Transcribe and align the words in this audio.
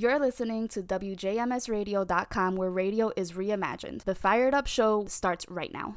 You're 0.00 0.20
listening 0.20 0.68
to 0.68 0.80
WJMSradio.com, 0.80 2.54
where 2.54 2.70
radio 2.70 3.10
is 3.16 3.32
reimagined. 3.32 4.04
The 4.04 4.14
Fired 4.14 4.54
Up 4.54 4.68
Show 4.68 5.06
starts 5.06 5.44
right 5.48 5.74
now. 5.74 5.96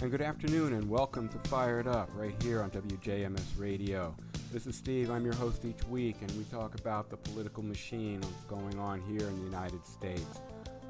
And 0.00 0.10
good 0.10 0.22
afternoon, 0.22 0.72
and 0.72 0.88
welcome 0.88 1.28
to 1.28 1.38
Fired 1.50 1.86
Up 1.86 2.08
right 2.14 2.34
here 2.42 2.62
on 2.62 2.70
WJMS 2.70 3.58
Radio. 3.58 4.16
This 4.50 4.66
is 4.66 4.76
Steve. 4.76 5.10
I'm 5.10 5.26
your 5.26 5.34
host 5.34 5.66
each 5.66 5.84
week, 5.88 6.16
and 6.22 6.30
we 6.38 6.44
talk 6.44 6.74
about 6.80 7.10
the 7.10 7.18
political 7.18 7.62
machine 7.62 8.22
going 8.48 8.78
on 8.78 9.02
here 9.02 9.28
in 9.28 9.38
the 9.40 9.44
United 9.44 9.84
States. 9.84 10.40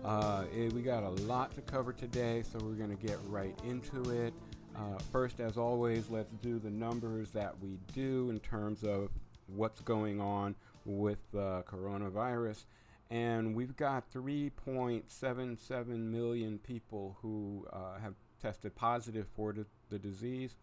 Uh, 0.05 0.45
eh, 0.55 0.68
we 0.75 0.82
got 0.82 1.02
a 1.02 1.09
lot 1.23 1.55
to 1.55 1.62
cover 1.62 1.93
today, 1.93 2.43
so 2.43 2.59
we're 2.62 2.75
going 2.75 2.95
to 2.95 3.07
get 3.07 3.18
right 3.29 3.59
into 3.64 4.11
it. 4.11 4.34
Uh, 4.77 4.98
first, 5.12 5.38
as 5.38 5.56
always, 5.56 6.11
let's 6.11 6.32
do 6.43 6.58
the 6.58 6.71
numbers 6.71 7.30
that 7.30 7.54
we 7.61 7.79
do 7.93 8.29
in 8.30 8.40
terms 8.40 8.82
of 8.82 9.08
what's 9.46 9.81
going 9.81 10.21
on 10.21 10.54
with 10.85 11.18
uh, 11.35 11.62
coronavirus. 11.62 12.64
And 13.11 13.54
we've 13.54 13.76
got 13.76 14.12
3.77 14.12 15.86
million 15.86 16.58
people 16.58 17.17
who 17.22 17.67
uh, 17.72 17.98
have 18.03 18.14
tested 18.43 18.75
positive 18.75 19.26
for 19.36 19.53
the, 19.53 19.64
the 19.90 19.98
disease, 19.98 20.57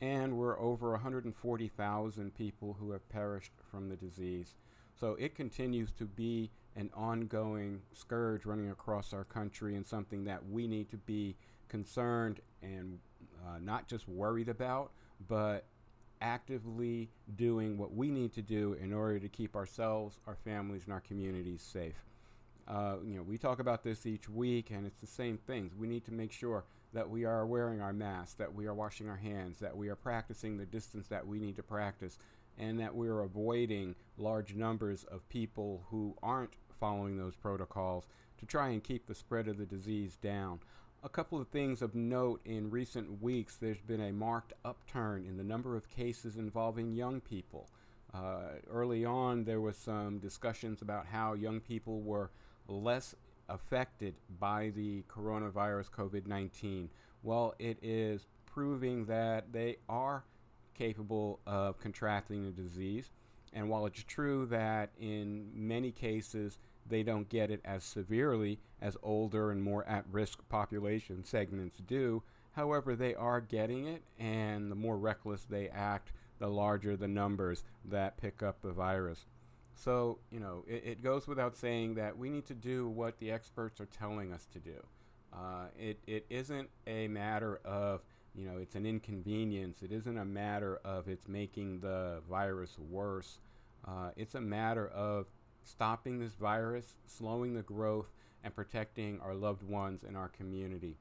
and 0.00 0.36
we're 0.36 0.58
over 0.58 0.90
140,000 0.90 2.34
people 2.34 2.76
who 2.80 2.90
have 2.90 3.08
perished 3.08 3.52
from 3.70 3.88
the 3.88 3.96
disease. 3.96 4.56
So 4.98 5.16
it 5.18 5.34
continues 5.34 5.92
to 5.92 6.04
be 6.04 6.50
an 6.76 6.90
ongoing 6.94 7.82
scourge 7.92 8.46
running 8.46 8.70
across 8.70 9.12
our 9.12 9.24
country 9.24 9.76
and 9.76 9.86
something 9.86 10.24
that 10.24 10.44
we 10.48 10.66
need 10.66 10.90
to 10.90 10.96
be 10.96 11.36
concerned 11.68 12.40
and 12.62 12.98
uh, 13.46 13.58
not 13.60 13.88
just 13.88 14.08
worried 14.08 14.48
about, 14.48 14.92
but 15.28 15.66
actively 16.20 17.10
doing 17.36 17.76
what 17.76 17.92
we 17.94 18.10
need 18.10 18.32
to 18.32 18.42
do 18.42 18.74
in 18.74 18.92
order 18.92 19.18
to 19.18 19.28
keep 19.28 19.56
ourselves, 19.56 20.18
our 20.26 20.36
families, 20.36 20.84
and 20.84 20.92
our 20.92 21.00
communities 21.00 21.60
safe. 21.60 22.04
Uh, 22.66 22.96
you 23.04 23.16
know, 23.16 23.22
we 23.22 23.36
talk 23.36 23.58
about 23.58 23.82
this 23.82 24.06
each 24.06 24.28
week, 24.28 24.70
and 24.70 24.86
it's 24.86 25.00
the 25.00 25.06
same 25.06 25.36
things. 25.36 25.74
We 25.74 25.86
need 25.86 26.04
to 26.06 26.12
make 26.12 26.32
sure 26.32 26.64
that 26.94 27.08
we 27.10 27.24
are 27.24 27.44
wearing 27.44 27.82
our 27.82 27.92
masks, 27.92 28.34
that 28.34 28.54
we 28.54 28.66
are 28.66 28.74
washing 28.74 29.08
our 29.08 29.16
hands, 29.16 29.58
that 29.58 29.76
we 29.76 29.88
are 29.88 29.96
practicing 29.96 30.56
the 30.56 30.64
distance 30.64 31.08
that 31.08 31.26
we 31.26 31.38
need 31.38 31.56
to 31.56 31.62
practice, 31.62 32.18
and 32.58 32.78
that 32.80 32.94
we're 32.94 33.20
avoiding 33.20 33.94
large 34.16 34.54
numbers 34.54 35.04
of 35.04 35.28
people 35.28 35.84
who 35.90 36.16
aren't 36.22 36.54
following 36.80 37.16
those 37.16 37.34
protocols 37.34 38.06
to 38.38 38.46
try 38.46 38.68
and 38.68 38.82
keep 38.82 39.06
the 39.06 39.14
spread 39.14 39.48
of 39.48 39.58
the 39.58 39.66
disease 39.66 40.16
down. 40.16 40.60
A 41.04 41.08
couple 41.10 41.38
of 41.38 41.48
things 41.48 41.82
of 41.82 41.94
note 41.94 42.40
in 42.46 42.70
recent 42.70 43.20
weeks 43.20 43.58
there's 43.58 43.82
been 43.82 44.00
a 44.00 44.10
marked 44.10 44.54
upturn 44.64 45.26
in 45.26 45.36
the 45.36 45.44
number 45.44 45.76
of 45.76 45.90
cases 45.90 46.36
involving 46.36 46.94
young 46.94 47.20
people. 47.20 47.68
Uh, 48.14 48.52
early 48.70 49.04
on, 49.04 49.44
there 49.44 49.60
was 49.60 49.76
some 49.76 50.18
discussions 50.18 50.80
about 50.80 51.04
how 51.04 51.34
young 51.34 51.60
people 51.60 52.00
were 52.00 52.30
less 52.68 53.14
affected 53.50 54.14
by 54.40 54.72
the 54.74 55.02
coronavirus 55.02 55.90
COVID 55.90 56.26
19. 56.26 56.88
Well, 57.22 57.54
it 57.58 57.76
is 57.82 58.26
proving 58.46 59.04
that 59.04 59.52
they 59.52 59.76
are 59.90 60.24
capable 60.72 61.38
of 61.46 61.78
contracting 61.78 62.46
the 62.46 62.62
disease. 62.62 63.10
And 63.52 63.68
while 63.68 63.84
it's 63.84 64.02
true 64.04 64.46
that 64.46 64.88
in 64.98 65.50
many 65.52 65.92
cases 65.92 66.58
they 66.86 67.02
don't 67.02 67.28
get 67.28 67.50
it 67.50 67.60
as 67.64 67.84
severely 67.84 68.58
as 68.80 68.96
older 69.02 69.50
and 69.50 69.62
more 69.62 69.86
at 69.86 70.04
risk 70.10 70.40
population 70.48 71.24
segments 71.24 71.78
do, 71.86 72.22
however, 72.52 72.94
they 72.94 73.14
are 73.14 73.40
getting 73.40 73.86
it, 73.86 74.02
and 74.18 74.70
the 74.70 74.76
more 74.76 74.98
reckless 74.98 75.44
they 75.44 75.68
act, 75.68 76.12
the 76.38 76.48
larger 76.48 76.96
the 76.96 77.08
numbers 77.08 77.64
that 77.84 78.16
pick 78.16 78.42
up 78.42 78.60
the 78.60 78.72
virus. 78.72 79.26
So, 79.74 80.18
you 80.30 80.40
know, 80.40 80.64
it, 80.68 80.82
it, 80.84 81.02
goes 81.02 81.26
without 81.26 81.56
saying 81.56 81.94
that 81.94 82.16
we 82.16 82.30
need 82.30 82.46
to 82.46 82.54
do 82.54 82.88
what 82.88 83.18
the 83.18 83.30
experts 83.30 83.80
are 83.80 83.86
telling 83.86 84.32
us 84.32 84.46
to 84.52 84.58
do. 84.58 84.84
Uh, 85.32 85.66
it, 85.78 85.98
it 86.06 86.26
isn't 86.30 86.68
a 86.86 87.08
matter 87.08 87.60
of, 87.64 88.02
you 88.36 88.46
know, 88.46 88.58
it's 88.58 88.76
an 88.76 88.86
inconvenience. 88.86 89.82
It 89.82 89.90
isn't 89.90 90.16
a 90.16 90.24
matter 90.24 90.80
of 90.84 91.08
it's 91.08 91.26
making 91.26 91.80
the 91.80 92.22
virus 92.28 92.78
worse. 92.78 93.40
Uh, 93.86 94.10
it's 94.16 94.36
a 94.36 94.40
matter 94.40 94.88
of 94.88 95.26
stopping 95.64 96.18
this 96.18 96.34
virus, 96.34 96.94
slowing 97.06 97.54
the 97.54 97.62
growth, 97.62 98.12
and 98.42 98.54
protecting 98.54 99.20
our 99.20 99.34
loved 99.34 99.62
ones 99.62 100.04
in 100.04 100.16
our 100.16 100.28
community. 100.28 100.96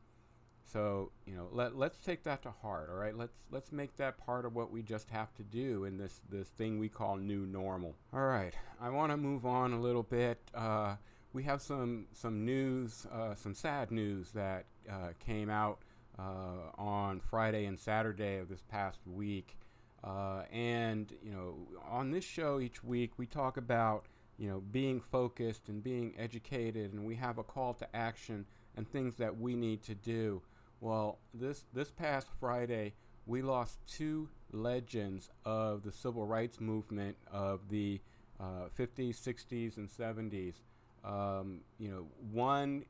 So, 0.71 1.11
you 1.25 1.35
know, 1.35 1.49
let, 1.51 1.75
let's 1.77 1.99
take 1.99 2.23
that 2.23 2.41
to 2.43 2.51
heart, 2.51 2.89
all 2.89 2.95
right? 2.95 3.15
Let's 3.15 3.35
let's 3.51 3.71
make 3.71 3.95
that 3.97 4.17
part 4.17 4.45
of 4.45 4.55
what 4.55 4.71
we 4.71 4.81
just 4.81 5.09
have 5.09 5.33
to 5.35 5.43
do 5.43 5.83
in 5.83 5.97
this 5.97 6.21
this 6.29 6.47
thing 6.47 6.79
we 6.79 6.89
call 6.89 7.17
new 7.17 7.45
normal. 7.45 7.95
All 8.13 8.25
right, 8.25 8.53
I 8.81 8.89
want 8.89 9.11
to 9.11 9.17
move 9.17 9.45
on 9.45 9.73
a 9.73 9.79
little 9.79 10.03
bit. 10.03 10.39
Uh, 10.55 10.95
we 11.33 11.43
have 11.43 11.61
some 11.61 12.07
some 12.13 12.45
news, 12.45 13.05
uh, 13.13 13.35
some 13.35 13.53
sad 13.53 13.91
news 13.91 14.31
that 14.31 14.65
uh, 14.89 15.09
came 15.19 15.49
out 15.49 15.79
uh, 16.17 16.71
on 16.77 17.19
Friday 17.19 17.65
and 17.65 17.77
Saturday 17.79 18.37
of 18.37 18.49
this 18.49 18.63
past 18.69 18.99
week. 19.05 19.57
Uh, 20.03 20.43
and 20.51 21.13
you 21.23 21.31
know, 21.31 21.55
on 21.89 22.11
this 22.11 22.25
show 22.25 22.59
each 22.59 22.83
week, 22.83 23.11
we 23.17 23.25
talk 23.25 23.57
about 23.57 24.05
you 24.37 24.49
know 24.49 24.61
being 24.71 24.99
focused 24.99 25.69
and 25.69 25.83
being 25.83 26.13
educated, 26.17 26.93
and 26.93 27.05
we 27.05 27.15
have 27.15 27.37
a 27.37 27.43
call 27.43 27.73
to 27.75 27.95
action 27.95 28.45
and 28.75 28.89
things 28.91 29.15
that 29.15 29.37
we 29.37 29.55
need 29.55 29.83
to 29.83 29.95
do. 29.95 30.41
Well, 30.81 31.19
this 31.33 31.65
this 31.73 31.91
past 31.91 32.27
Friday, 32.39 32.93
we 33.25 33.41
lost 33.41 33.79
two 33.87 34.29
legends 34.51 35.29
of 35.45 35.83
the 35.83 35.91
civil 35.91 36.25
rights 36.25 36.59
movement 36.59 37.15
of 37.31 37.61
the 37.69 37.99
uh, 38.39 38.67
50s, 38.77 39.15
60s, 39.15 39.77
and 39.77 39.89
70s. 39.89 40.55
Um, 41.03 41.61
you 41.79 41.89
know, 41.89 42.05
one 42.31 42.85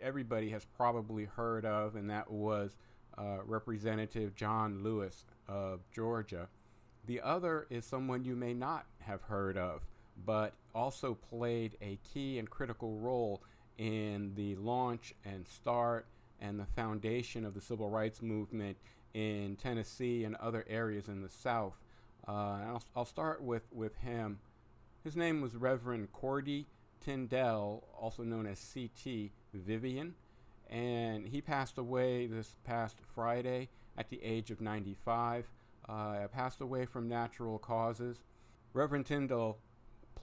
everybody 0.00 0.50
has 0.50 0.64
probably 0.64 1.24
heard 1.24 1.64
of, 1.64 1.96
and 1.96 2.08
that 2.10 2.30
was 2.30 2.76
uh, 3.18 3.38
Representative 3.44 4.34
John 4.34 4.82
Lewis 4.82 5.24
of 5.48 5.80
Georgia. 5.92 6.48
The 7.06 7.20
other 7.20 7.66
is 7.70 7.84
someone 7.84 8.24
you 8.24 8.36
may 8.36 8.54
not 8.54 8.86
have 9.00 9.22
heard 9.22 9.56
of, 9.56 9.82
but 10.24 10.54
also 10.74 11.14
played 11.14 11.76
a 11.80 11.98
key 12.12 12.38
and 12.38 12.48
critical 12.48 12.98
role 12.98 13.42
in 13.78 14.32
the 14.34 14.54
launch 14.56 15.14
and 15.24 15.46
start 15.46 16.06
and 16.40 16.58
the 16.58 16.66
foundation 16.76 17.44
of 17.44 17.54
the 17.54 17.60
civil 17.60 17.90
rights 17.90 18.22
movement 18.22 18.76
in 19.14 19.56
Tennessee 19.56 20.24
and 20.24 20.34
other 20.36 20.64
areas 20.68 21.08
in 21.08 21.22
the 21.22 21.28
South. 21.28 21.74
Uh, 22.26 22.30
I'll, 22.32 22.82
I'll, 22.96 23.04
start 23.04 23.42
with, 23.42 23.62
with 23.72 23.96
him. 23.96 24.38
His 25.02 25.16
name 25.16 25.40
was 25.40 25.54
Reverend 25.54 26.12
Cordy 26.12 26.66
Tindell, 27.00 27.84
also 27.98 28.22
known 28.22 28.46
as 28.46 28.58
C.T. 28.58 29.30
Vivian, 29.52 30.14
and 30.70 31.26
he 31.26 31.40
passed 31.40 31.78
away 31.78 32.26
this 32.26 32.56
past 32.64 32.96
Friday 33.14 33.68
at 33.98 34.08
the 34.08 34.22
age 34.22 34.50
of 34.50 34.60
95. 34.60 35.46
Uh, 35.86 36.26
passed 36.28 36.62
away 36.62 36.86
from 36.86 37.08
natural 37.08 37.58
causes. 37.58 38.16
Reverend 38.72 39.04
Tindell 39.04 39.58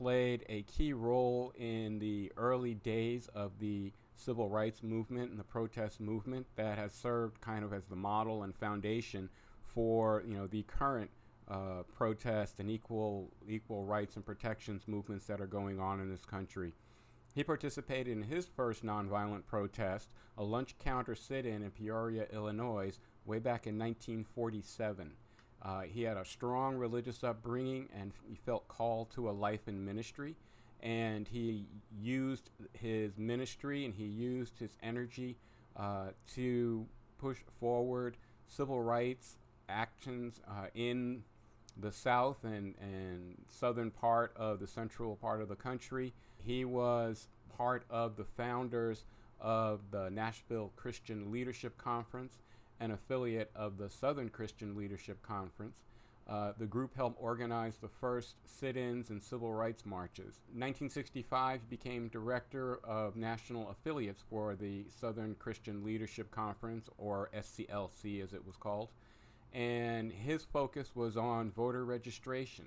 played 0.02 0.44
a 0.50 0.64
key 0.64 0.94
role 0.94 1.54
in 1.56 2.00
the 2.00 2.32
early 2.36 2.74
days 2.74 3.30
of 3.36 3.52
the 3.60 3.94
civil 4.16 4.50
rights 4.50 4.82
movement 4.82 5.30
and 5.30 5.40
the 5.40 5.44
protest 5.44 6.00
movement 6.00 6.48
that 6.56 6.76
has 6.76 6.92
served 6.92 7.40
kind 7.40 7.64
of 7.64 7.72
as 7.72 7.86
the 7.86 7.96
model 7.96 8.42
and 8.42 8.56
foundation 8.56 9.30
for 9.62 10.24
you 10.26 10.34
know 10.34 10.48
the 10.48 10.64
current 10.64 11.12
uh, 11.48 11.84
protest 11.94 12.60
and 12.60 12.68
equal 12.68 13.30
equal 13.48 13.86
rights 13.86 14.16
and 14.16 14.26
protections 14.26 14.88
movements 14.88 15.28
that 15.28 15.40
are 15.40 15.48
going 15.48 15.80
on 15.80 16.00
in 16.00 16.10
this 16.10 16.26
country. 16.26 16.74
He 17.36 17.44
participated 17.44 18.18
in 18.18 18.24
his 18.24 18.48
first 18.48 18.84
nonviolent 18.84 19.46
protest, 19.46 20.10
a 20.38 20.44
lunch 20.44 20.76
counter 20.80 21.14
sit-in 21.14 21.62
in 21.62 21.70
Peoria, 21.70 22.26
Illinois, 22.34 22.98
way 23.26 23.38
back 23.38 23.68
in 23.68 23.78
1947. 23.78 25.12
Uh, 25.64 25.82
he 25.82 26.04
had 26.04 26.18
a 26.18 26.26
strong 26.26 26.76
religious 26.76 27.24
upbringing 27.24 27.88
and 28.00 28.12
he 28.28 28.36
felt 28.36 28.68
called 28.68 29.12
to 29.12 29.30
a 29.30 29.32
life 29.32 29.68
in 29.68 29.86
ministry 29.86 30.36
and 30.82 31.28
he 31.28 31.66
used 32.02 32.50
his 32.74 33.18
ministry 33.18 33.86
and 33.86 33.94
he 33.94 34.06
used 34.06 34.58
his 34.58 34.72
energy 34.82 35.38
uh, 35.78 36.08
to 36.34 36.86
push 37.20 37.38
forward 37.60 38.18
civil 38.48 38.82
rights 38.82 39.38
actions 39.70 40.42
uh, 40.48 40.68
in 40.74 41.24
the 41.78 41.92
south 41.92 42.44
and, 42.44 42.76
and 42.82 43.36
southern 43.48 43.92
part 43.92 44.34
of 44.36 44.60
the 44.60 44.68
central 44.68 45.16
part 45.16 45.42
of 45.42 45.48
the 45.48 45.56
country. 45.56 46.14
He 46.38 46.66
was 46.66 47.28
part 47.56 47.84
of 47.90 48.18
the 48.18 48.26
founders 48.26 49.06
of 49.40 49.80
the 49.92 50.10
Nashville 50.10 50.72
Christian 50.76 51.32
Leadership 51.32 51.78
Conference, 51.78 52.40
an 52.82 52.92
affiliate 52.92 53.52
of 53.56 53.78
the 53.78 53.90
Southern 53.90 54.28
Christian 54.28 54.76
Leadership 54.76 55.22
Conference. 55.22 55.78
Uh, 56.28 56.54
the 56.58 56.66
group 56.66 56.96
helped 56.96 57.18
organize 57.22 57.78
the 57.78 57.88
first 57.88 58.36
sit 58.46 58.76
ins 58.76 59.10
and 59.10 59.22
civil 59.22 59.54
rights 59.54 59.86
marches. 59.86 60.42
1965, 60.54 61.62
he 61.62 61.68
became 61.70 62.08
director 62.08 62.80
of 62.84 63.16
national 63.16 63.70
affiliates 63.70 64.24
for 64.30 64.56
the 64.56 64.86
Southern 65.00 65.36
Christian 65.36 65.84
Leadership 65.84 66.32
Conference, 66.32 66.90
or 66.98 67.30
SCLC 67.36 68.24
as 68.24 68.34
it 68.34 68.46
was 68.46 68.56
called. 68.56 68.90
And 69.54 70.12
his 70.12 70.44
focus 70.44 70.96
was 70.96 71.18
on 71.18 71.52
voter 71.52 71.86
registration, 71.86 72.66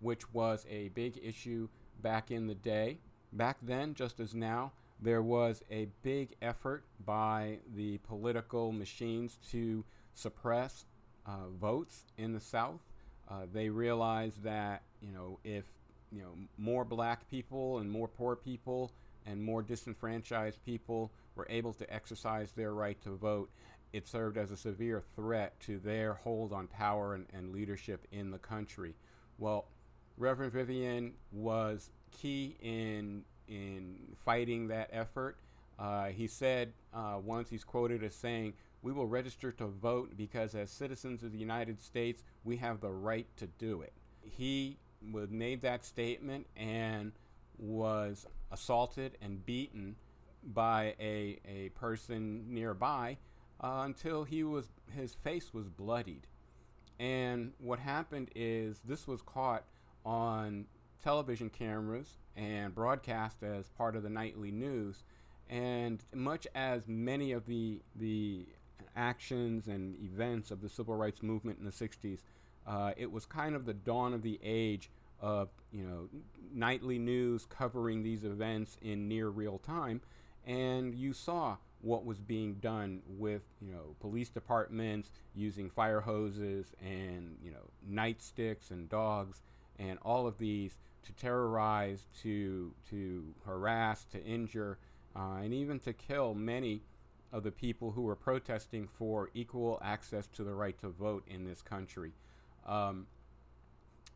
which 0.00 0.32
was 0.32 0.66
a 0.68 0.88
big 0.90 1.18
issue 1.22 1.68
back 2.02 2.30
in 2.30 2.46
the 2.46 2.54
day. 2.54 2.98
Back 3.32 3.58
then, 3.62 3.94
just 3.94 4.20
as 4.20 4.34
now, 4.34 4.72
there 5.00 5.22
was 5.22 5.62
a 5.70 5.88
big 6.02 6.36
effort 6.40 6.84
by 7.04 7.58
the 7.74 7.98
political 7.98 8.72
machines 8.72 9.38
to 9.50 9.84
suppress 10.14 10.86
uh, 11.26 11.48
votes 11.60 12.04
in 12.16 12.32
the 12.32 12.40
South. 12.40 12.80
Uh, 13.28 13.42
they 13.52 13.68
realized 13.68 14.42
that 14.42 14.82
you 15.00 15.12
know 15.12 15.38
if 15.44 15.64
you 16.12 16.22
know 16.22 16.32
more 16.56 16.84
black 16.84 17.28
people 17.30 17.78
and 17.78 17.90
more 17.90 18.08
poor 18.08 18.36
people 18.36 18.92
and 19.26 19.42
more 19.42 19.62
disenfranchised 19.62 20.64
people 20.64 21.10
were 21.34 21.46
able 21.50 21.72
to 21.74 21.92
exercise 21.92 22.52
their 22.52 22.72
right 22.72 23.00
to 23.02 23.10
vote, 23.10 23.50
it 23.92 24.06
served 24.06 24.38
as 24.38 24.50
a 24.50 24.56
severe 24.56 25.02
threat 25.16 25.58
to 25.60 25.78
their 25.78 26.14
hold 26.14 26.52
on 26.52 26.66
power 26.68 27.14
and, 27.14 27.26
and 27.34 27.52
leadership 27.52 28.06
in 28.12 28.30
the 28.30 28.38
country. 28.38 28.94
Well, 29.38 29.66
Reverend 30.16 30.52
Vivian 30.52 31.12
was 31.32 31.90
key 32.10 32.56
in 32.62 33.24
in 33.48 33.96
fighting 34.24 34.68
that 34.68 34.90
effort. 34.92 35.36
Uh, 35.78 36.06
he 36.06 36.26
said 36.26 36.72
uh, 36.94 37.18
once 37.22 37.50
he's 37.50 37.64
quoted 37.64 38.02
as 38.02 38.14
saying, 38.14 38.54
"We 38.82 38.92
will 38.92 39.06
register 39.06 39.52
to 39.52 39.66
vote 39.66 40.16
because 40.16 40.54
as 40.54 40.70
citizens 40.70 41.22
of 41.22 41.32
the 41.32 41.38
United 41.38 41.80
States, 41.80 42.22
we 42.44 42.56
have 42.56 42.80
the 42.80 42.90
right 42.90 43.26
to 43.36 43.46
do 43.58 43.82
it." 43.82 43.92
He 44.22 44.76
made 45.02 45.60
that 45.62 45.84
statement 45.84 46.46
and 46.56 47.12
was 47.58 48.26
assaulted 48.50 49.16
and 49.20 49.44
beaten 49.44 49.96
by 50.42 50.94
a, 51.00 51.38
a 51.46 51.70
person 51.70 52.44
nearby 52.48 53.18
uh, 53.60 53.82
until 53.84 54.24
he 54.24 54.44
was 54.44 54.68
his 54.94 55.14
face 55.14 55.52
was 55.52 55.68
bloodied. 55.68 56.26
And 56.98 57.52
what 57.58 57.78
happened 57.78 58.30
is 58.34 58.80
this 58.84 59.06
was 59.06 59.20
caught 59.22 59.64
on 60.04 60.66
television 61.06 61.48
cameras 61.48 62.16
and 62.34 62.74
broadcast 62.74 63.40
as 63.44 63.68
part 63.68 63.94
of 63.94 64.02
the 64.02 64.10
nightly 64.10 64.50
news. 64.50 65.04
And 65.48 66.02
much 66.12 66.48
as 66.56 66.88
many 66.88 67.30
of 67.30 67.46
the 67.46 67.80
the 67.94 68.46
actions 68.96 69.68
and 69.68 69.94
events 70.04 70.50
of 70.50 70.60
the 70.60 70.68
civil 70.68 70.96
rights 70.96 71.22
movement 71.22 71.60
in 71.60 71.64
the 71.64 71.70
60s, 71.70 72.22
uh, 72.66 72.90
it 72.96 73.12
was 73.12 73.24
kind 73.24 73.54
of 73.54 73.66
the 73.66 73.72
dawn 73.72 74.14
of 74.14 74.22
the 74.22 74.40
age 74.42 74.90
of 75.20 75.48
you 75.70 75.84
know 75.84 76.08
nightly 76.52 76.98
news 76.98 77.46
covering 77.48 78.02
these 78.02 78.24
events 78.24 78.76
in 78.82 79.06
near 79.06 79.28
real 79.28 79.58
time, 79.58 80.00
and 80.44 80.92
you 80.92 81.12
saw 81.12 81.56
what 81.82 82.04
was 82.04 82.18
being 82.18 82.54
done 82.54 83.00
with 83.06 83.42
you 83.60 83.70
know 83.70 83.94
police 84.00 84.28
departments 84.28 85.12
using 85.36 85.70
fire 85.70 86.00
hoses 86.00 86.74
and 86.84 87.36
you 87.40 87.52
know 87.52 87.70
nightsticks 87.88 88.72
and 88.72 88.88
dogs 88.88 89.40
and 89.78 89.98
all 90.02 90.26
of 90.26 90.38
these 90.38 90.78
to 91.06 91.12
terrorize, 91.12 92.06
to 92.22 92.72
to 92.90 93.24
harass, 93.44 94.04
to 94.06 94.22
injure, 94.22 94.78
uh, 95.14 95.38
and 95.42 95.54
even 95.54 95.78
to 95.80 95.92
kill 95.92 96.34
many 96.34 96.82
of 97.32 97.42
the 97.42 97.50
people 97.50 97.92
who 97.92 98.02
were 98.02 98.16
protesting 98.16 98.88
for 98.98 99.30
equal 99.34 99.80
access 99.82 100.26
to 100.28 100.44
the 100.44 100.54
right 100.54 100.78
to 100.80 100.88
vote 100.88 101.24
in 101.28 101.44
this 101.44 101.62
country. 101.62 102.12
Um, 102.66 103.06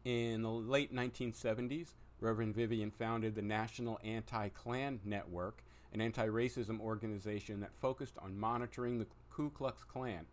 in 0.04 0.42
the 0.42 0.50
late 0.50 0.94
1970s, 0.94 1.88
Reverend 2.20 2.54
Vivian 2.54 2.90
founded 2.90 3.34
the 3.34 3.42
National 3.42 3.98
Anti 4.04 4.48
Klan 4.50 5.00
Network, 5.04 5.62
an 5.92 6.00
anti 6.00 6.26
racism 6.26 6.80
organization 6.80 7.60
that 7.60 7.70
focused 7.80 8.16
on 8.18 8.38
monitoring 8.38 8.98
the 8.98 9.06
Ku 9.30 9.50
Klux 9.50 9.84
Klan. 9.84 10.26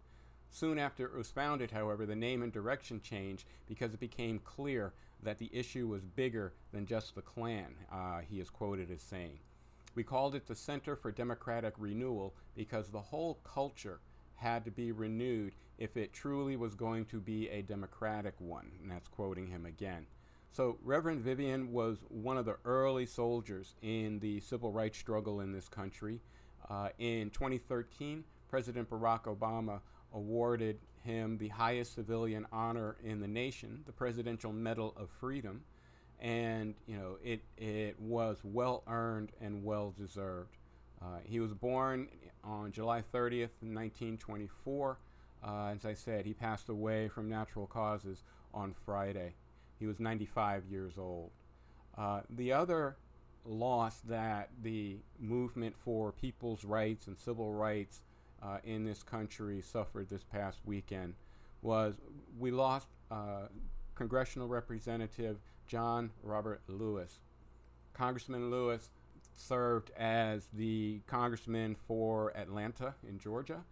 Soon 0.49 0.79
after 0.79 1.05
it 1.05 1.15
was 1.15 1.29
founded, 1.29 1.71
however, 1.71 2.05
the 2.05 2.15
name 2.15 2.41
and 2.41 2.51
direction 2.51 3.01
changed 3.01 3.45
because 3.67 3.93
it 3.93 3.99
became 3.99 4.39
clear 4.39 4.93
that 5.23 5.37
the 5.37 5.49
issue 5.53 5.87
was 5.87 6.05
bigger 6.05 6.53
than 6.71 6.85
just 6.85 7.15
the 7.15 7.21
Klan, 7.21 7.75
uh, 7.91 8.19
he 8.19 8.39
is 8.39 8.49
quoted 8.49 8.91
as 8.91 9.01
saying. 9.01 9.39
We 9.95 10.03
called 10.03 10.35
it 10.35 10.45
the 10.45 10.55
Center 10.55 10.95
for 10.95 11.11
Democratic 11.11 11.73
Renewal 11.77 12.35
because 12.55 12.89
the 12.89 13.01
whole 13.01 13.39
culture 13.43 13.99
had 14.35 14.63
to 14.65 14.71
be 14.71 14.91
renewed 14.91 15.53
if 15.77 15.97
it 15.97 16.13
truly 16.13 16.55
was 16.55 16.75
going 16.75 17.05
to 17.05 17.19
be 17.19 17.49
a 17.49 17.61
democratic 17.63 18.35
one. 18.39 18.71
And 18.81 18.91
that's 18.91 19.07
quoting 19.07 19.47
him 19.47 19.65
again. 19.65 20.05
So, 20.51 20.77
Reverend 20.83 21.21
Vivian 21.21 21.71
was 21.71 21.97
one 22.09 22.37
of 22.37 22.45
the 22.45 22.57
early 22.63 23.05
soldiers 23.05 23.75
in 23.81 24.19
the 24.19 24.39
civil 24.39 24.71
rights 24.71 24.97
struggle 24.97 25.41
in 25.41 25.51
this 25.51 25.67
country. 25.67 26.21
Uh, 26.69 26.89
in 26.99 27.29
2013, 27.31 28.23
President 28.49 28.89
Barack 28.89 29.23
Obama 29.23 29.81
awarded 30.13 30.79
him 31.03 31.37
the 31.37 31.47
highest 31.49 31.95
civilian 31.95 32.45
honor 32.51 32.97
in 33.03 33.19
the 33.19 33.27
nation, 33.27 33.81
the 33.85 33.91
Presidential 33.91 34.51
Medal 34.51 34.93
of 34.97 35.09
Freedom, 35.09 35.61
and 36.19 36.75
you 36.87 36.97
know 36.97 37.17
it 37.23 37.41
it 37.57 37.99
was 37.99 38.39
well 38.43 38.83
earned 38.87 39.31
and 39.41 39.63
well 39.63 39.93
deserved. 39.97 40.57
Uh, 41.01 41.19
he 41.23 41.39
was 41.39 41.53
born 41.53 42.07
on 42.43 42.71
July 42.71 43.03
30th, 43.13 43.53
1924. 43.61 44.97
Uh, 45.45 45.67
as 45.67 45.85
I 45.85 45.93
said, 45.93 46.25
he 46.25 46.33
passed 46.33 46.69
away 46.69 47.07
from 47.07 47.29
natural 47.29 47.67
causes 47.67 48.23
on 48.53 48.73
Friday. 48.85 49.35
He 49.79 49.85
was 49.85 49.99
95 49.99 50.63
years 50.65 50.97
old. 50.97 51.29
Uh, 51.95 52.21
the 52.29 52.51
other 52.51 52.97
loss 53.45 53.99
that 54.01 54.49
the 54.61 54.97
movement 55.19 55.75
for 55.77 56.11
people's 56.11 56.65
rights 56.65 57.07
and 57.07 57.17
civil 57.17 57.53
rights 57.53 58.01
uh, 58.41 58.57
in 58.63 58.85
this 58.85 59.03
country 59.03 59.61
suffered 59.61 60.09
this 60.09 60.23
past 60.23 60.59
weekend 60.65 61.15
was 61.61 61.95
we 62.39 62.51
lost 62.51 62.87
uh, 63.11 63.47
congressional 63.95 64.47
representative 64.47 65.37
John 65.65 66.11
Robert 66.23 66.61
Lewis. 66.67 67.19
Congressman 67.93 68.51
Lewis 68.51 68.89
served 69.35 69.91
as 69.97 70.47
the 70.53 71.01
congressman 71.07 71.75
for 71.87 72.35
Atlanta 72.35 72.93
in 73.07 73.19
Georgia, 73.19 73.63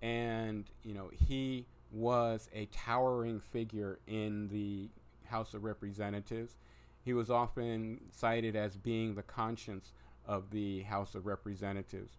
and 0.00 0.70
you 0.82 0.94
know 0.94 1.10
he 1.12 1.66
was 1.90 2.48
a 2.54 2.66
towering 2.66 3.40
figure 3.40 3.98
in 4.06 4.48
the 4.48 4.88
House 5.24 5.54
of 5.54 5.64
Representatives. 5.64 6.56
He 7.04 7.12
was 7.12 7.30
often 7.30 8.00
cited 8.10 8.54
as 8.56 8.76
being 8.76 9.14
the 9.14 9.22
conscience 9.22 9.92
of 10.26 10.50
the 10.50 10.82
House 10.82 11.14
of 11.14 11.26
Representatives. 11.26 12.18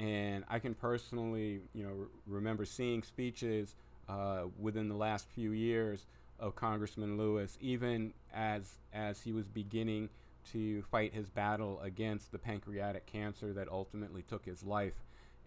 And 0.00 0.44
I 0.48 0.58
can 0.60 0.74
personally, 0.74 1.60
you 1.74 1.84
know, 1.84 2.06
remember 2.26 2.64
seeing 2.64 3.02
speeches 3.02 3.74
uh, 4.08 4.44
within 4.58 4.88
the 4.88 4.94
last 4.94 5.28
few 5.34 5.52
years 5.52 6.06
of 6.38 6.56
Congressman 6.56 7.18
Lewis, 7.18 7.58
even 7.60 8.14
as 8.32 8.78
as 8.94 9.20
he 9.20 9.32
was 9.32 9.46
beginning 9.46 10.08
to 10.52 10.80
fight 10.90 11.12
his 11.12 11.28
battle 11.28 11.78
against 11.82 12.32
the 12.32 12.38
pancreatic 12.38 13.04
cancer 13.04 13.52
that 13.52 13.68
ultimately 13.70 14.22
took 14.22 14.46
his 14.46 14.62
life. 14.62 14.94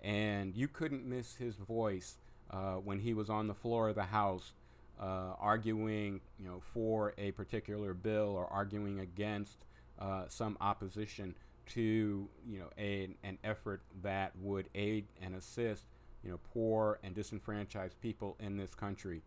And 0.04 0.56
you 0.56 0.68
couldn't 0.68 1.04
miss 1.04 1.34
his 1.34 1.56
voice 1.56 2.18
uh, 2.52 2.76
when 2.76 3.00
he 3.00 3.16
was 3.16 3.32
on 3.32 3.48
the 3.48 3.56
floor 3.56 3.90
of 3.90 3.96
the 3.96 4.04
House, 4.04 4.52
uh, 5.02 5.34
arguing, 5.40 6.22
you 6.40 6.46
know, 6.46 6.62
for 6.76 7.16
a 7.18 7.32
particular 7.32 7.96
bill 7.96 8.36
or 8.36 8.46
arguing 8.46 9.00
against 9.00 9.66
uh, 10.00 10.26
some 10.28 10.58
opposition 10.62 11.34
to 11.68 12.28
you 12.48 12.60
know 12.60 12.70
a, 12.78 13.10
an 13.24 13.38
effort 13.44 13.82
that 14.02 14.32
would 14.40 14.70
aid 14.76 15.06
and 15.22 15.36
assist 15.36 15.86
you 16.24 16.32
know 16.32 16.40
poor 16.54 17.00
and 17.04 17.16
disenfranchised 17.16 18.00
people 18.02 18.36
in 18.40 18.58
this 18.58 18.74
country. 18.74 19.22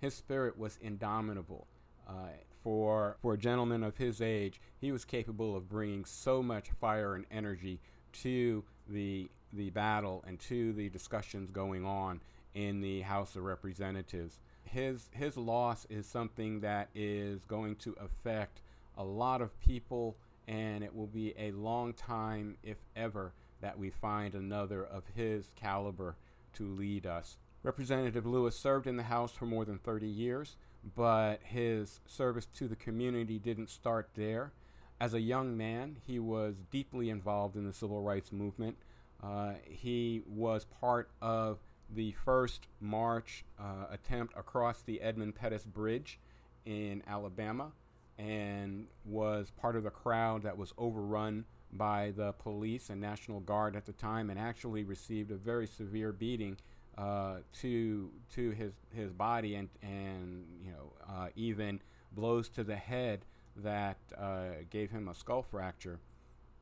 His 0.00 0.14
spirit 0.14 0.58
was 0.58 0.78
indomitable. 0.82 1.66
Uh, 2.08 2.30
for 2.62 3.16
for 3.20 3.34
a 3.34 3.38
gentleman 3.38 3.82
of 3.82 3.96
his 3.96 4.20
age, 4.20 4.60
he 4.80 4.92
was 4.92 5.04
capable 5.04 5.56
of 5.56 5.68
bringing 5.68 6.04
so 6.04 6.42
much 6.42 6.70
fire 6.80 7.14
and 7.14 7.24
energy 7.30 7.80
to 8.12 8.64
the 8.88 9.30
the 9.52 9.70
battle 9.70 10.24
and 10.26 10.38
to 10.40 10.72
the 10.72 10.88
discussions 10.88 11.50
going 11.50 11.84
on 11.84 12.20
in 12.54 12.80
the 12.80 13.00
House 13.02 13.36
of 13.36 13.44
Representatives. 13.44 14.38
His 14.64 15.08
his 15.12 15.36
loss 15.36 15.86
is 15.90 16.06
something 16.06 16.60
that 16.60 16.88
is 16.94 17.44
going 17.44 17.76
to 17.76 17.96
affect 18.00 18.62
a 18.96 19.04
lot 19.04 19.42
of 19.42 19.58
people 19.60 20.16
and 20.48 20.82
it 20.82 20.94
will 20.94 21.06
be 21.06 21.34
a 21.38 21.52
long 21.52 21.92
time, 21.92 22.56
if 22.62 22.78
ever, 22.96 23.32
that 23.60 23.78
we 23.78 23.90
find 23.90 24.34
another 24.34 24.84
of 24.84 25.04
his 25.14 25.50
caliber 25.56 26.16
to 26.54 26.66
lead 26.66 27.06
us. 27.06 27.38
Representative 27.62 28.26
Lewis 28.26 28.58
served 28.58 28.86
in 28.86 28.96
the 28.96 29.04
House 29.04 29.32
for 29.32 29.46
more 29.46 29.64
than 29.64 29.78
30 29.78 30.06
years, 30.06 30.56
but 30.96 31.40
his 31.44 32.00
service 32.06 32.46
to 32.56 32.66
the 32.66 32.76
community 32.76 33.38
didn't 33.38 33.70
start 33.70 34.10
there. 34.14 34.52
As 35.00 35.14
a 35.14 35.20
young 35.20 35.56
man, 35.56 35.96
he 36.06 36.18
was 36.18 36.56
deeply 36.70 37.08
involved 37.08 37.56
in 37.56 37.64
the 37.64 37.72
civil 37.72 38.02
rights 38.02 38.32
movement. 38.32 38.76
Uh, 39.22 39.52
he 39.64 40.22
was 40.26 40.64
part 40.64 41.10
of 41.20 41.58
the 41.94 42.12
first 42.24 42.66
march 42.80 43.44
uh, 43.60 43.86
attempt 43.90 44.36
across 44.36 44.82
the 44.82 45.00
Edmund 45.00 45.34
Pettus 45.36 45.64
Bridge 45.64 46.18
in 46.64 47.02
Alabama 47.06 47.72
and 48.18 48.86
was 49.04 49.50
part 49.50 49.76
of 49.76 49.82
the 49.84 49.90
crowd 49.90 50.42
that 50.42 50.56
was 50.56 50.72
overrun 50.78 51.44
by 51.72 52.12
the 52.16 52.32
police 52.32 52.90
and 52.90 53.00
National 53.00 53.40
Guard 53.40 53.76
at 53.76 53.86
the 53.86 53.92
time 53.92 54.30
and 54.30 54.38
actually 54.38 54.84
received 54.84 55.30
a 55.30 55.36
very 55.36 55.66
severe 55.66 56.12
beating 56.12 56.56
uh, 56.98 57.36
to 57.60 58.10
to 58.34 58.50
his 58.50 58.72
his 58.94 59.12
body 59.12 59.54
and 59.54 59.68
and 59.82 60.44
you 60.62 60.70
know 60.72 60.92
uh, 61.08 61.28
even 61.34 61.80
blows 62.12 62.48
to 62.50 62.62
the 62.62 62.76
head 62.76 63.24
that 63.56 63.96
uh, 64.18 64.50
gave 64.70 64.90
him 64.90 65.08
a 65.08 65.14
skull 65.14 65.42
fracture. 65.42 65.98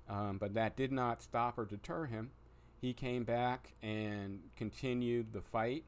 Um, 0.08 0.38
but 0.38 0.54
that 0.54 0.76
did 0.76 0.90
not 0.90 1.22
stop 1.22 1.58
or 1.58 1.64
deter 1.64 2.06
him. 2.06 2.30
He 2.80 2.92
came 2.92 3.24
back 3.24 3.72
and 3.82 4.40
continued 4.56 5.32
the 5.32 5.40
fight 5.40 5.84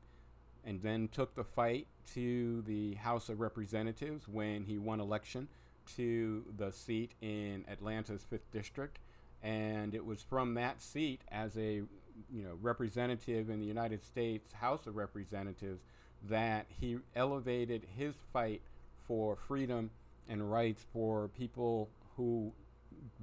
and 0.65 0.81
then 0.83 1.09
took 1.09 1.35
the 1.35 1.45
fight 1.45 1.87
to 2.15 2.63
the 2.63 2.95
House 2.95 3.29
of 3.29 3.41
Representatives 3.41 4.29
when 4.29 4.65
he 4.65 4.79
won 4.79 5.01
election 5.01 5.49
to 5.97 6.45
the 6.57 6.71
seat 6.71 7.13
in 7.21 7.65
Atlanta's 7.71 8.25
5th 8.33 8.41
District. 8.53 8.99
And 9.43 9.95
it 9.95 10.05
was 10.05 10.23
from 10.23 10.55
that 10.55 10.81
seat 10.81 11.23
as 11.31 11.57
a 11.57 11.83
you 12.31 12.43
know 12.43 12.57
representative 12.61 13.51
in 13.51 13.59
the 13.61 13.67
United 13.67 14.05
States 14.05 14.53
House 14.53 14.87
of 14.87 14.97
Representatives 14.97 15.83
that 16.29 16.67
he 16.81 16.99
elevated 17.17 17.87
his 17.97 18.15
fight 18.33 18.63
for 19.09 19.37
freedom 19.49 19.91
and 20.29 20.51
rights 20.51 20.85
for 20.93 21.29
people 21.37 21.89
who 22.17 22.53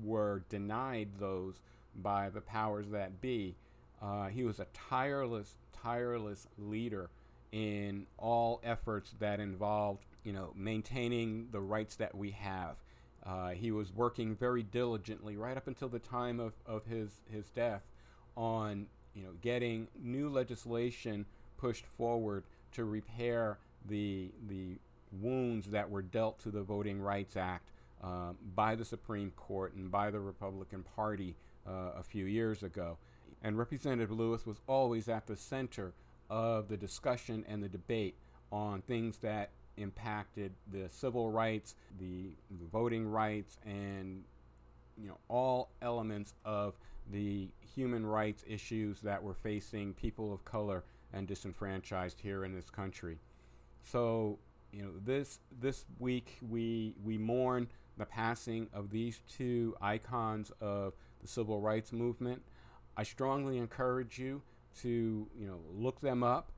were 0.04 0.44
denied 0.50 1.08
those 1.20 1.56
by 2.02 2.30
the 2.30 2.42
powers 2.42 2.88
that 2.92 3.22
be. 3.22 3.56
Uh, 4.02 4.28
he 4.28 4.44
was 4.44 4.60
a 4.60 4.68
tireless, 4.90 5.56
tireless 5.82 6.48
leader 6.58 7.10
in 7.52 8.06
all 8.18 8.62
efforts 8.64 9.14
that 9.20 9.40
involved, 9.40 10.06
you 10.24 10.34
know, 10.34 10.54
maintaining 10.56 11.48
the 11.52 11.60
rights 11.60 11.96
that 11.96 12.16
we 12.16 12.32
have. 12.32 12.76
Uh, 13.26 13.50
he 13.50 13.72
was 13.72 13.94
working 13.94 14.36
very 14.36 14.64
diligently 14.64 15.36
right 15.36 15.58
up 15.58 15.68
until 15.68 15.90
the 15.90 16.00
time 16.00 16.40
of, 16.40 16.54
of 16.66 16.86
his, 16.86 17.22
his 17.30 17.50
death 17.50 17.84
on, 18.38 18.88
you 19.14 19.24
know, 19.24 19.32
getting 19.42 19.88
new 20.02 20.30
legislation 20.30 21.26
pushed 21.58 21.86
forward 21.86 22.44
to 22.72 22.86
repair 22.86 23.58
the 23.88 24.32
the 24.48 24.78
wounds 25.22 25.68
that 25.68 25.90
were 25.90 26.02
dealt 26.02 26.40
to 26.40 26.52
the 26.52 26.62
Voting 26.62 27.02
Rights 27.02 27.36
Act 27.36 27.70
uh, 28.04 28.34
by 28.56 28.76
the 28.76 28.86
Supreme 28.86 29.32
Court 29.32 29.74
and 29.74 29.90
by 29.90 30.12
the 30.12 30.20
Republican 30.20 30.84
Party 30.96 31.36
uh, 31.68 31.92
a 31.98 32.04
few 32.04 32.26
years 32.26 32.64
ago. 32.64 32.98
And 33.42 33.58
Representative 33.58 34.12
Lewis 34.12 34.46
was 34.46 34.58
always 34.68 35.10
at 35.10 35.26
the 35.26 35.36
center 35.36 35.94
of 36.30 36.68
the 36.68 36.78
discussion 36.78 37.44
and 37.48 37.64
the 37.64 37.70
debate 37.70 38.16
on 38.52 38.82
things 38.82 39.18
that 39.18 39.50
impacted 39.78 40.52
the 40.72 40.90
civil 40.90 41.32
rights, 41.32 41.76
the, 42.00 42.32
voting 42.72 43.10
rights, 43.10 43.58
and 43.66 44.24
you 44.98 45.08
know 45.08 45.18
all 45.30 45.70
elements 45.82 46.34
of 46.44 46.76
the 47.12 47.48
human 47.76 48.06
rights 48.06 48.44
issues 48.48 49.00
that 49.02 49.22
were 49.22 49.34
facing 49.34 49.94
people 49.94 50.34
of 50.34 50.44
color 50.46 50.84
and 51.14 51.28
disenfranchised 51.28 52.20
here 52.20 52.46
in 52.46 52.54
this 52.54 52.70
country. 52.70 53.18
So 53.84 54.38
you 54.72 54.84
know 54.84 54.92
this 55.06 55.40
this 55.62 55.86
week 56.00 56.38
we 56.50 56.94
we 57.04 57.18
mourn 57.18 57.68
the 57.98 58.06
passing 58.06 58.68
of 58.74 58.92
these 58.92 59.22
two 59.30 59.76
icons 59.82 60.52
of 60.62 60.94
the 61.22 61.28
civil 61.28 61.62
rights 61.62 61.92
movement. 61.92 62.42
I 62.96 63.04
strongly 63.04 63.58
encourage 63.58 64.20
you 64.20 64.42
to 64.82 65.28
you 65.38 65.48
know 65.48 65.60
look 65.74 66.02
them 66.02 66.24
up. 66.24 66.52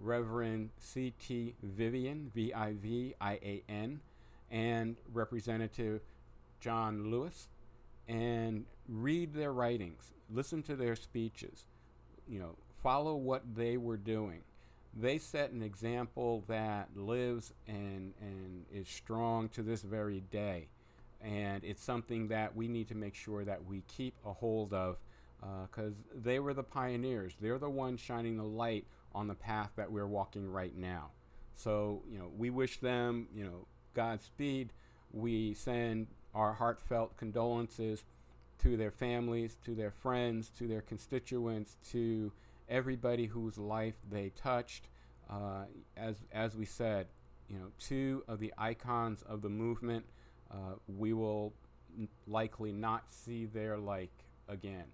Reverend 0.00 0.70
C.T. 0.78 1.54
Vivian, 1.62 2.32
V-I-V-I-A-N, 2.34 4.00
and 4.50 4.96
Representative 5.12 6.00
John 6.58 7.12
Lewis, 7.12 7.48
and 8.08 8.64
read 8.88 9.34
their 9.34 9.52
writings, 9.52 10.10
listen 10.28 10.64
to 10.64 10.74
their 10.74 10.96
speeches, 10.96 11.66
you 12.28 12.40
know, 12.40 12.56
follow 12.82 13.14
what 13.14 13.42
they 13.54 13.76
were 13.76 13.96
doing 13.96 14.42
they 14.96 15.18
set 15.18 15.50
an 15.50 15.62
example 15.62 16.44
that 16.46 16.88
lives 16.94 17.52
and, 17.66 18.12
and 18.20 18.64
is 18.72 18.88
strong 18.88 19.48
to 19.50 19.62
this 19.62 19.82
very 19.82 20.22
day. 20.30 20.68
And 21.22 21.64
it's 21.64 21.82
something 21.82 22.28
that 22.28 22.54
we 22.54 22.68
need 22.68 22.88
to 22.88 22.94
make 22.94 23.14
sure 23.14 23.44
that 23.44 23.64
we 23.64 23.82
keep 23.88 24.14
a 24.24 24.32
hold 24.32 24.72
of 24.72 24.96
because 25.66 25.92
uh, 25.92 26.18
they 26.22 26.38
were 26.38 26.54
the 26.54 26.62
pioneers. 26.62 27.34
They're 27.40 27.58
the 27.58 27.70
ones 27.70 28.00
shining 28.00 28.36
the 28.36 28.44
light 28.44 28.86
on 29.14 29.28
the 29.28 29.34
path 29.34 29.70
that 29.76 29.90
we're 29.90 30.06
walking 30.06 30.50
right 30.50 30.76
now. 30.76 31.10
So, 31.54 32.02
you 32.10 32.18
know, 32.18 32.30
we 32.36 32.50
wish 32.50 32.80
them, 32.80 33.28
you 33.34 33.44
know, 33.44 33.66
Godspeed. 33.94 34.70
We 35.12 35.54
send 35.54 36.08
our 36.34 36.52
heartfelt 36.52 37.16
condolences 37.16 38.04
to 38.58 38.76
their 38.76 38.90
families, 38.90 39.56
to 39.64 39.74
their 39.74 39.90
friends, 39.90 40.50
to 40.58 40.66
their 40.66 40.80
constituents, 40.80 41.76
to 41.90 42.32
everybody 42.68 43.26
whose 43.26 43.58
life 43.58 43.94
they 44.10 44.30
touched. 44.30 44.88
Uh, 45.30 45.64
as 45.96 46.16
as 46.32 46.56
we 46.56 46.64
said, 46.64 47.06
you 47.48 47.58
know, 47.58 47.66
two 47.78 48.24
of 48.26 48.40
the 48.40 48.52
icons 48.58 49.22
of 49.22 49.42
the 49.42 49.48
movement, 49.48 50.04
uh, 50.50 50.74
we 50.88 51.12
will 51.12 51.52
likely 52.26 52.72
not 52.72 53.04
see 53.12 53.46
their 53.46 53.78
like 53.78 54.12
again. 54.48 54.84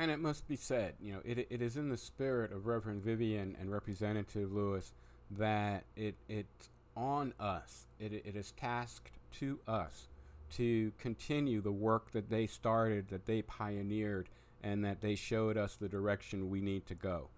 And 0.00 0.10
it 0.10 0.18
must 0.18 0.48
be 0.48 0.56
said, 0.56 0.94
you 0.98 1.12
know, 1.12 1.20
it, 1.26 1.46
it 1.50 1.60
is 1.60 1.76
in 1.76 1.90
the 1.90 1.98
spirit 1.98 2.52
of 2.52 2.64
Reverend 2.64 3.02
Vivian 3.02 3.54
and 3.60 3.70
Representative 3.70 4.50
Lewis 4.50 4.94
that 5.32 5.84
it 5.94 6.14
it's 6.26 6.70
on 6.96 7.34
us. 7.38 7.84
It, 7.98 8.14
it 8.14 8.34
is 8.34 8.52
tasked 8.52 9.18
to 9.40 9.58
us 9.68 10.08
to 10.52 10.90
continue 10.98 11.60
the 11.60 11.70
work 11.70 12.12
that 12.12 12.30
they 12.30 12.46
started, 12.46 13.08
that 13.10 13.26
they 13.26 13.42
pioneered, 13.42 14.30
and 14.62 14.82
that 14.86 15.02
they 15.02 15.16
showed 15.16 15.58
us 15.58 15.76
the 15.76 15.88
direction 15.88 16.48
we 16.48 16.62
need 16.62 16.86
to 16.86 16.94
go. 16.94 17.28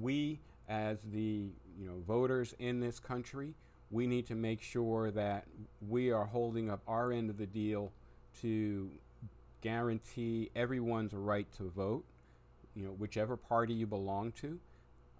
We, 0.00 0.40
as 0.68 0.98
the 1.12 1.52
you 1.78 1.86
know 1.86 2.02
voters 2.04 2.52
in 2.58 2.80
this 2.80 2.98
country, 2.98 3.54
we 3.92 4.08
need 4.08 4.26
to 4.26 4.34
make 4.34 4.60
sure 4.60 5.12
that 5.12 5.44
we 5.88 6.10
are 6.10 6.24
holding 6.24 6.68
up 6.68 6.80
our 6.88 7.12
end 7.12 7.30
of 7.30 7.38
the 7.38 7.46
deal 7.46 7.92
to 8.40 8.90
guarantee 9.60 10.50
everyone's 10.54 11.12
right 11.12 11.50
to 11.56 11.70
vote. 11.70 12.04
You 12.74 12.84
know, 12.84 12.90
whichever 12.90 13.36
party 13.36 13.74
you 13.74 13.86
belong 13.86 14.32
to, 14.32 14.58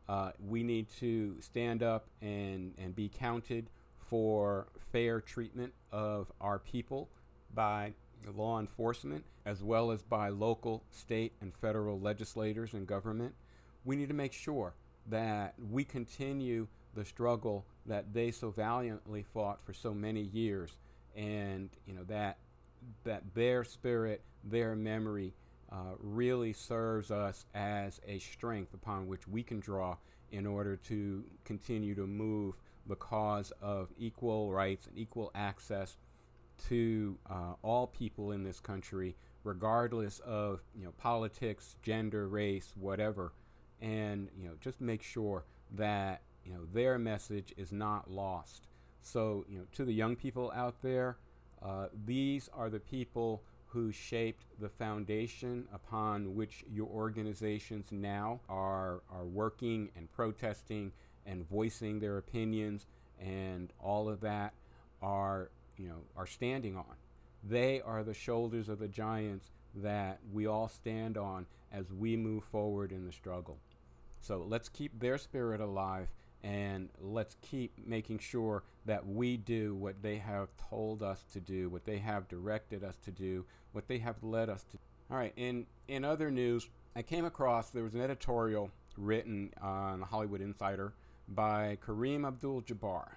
uh, 0.09 0.31
we 0.47 0.63
need 0.63 0.89
to 1.01 1.41
stand 1.41 1.83
up 1.83 2.07
and 2.23 2.75
and 2.79 2.95
be 2.95 3.09
counted 3.09 3.69
for 4.09 4.69
fair 4.93 5.21
treatment 5.21 5.73
of 5.93 6.31
our 6.41 6.59
people 6.59 7.09
by 7.55 7.93
law 8.35 8.59
enforcement, 8.61 9.25
as 9.47 9.63
well 9.63 9.91
as 9.91 10.03
by 10.03 10.29
local, 10.29 10.83
state, 10.91 11.33
and 11.41 11.55
federal 11.55 12.01
legislators 12.01 12.75
and 12.75 12.87
government, 12.87 13.35
we 13.85 13.97
need 13.97 14.09
to 14.09 14.15
make 14.15 14.33
sure 14.33 14.75
that 15.07 15.55
we 15.71 15.85
continue 15.85 16.67
the 16.95 17.05
struggle 17.05 17.65
that 17.87 18.13
they 18.13 18.31
so 18.31 18.51
valiantly 18.51 19.23
fought 19.23 19.61
for 19.65 19.73
so 19.73 19.95
many 19.95 20.23
years, 20.23 20.77
and 21.17 21.71
you 21.87 21.95
know 21.95 22.05
that 22.05 22.39
that 23.05 23.23
their 23.35 23.65
spirit, 23.65 24.23
their 24.45 24.75
memory, 24.75 25.35
uh, 25.71 25.95
really 25.99 26.53
serves 26.53 27.11
us 27.11 27.47
as 27.55 28.01
a 28.07 28.19
strength 28.19 28.73
upon 28.75 29.07
which 29.07 29.29
we 29.29 29.43
can 29.43 29.61
draw 29.61 29.97
in 30.33 30.47
order 30.47 30.77
to 30.77 31.25
continue 31.45 31.95
to 31.95 32.07
move 32.07 32.55
the 32.87 32.97
cause 32.97 33.53
of 33.61 33.89
equal 33.99 34.51
rights 34.51 34.87
and 34.87 34.99
equal 34.99 35.31
access 35.35 35.97
to 36.69 37.17
uh, 37.31 37.53
all 37.63 37.87
people 37.87 38.33
in 38.33 38.43
this 38.43 38.61
country, 38.61 39.15
regardless 39.45 40.21
of 40.21 40.61
you 40.75 40.85
know 40.85 40.93
politics, 40.99 41.77
gender, 41.83 42.29
race, 42.29 42.73
whatever, 42.75 43.33
and 43.81 44.29
you 44.37 44.49
know 44.49 44.55
just 44.61 44.81
make 44.81 45.03
sure 45.03 45.45
that 45.73 46.23
you 46.45 46.53
know 46.53 46.61
their 46.73 46.99
message 46.99 47.53
is 47.57 47.73
not 47.73 48.11
lost. 48.11 48.69
So 49.03 49.45
you 49.49 49.59
know 49.59 49.65
to 49.73 49.85
the 49.85 49.95
young 49.95 50.17
people 50.17 50.51
out 50.55 50.83
there, 50.83 51.19
uh, 51.63 51.89
these 52.07 52.49
are 52.53 52.71
the 52.71 52.81
people 52.81 53.43
who 53.69 53.93
shaped 53.93 54.45
the 54.61 54.69
foundation 54.69 55.67
upon 55.73 56.35
which 56.35 56.65
your 56.71 56.87
organizations 56.87 57.93
now 57.93 58.41
are 58.49 59.03
are 59.11 59.25
working 59.25 59.91
and 59.97 60.11
protesting 60.13 60.93
and 61.27 61.49
voicing 61.49 61.99
their 62.01 62.19
opinions 62.19 62.87
and 63.21 63.73
all 63.81 64.09
of 64.09 64.21
that 64.21 64.55
are 65.03 65.51
you 65.79 65.89
know, 65.89 66.03
are 66.17 66.27
standing 66.27 66.77
on. 66.77 66.97
They 67.45 67.81
are 67.81 68.03
the 68.03 68.15
shoulders 68.15 68.69
of 68.69 68.79
the 68.79 68.89
giants 68.89 69.51
that 69.77 70.19
we 70.33 70.47
all 70.47 70.69
stand 70.69 71.17
on 71.17 71.47
as 71.73 71.93
we 71.93 72.17
move 72.17 72.45
forward 72.45 72.93
in 72.93 73.07
the 73.07 73.13
struggle. 73.13 73.59
So 74.21 74.45
let's 74.49 74.69
keep 74.69 74.99
their 74.99 75.19
spirit 75.19 75.61
alive 75.61 76.09
and 76.43 76.89
let's 77.01 77.37
keep 77.41 77.73
making 77.87 78.19
sure 78.19 78.65
that 78.89 79.07
we 79.07 79.37
do 79.37 79.75
what 79.75 80.03
they 80.03 80.17
have 80.17 80.49
told 80.71 81.03
us 81.03 81.23
to 81.31 81.41
do, 81.41 81.69
what 81.69 81.85
they 81.85 81.99
have 81.99 82.27
directed 82.27 82.83
us 82.83 82.97
to 83.05 83.11
do, 83.11 83.45
what 83.73 83.87
they 83.87 83.99
have 83.99 84.17
led 84.23 84.49
us 84.49 84.65
to. 84.65 84.79
All 85.11 85.19
right, 85.19 85.33
in 85.37 85.67
in 85.89 86.05
other 86.05 86.31
news, 86.31 86.69
I 86.97 87.03
came 87.03 87.27
across 87.27 87.69
there 87.69 87.85
was 87.85 87.95
an 87.95 88.01
editorial 88.01 88.71
written 88.97 89.53
on 89.61 90.01
the 90.01 90.07
Hollywood 90.07 90.41
Insider 90.41 90.95
by 91.29 91.77
Kareem 91.87 92.27
Abdul 92.27 92.63
Jabbar, 92.63 93.09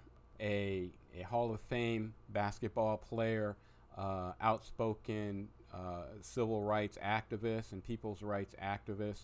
a, 0.42 0.90
a 1.18 1.24
Hall 1.24 1.54
of 1.54 1.62
Fame 1.62 2.13
basketball 2.30 2.98
player, 2.98 3.56
uh, 3.98 4.34
outspoken 4.42 5.48
uh, 5.74 6.04
civil 6.22 6.63
rights 6.63 6.98
activist 7.01 7.72
and 7.72 7.82
people's 7.82 8.22
rights 8.22 8.56
activist. 8.62 9.24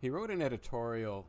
He 0.00 0.10
wrote 0.10 0.30
an 0.30 0.42
editorial 0.42 1.26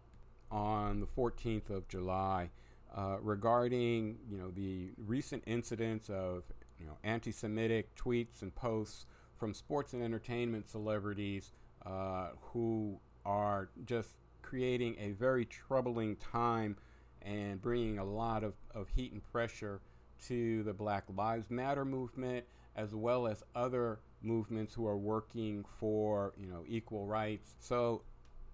on 0.50 1.02
the 1.02 1.08
14th 1.08 1.70
of 1.70 1.88
July 1.88 2.50
uh, 2.96 3.18
regarding 3.22 4.18
you 4.30 4.38
know 4.38 4.52
the 4.52 4.92
recent 4.98 5.44
incidents 5.46 6.10
of 6.10 6.44
you 6.80 6.86
know 6.86 6.98
anti-Semitic 7.04 7.96
tweets 7.96 8.42
and 8.42 8.54
posts 8.56 9.06
from 9.38 9.54
sports 9.54 9.94
and 9.94 10.02
entertainment 10.02 10.70
celebrities 10.70 11.52
uh, 11.86 12.30
who 12.40 12.98
are 13.25 13.70
just 13.86 14.12
creating 14.42 14.96
a 15.00 15.12
very 15.12 15.46
troubling 15.46 16.16
time 16.18 16.78
and 17.22 17.62
bringing 17.62 17.98
a 17.98 18.06
lot 18.06 18.44
of, 18.44 18.54
of 18.74 18.88
heat 18.90 19.12
and 19.12 19.24
pressure 19.32 19.82
to 20.28 20.64
the 20.64 20.74
Black 20.74 21.04
Lives 21.16 21.50
Matter 21.50 21.84
movement 21.84 22.46
as 22.75 22.94
well 22.94 23.28
as 23.28 23.44
other 23.56 24.00
movements 24.22 24.74
who 24.74 24.88
are 24.88 24.98
working 24.98 25.66
for 25.80 26.34
you 26.38 26.48
know 26.48 26.64
equal 26.68 27.06
rights. 27.06 27.56
So 27.60 28.04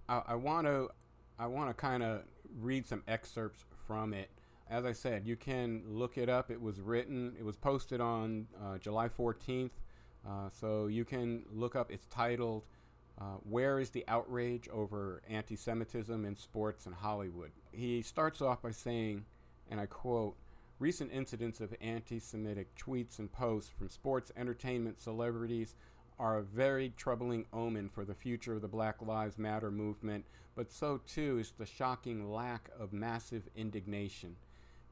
I 0.10 0.36
want 0.36 0.68
to 0.68 0.90
I 1.40 1.48
want 1.48 1.70
to 1.70 1.74
kind 1.74 2.04
of 2.04 2.24
read 2.60 2.86
some 2.86 3.02
excerpts 3.08 3.64
from 3.92 4.14
it. 4.14 4.30
As 4.70 4.86
I 4.86 4.94
said, 4.94 5.28
you 5.28 5.36
can 5.36 5.84
look 5.86 6.18
it 6.18 6.30
up. 6.30 6.50
It 6.50 6.62
was 6.62 6.80
written, 6.80 7.36
it 7.38 7.44
was 7.44 7.58
posted 7.58 8.00
on 8.00 8.48
uh, 8.64 8.78
July 8.78 9.10
14th. 9.10 9.72
Uh, 10.26 10.50
so 10.50 10.88
you 10.88 11.04
can 11.04 11.44
look 11.52 11.76
up, 11.76 11.92
it's 11.92 12.06
titled, 12.06 12.64
uh, 13.20 13.36
Where 13.44 13.80
is 13.80 13.90
the 13.90 14.06
Outrage 14.08 14.70
Over 14.70 15.22
Anti 15.30 15.58
Semitism 15.58 16.24
in 16.24 16.38
Sports 16.38 16.86
and 16.86 16.96
Hollywood? 16.96 17.52
He 17.74 18.02
starts 18.02 18.42
off 18.42 18.62
by 18.62 18.72
saying, 18.72 19.26
and 19.70 19.78
I 19.78 19.88
quote, 19.88 20.38
Recent 20.80 21.12
incidents 21.12 21.60
of 21.60 21.76
anti 21.82 22.18
Semitic 22.18 22.74
tweets 22.76 23.20
and 23.20 23.30
posts 23.30 23.72
from 23.78 23.90
sports, 23.90 24.32
entertainment, 24.38 25.02
celebrities 25.02 25.76
are 26.22 26.38
a 26.38 26.44
very 26.44 26.94
troubling 26.96 27.44
omen 27.52 27.90
for 27.90 28.06
the 28.06 28.14
future 28.14 28.54
of 28.54 28.62
the 28.62 28.68
Black 28.68 29.02
Lives 29.02 29.40
Matter 29.40 29.72
movement, 29.72 30.24
but 30.56 30.72
so 30.72 31.02
too 31.08 31.40
is 31.40 31.52
the 31.58 31.66
shocking 31.66 32.32
lack 32.32 32.70
of 32.80 32.94
massive 32.94 33.50
indignation. 33.56 34.36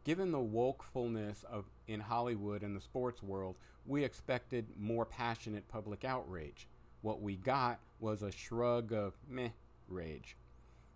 Given 0.04 0.32
the 0.32 0.40
wokefulness 0.40 1.44
of 1.44 1.66
in 1.88 2.00
Hollywood 2.00 2.64
and 2.64 2.76
the 2.76 2.82
sports 2.82 3.22
world, 3.22 3.58
we 3.86 4.04
expected 4.04 4.66
more 4.76 5.06
passionate 5.06 5.68
public 5.68 6.04
outrage. 6.04 6.68
What 7.04 7.22
we 7.22 7.36
got 7.36 7.80
was 8.00 8.24
a 8.24 8.32
shrug 8.32 8.92
of 8.92 9.14
meh 9.28 9.50
rage. 9.88 10.36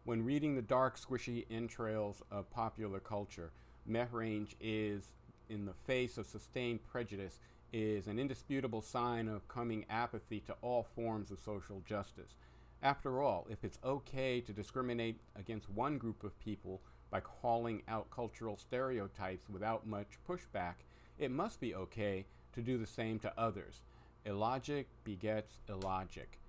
When 0.03 0.25
reading 0.25 0.55
the 0.55 0.63
dark, 0.63 0.99
squishy 0.99 1.45
entrails 1.51 2.23
of 2.31 2.49
popular 2.49 2.99
culture, 2.99 3.51
meh 3.85 4.07
range 4.11 4.55
is, 4.59 5.11
in 5.49 5.67
the 5.67 5.75
face 5.85 6.17
of 6.17 6.25
sustained 6.25 6.79
prejudice, 6.87 7.37
is 7.73 8.07
an 8.07 8.19
indisputable 8.19 8.81
sign 8.81 9.27
of 9.27 9.47
coming 9.47 9.83
apathy 9.89 10.39
to 10.41 10.55
all 10.61 10.85
forms 10.95 11.31
of 11.31 11.39
social 11.39 11.81
justice. 11.85 12.35
After 12.83 13.21
all, 13.21 13.47
if 13.49 13.63
it's 13.63 13.79
okay 13.83 14.39
to 14.41 14.53
discriminate 14.53 15.19
against 15.35 15.69
one 15.69 15.97
group 15.97 16.23
of 16.23 16.39
people 16.39 16.81
by 17.09 17.19
calling 17.19 17.81
out 17.87 18.11
cultural 18.11 18.57
stereotypes 18.57 19.49
without 19.49 19.87
much 19.87 20.19
pushback, 20.29 20.75
it 21.17 21.31
must 21.31 21.59
be 21.59 21.73
okay 21.73 22.25
to 22.53 22.61
do 22.61 22.77
the 22.77 22.85
same 22.85 23.19
to 23.19 23.33
others. 23.37 23.81
Illogic 24.25 24.87
begets 25.03 25.59
illogic. 25.67 26.39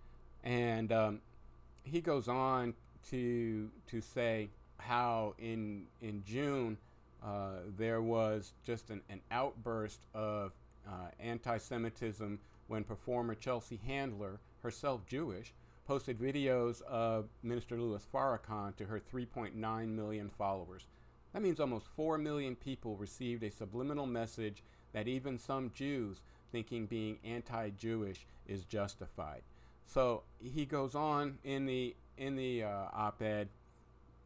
And 0.42 0.92
um, 0.92 1.20
he 1.84 2.00
goes 2.00 2.28
on 2.28 2.74
to, 3.10 3.70
to 3.86 4.00
say 4.00 4.50
how 4.78 5.34
in, 5.38 5.86
in 6.02 6.22
June 6.24 6.76
uh, 7.24 7.60
there 7.78 8.02
was 8.02 8.52
just 8.66 8.90
an, 8.90 9.00
an 9.08 9.20
outburst 9.30 10.00
of 10.12 10.52
uh, 10.86 11.08
anti 11.20 11.58
Semitism 11.58 12.38
when 12.68 12.84
performer 12.84 13.34
Chelsea 13.34 13.80
Handler, 13.86 14.40
herself 14.62 15.06
Jewish, 15.06 15.52
posted 15.86 16.18
videos 16.18 16.82
of 16.82 17.28
Minister 17.42 17.78
Louis 17.78 18.06
Farrakhan 18.12 18.74
to 18.76 18.86
her 18.86 19.00
3.9 19.00 19.88
million 19.88 20.30
followers. 20.30 20.86
That 21.32 21.42
means 21.42 21.60
almost 21.60 21.86
4 21.96 22.16
million 22.16 22.56
people 22.56 22.96
received 22.96 23.42
a 23.42 23.50
subliminal 23.50 24.06
message 24.06 24.62
that 24.92 25.08
even 25.08 25.38
some 25.38 25.72
Jews 25.74 26.20
thinking 26.52 26.86
being 26.86 27.18
anti 27.24 27.70
Jewish 27.70 28.26
is 28.46 28.64
justified. 28.64 29.42
So 29.86 30.22
he 30.40 30.64
goes 30.64 30.94
on 30.94 31.38
in 31.44 31.66
the, 31.66 31.94
in 32.16 32.36
the 32.36 32.64
uh, 32.64 32.86
op 32.92 33.20
ed 33.20 33.48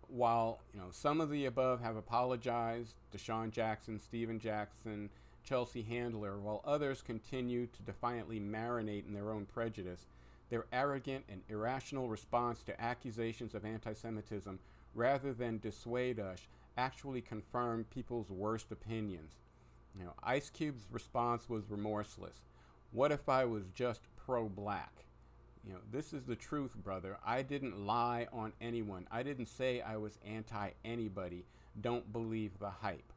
while 0.08 0.60
you 0.72 0.80
know 0.80 0.88
some 0.90 1.20
of 1.20 1.30
the 1.30 1.44
above 1.46 1.80
have 1.80 1.96
apologized, 1.96 2.94
DeSean 3.14 3.50
Jackson, 3.50 4.00
Stephen 4.00 4.38
Jackson, 4.40 5.10
Chelsea 5.48 5.80
Handler, 5.80 6.38
while 6.38 6.60
others 6.66 7.00
continue 7.00 7.66
to 7.68 7.82
defiantly 7.82 8.38
marinate 8.38 9.06
in 9.06 9.14
their 9.14 9.30
own 9.30 9.46
prejudice, 9.46 10.04
their 10.50 10.66
arrogant 10.74 11.24
and 11.30 11.40
irrational 11.48 12.10
response 12.10 12.62
to 12.64 12.78
accusations 12.78 13.54
of 13.54 13.64
anti 13.64 13.94
Semitism, 13.94 14.58
rather 14.94 15.32
than 15.32 15.58
dissuade 15.58 16.20
us, 16.20 16.46
actually 16.76 17.22
confirm 17.22 17.84
people's 17.84 18.28
worst 18.28 18.70
opinions. 18.72 19.36
You 19.98 20.04
know, 20.04 20.12
Ice 20.22 20.50
Cube's 20.50 20.86
response 20.90 21.48
was 21.48 21.70
remorseless. 21.70 22.42
What 22.92 23.10
if 23.10 23.26
I 23.26 23.46
was 23.46 23.70
just 23.74 24.02
pro 24.18 24.50
black? 24.50 25.06
You 25.66 25.72
know, 25.72 25.80
this 25.90 26.12
is 26.12 26.24
the 26.24 26.36
truth, 26.36 26.74
brother. 26.84 27.16
I 27.24 27.40
didn't 27.40 27.86
lie 27.86 28.26
on 28.34 28.52
anyone. 28.60 29.06
I 29.10 29.22
didn't 29.22 29.48
say 29.48 29.80
I 29.80 29.96
was 29.96 30.18
anti 30.26 30.72
anybody. 30.84 31.46
Don't 31.80 32.12
believe 32.12 32.58
the 32.58 32.68
hype. 32.68 33.14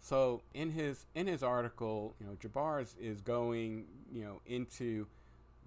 So 0.00 0.42
in 0.54 0.70
his 0.70 1.06
in 1.14 1.26
his 1.26 1.42
article, 1.42 2.14
you 2.20 2.26
know, 2.26 2.34
Jabbar 2.34 2.82
is, 2.82 2.94
is 3.00 3.20
going, 3.20 3.84
you 4.12 4.24
know, 4.24 4.40
into 4.46 5.06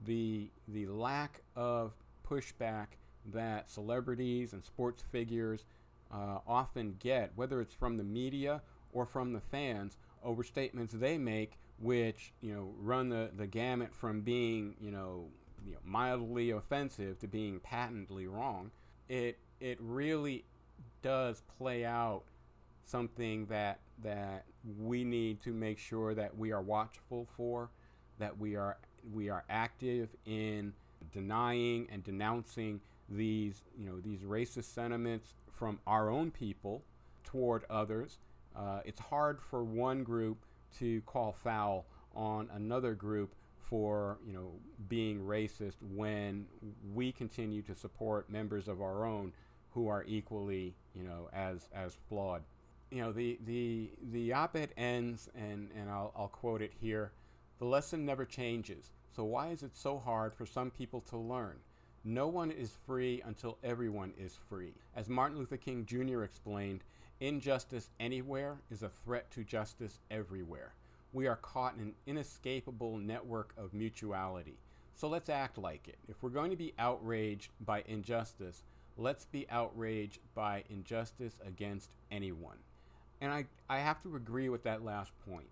the 0.06 0.50
the 0.68 0.88
lack 0.88 1.42
of 1.56 1.94
pushback 2.28 2.88
that 3.34 3.70
celebrities 3.70 4.54
and 4.54 4.64
sports 4.64 5.04
figures 5.12 5.66
uh, 6.12 6.40
often 6.48 6.96
get, 7.00 7.32
whether 7.36 7.62
it's 7.62 7.74
from 7.74 7.98
the 7.98 8.04
media 8.04 8.62
or 8.94 9.06
from 9.06 9.34
the 9.34 9.40
fans, 9.40 9.98
over 10.24 10.44
statements 10.44 10.94
they 10.94 11.18
make, 11.18 11.58
which 11.80 12.34
you 12.42 12.54
know 12.54 12.74
run 12.80 13.10
the, 13.10 13.30
the 13.36 13.48
gamut 13.48 13.94
from 13.94 14.22
being 14.22 14.76
you 14.80 14.92
know, 14.92 15.26
you 15.66 15.74
know 15.74 15.80
mildly 15.86 16.52
offensive 16.52 17.20
to 17.20 17.28
being 17.28 17.60
patently 17.60 18.28
wrong. 18.28 18.72
It 19.10 19.38
it 19.60 19.78
really 19.82 20.44
does 21.02 21.44
play 21.58 21.86
out 21.86 22.24
something 22.86 23.46
that 23.48 23.80
that 24.04 24.46
we 24.80 25.04
need 25.04 25.42
to 25.44 25.52
make 25.52 25.78
sure 25.78 26.14
that 26.14 26.38
we 26.38 26.52
are 26.52 26.62
watchful 26.62 27.28
for, 27.36 27.70
that 28.20 28.38
we 28.38 28.56
are 28.56 28.78
we 29.14 29.30
are 29.30 29.44
active 29.50 30.10
in 30.26 30.74
denying 31.12 31.88
and 31.92 32.04
denouncing 32.04 32.80
these 33.10 33.64
you 33.78 33.86
know 33.86 34.00
these 34.00 34.22
racist 34.22 34.66
sentiments 34.66 35.34
from 35.52 35.80
our 35.88 36.10
own 36.10 36.32
people 36.32 36.84
toward 37.24 37.64
others. 37.70 38.20
Uh, 38.56 38.82
it's 38.86 39.00
hard 39.00 39.40
for 39.42 39.64
one 39.64 40.04
group 40.04 40.46
to 40.80 41.02
call 41.02 41.32
foul 41.32 41.86
on 42.16 42.50
another 42.54 42.94
group 42.94 43.34
for 43.58 44.18
you 44.26 44.34
know 44.34 44.52
being 44.90 45.22
racist 45.22 45.76
when 45.96 46.46
we 46.94 47.12
continue 47.12 47.62
to 47.62 47.74
support 47.74 48.30
members 48.30 48.68
of 48.68 48.82
our 48.82 49.06
own 49.06 49.32
who 49.74 49.88
are 49.88 50.04
equally 50.08 50.76
you 50.94 51.04
know 51.04 51.30
as 51.34 51.70
as 51.74 51.98
flawed 52.10 52.42
you 52.92 53.02
know, 53.02 53.12
the, 53.14 53.40
the, 53.46 53.90
the 54.12 54.34
op 54.34 54.56
ed 54.56 54.70
ends, 54.76 55.30
and, 55.34 55.70
and 55.80 55.90
I'll, 55.90 56.14
I'll 56.16 56.28
quote 56.28 56.62
it 56.62 56.74
here 56.80 57.12
the 57.62 57.68
lesson 57.68 58.08
never 58.08 58.26
changes. 58.26 58.90
So, 59.16 59.24
why 59.24 59.50
is 59.50 59.62
it 59.62 59.78
so 59.78 60.00
hard 60.00 60.34
for 60.34 60.48
some 60.48 60.72
people 60.72 61.02
to 61.02 61.18
learn? 61.18 61.58
No 62.04 62.28
one 62.28 62.50
is 62.50 62.76
free 62.88 63.22
until 63.24 63.60
everyone 63.64 64.14
is 64.18 64.36
free. 64.50 64.74
As 64.96 65.08
Martin 65.08 65.38
Luther 65.38 65.58
King 65.58 65.86
Jr. 65.86 66.24
explained, 66.24 66.84
injustice 67.20 67.92
anywhere 68.00 68.58
is 68.72 68.82
a 68.82 68.90
threat 68.90 69.30
to 69.32 69.44
justice 69.44 70.00
everywhere. 70.10 70.74
We 71.14 71.28
are 71.28 71.36
caught 71.36 71.76
in 71.76 71.82
an 71.82 71.94
inescapable 72.08 72.98
network 72.98 73.54
of 73.58 73.76
mutuality. 73.76 74.58
So 74.96 75.08
let's 75.08 75.30
act 75.30 75.60
like 75.60 75.88
it. 75.88 76.00
If 76.10 76.24
we're 76.24 76.30
going 76.30 76.50
to 76.50 76.58
be 76.58 76.74
outraged 76.80 77.52
by 77.64 77.84
injustice, 77.88 78.64
let's 78.98 79.26
be 79.26 79.48
outraged 79.52 80.18
by 80.34 80.64
injustice 80.72 81.36
against 81.46 81.94
anyone 82.10 82.58
and 83.22 83.32
I, 83.32 83.46
I 83.70 83.80
have 83.80 84.02
to 84.02 84.16
agree 84.16 84.50
with 84.50 84.64
that 84.64 84.84
last 84.84 85.12
point. 85.30 85.48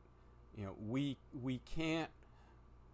You 0.58 0.66
know, 0.66 0.76
we 0.88 1.18
we 1.42 1.60
can't 1.60 2.10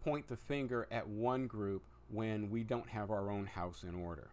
point 0.04 0.28
the 0.28 0.36
finger 0.36 0.88
at 0.92 1.08
one 1.08 1.48
group 1.48 1.84
when 2.10 2.52
we 2.52 2.64
don't 2.64 2.90
have 2.90 3.10
our 3.10 3.32
own 3.32 3.48
house 3.48 3.84
in 3.88 3.96
order. 3.96 4.30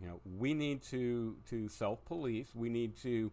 You 0.00 0.06
know, 0.06 0.20
we 0.38 0.54
need 0.54 0.82
to 0.84 1.36
to 1.48 1.68
self-police. 1.68 2.54
We 2.54 2.68
need 2.68 2.96
to 2.98 3.32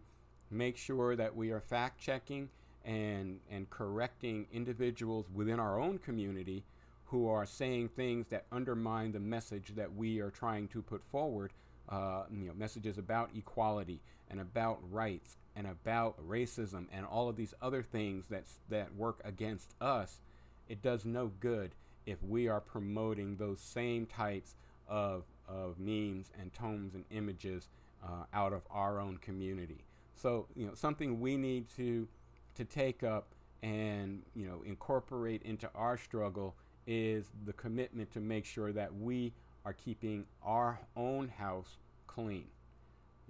make 0.50 0.76
sure 0.76 1.14
that 1.14 1.36
we 1.36 1.50
are 1.50 1.60
fact 1.60 2.00
checking 2.00 2.48
and 2.84 3.40
and 3.50 3.68
correcting 3.70 4.46
individuals 4.52 5.26
within 5.32 5.60
our 5.60 5.78
own 5.78 5.98
community 5.98 6.64
who 7.04 7.28
are 7.28 7.46
saying 7.46 7.88
things 7.88 8.26
that 8.28 8.44
undermine 8.52 9.12
the 9.12 9.20
message 9.20 9.72
that 9.76 9.94
we 9.94 10.20
are 10.20 10.30
trying 10.30 10.68
to 10.68 10.82
put 10.82 11.02
forward 11.04 11.52
uh, 11.88 12.24
you 12.30 12.46
know, 12.46 12.54
messages 12.54 12.98
about 12.98 13.30
equality 13.34 14.00
and 14.30 14.40
about 14.40 14.78
rights 14.90 15.36
and 15.58 15.66
about 15.66 16.16
racism 16.26 16.86
and 16.92 17.04
all 17.04 17.28
of 17.28 17.34
these 17.34 17.52
other 17.60 17.82
things 17.82 18.24
that 18.30 18.44
that 18.68 18.94
work 18.94 19.20
against 19.24 19.74
us, 19.80 20.20
it 20.68 20.80
does 20.80 21.04
no 21.04 21.32
good 21.40 21.72
if 22.06 22.22
we 22.22 22.48
are 22.48 22.60
promoting 22.60 23.36
those 23.36 23.60
same 23.60 24.06
types 24.06 24.54
of 24.86 25.24
of 25.48 25.78
memes 25.80 26.30
and 26.40 26.54
tones 26.54 26.94
and 26.94 27.04
images 27.10 27.68
uh, 28.04 28.24
out 28.32 28.52
of 28.52 28.62
our 28.70 29.00
own 29.00 29.18
community. 29.18 29.84
So 30.14 30.46
you 30.54 30.66
know 30.66 30.74
something 30.74 31.20
we 31.20 31.36
need 31.36 31.68
to 31.76 32.06
to 32.54 32.64
take 32.64 33.02
up 33.02 33.26
and 33.62 34.22
you 34.36 34.46
know 34.46 34.62
incorporate 34.64 35.42
into 35.42 35.68
our 35.74 35.98
struggle 35.98 36.54
is 36.86 37.26
the 37.44 37.52
commitment 37.52 38.12
to 38.12 38.20
make 38.20 38.44
sure 38.44 38.72
that 38.72 38.94
we 38.94 39.32
are 39.64 39.72
keeping 39.72 40.24
our 40.42 40.78
own 40.96 41.28
house 41.28 41.76
clean. 42.06 42.46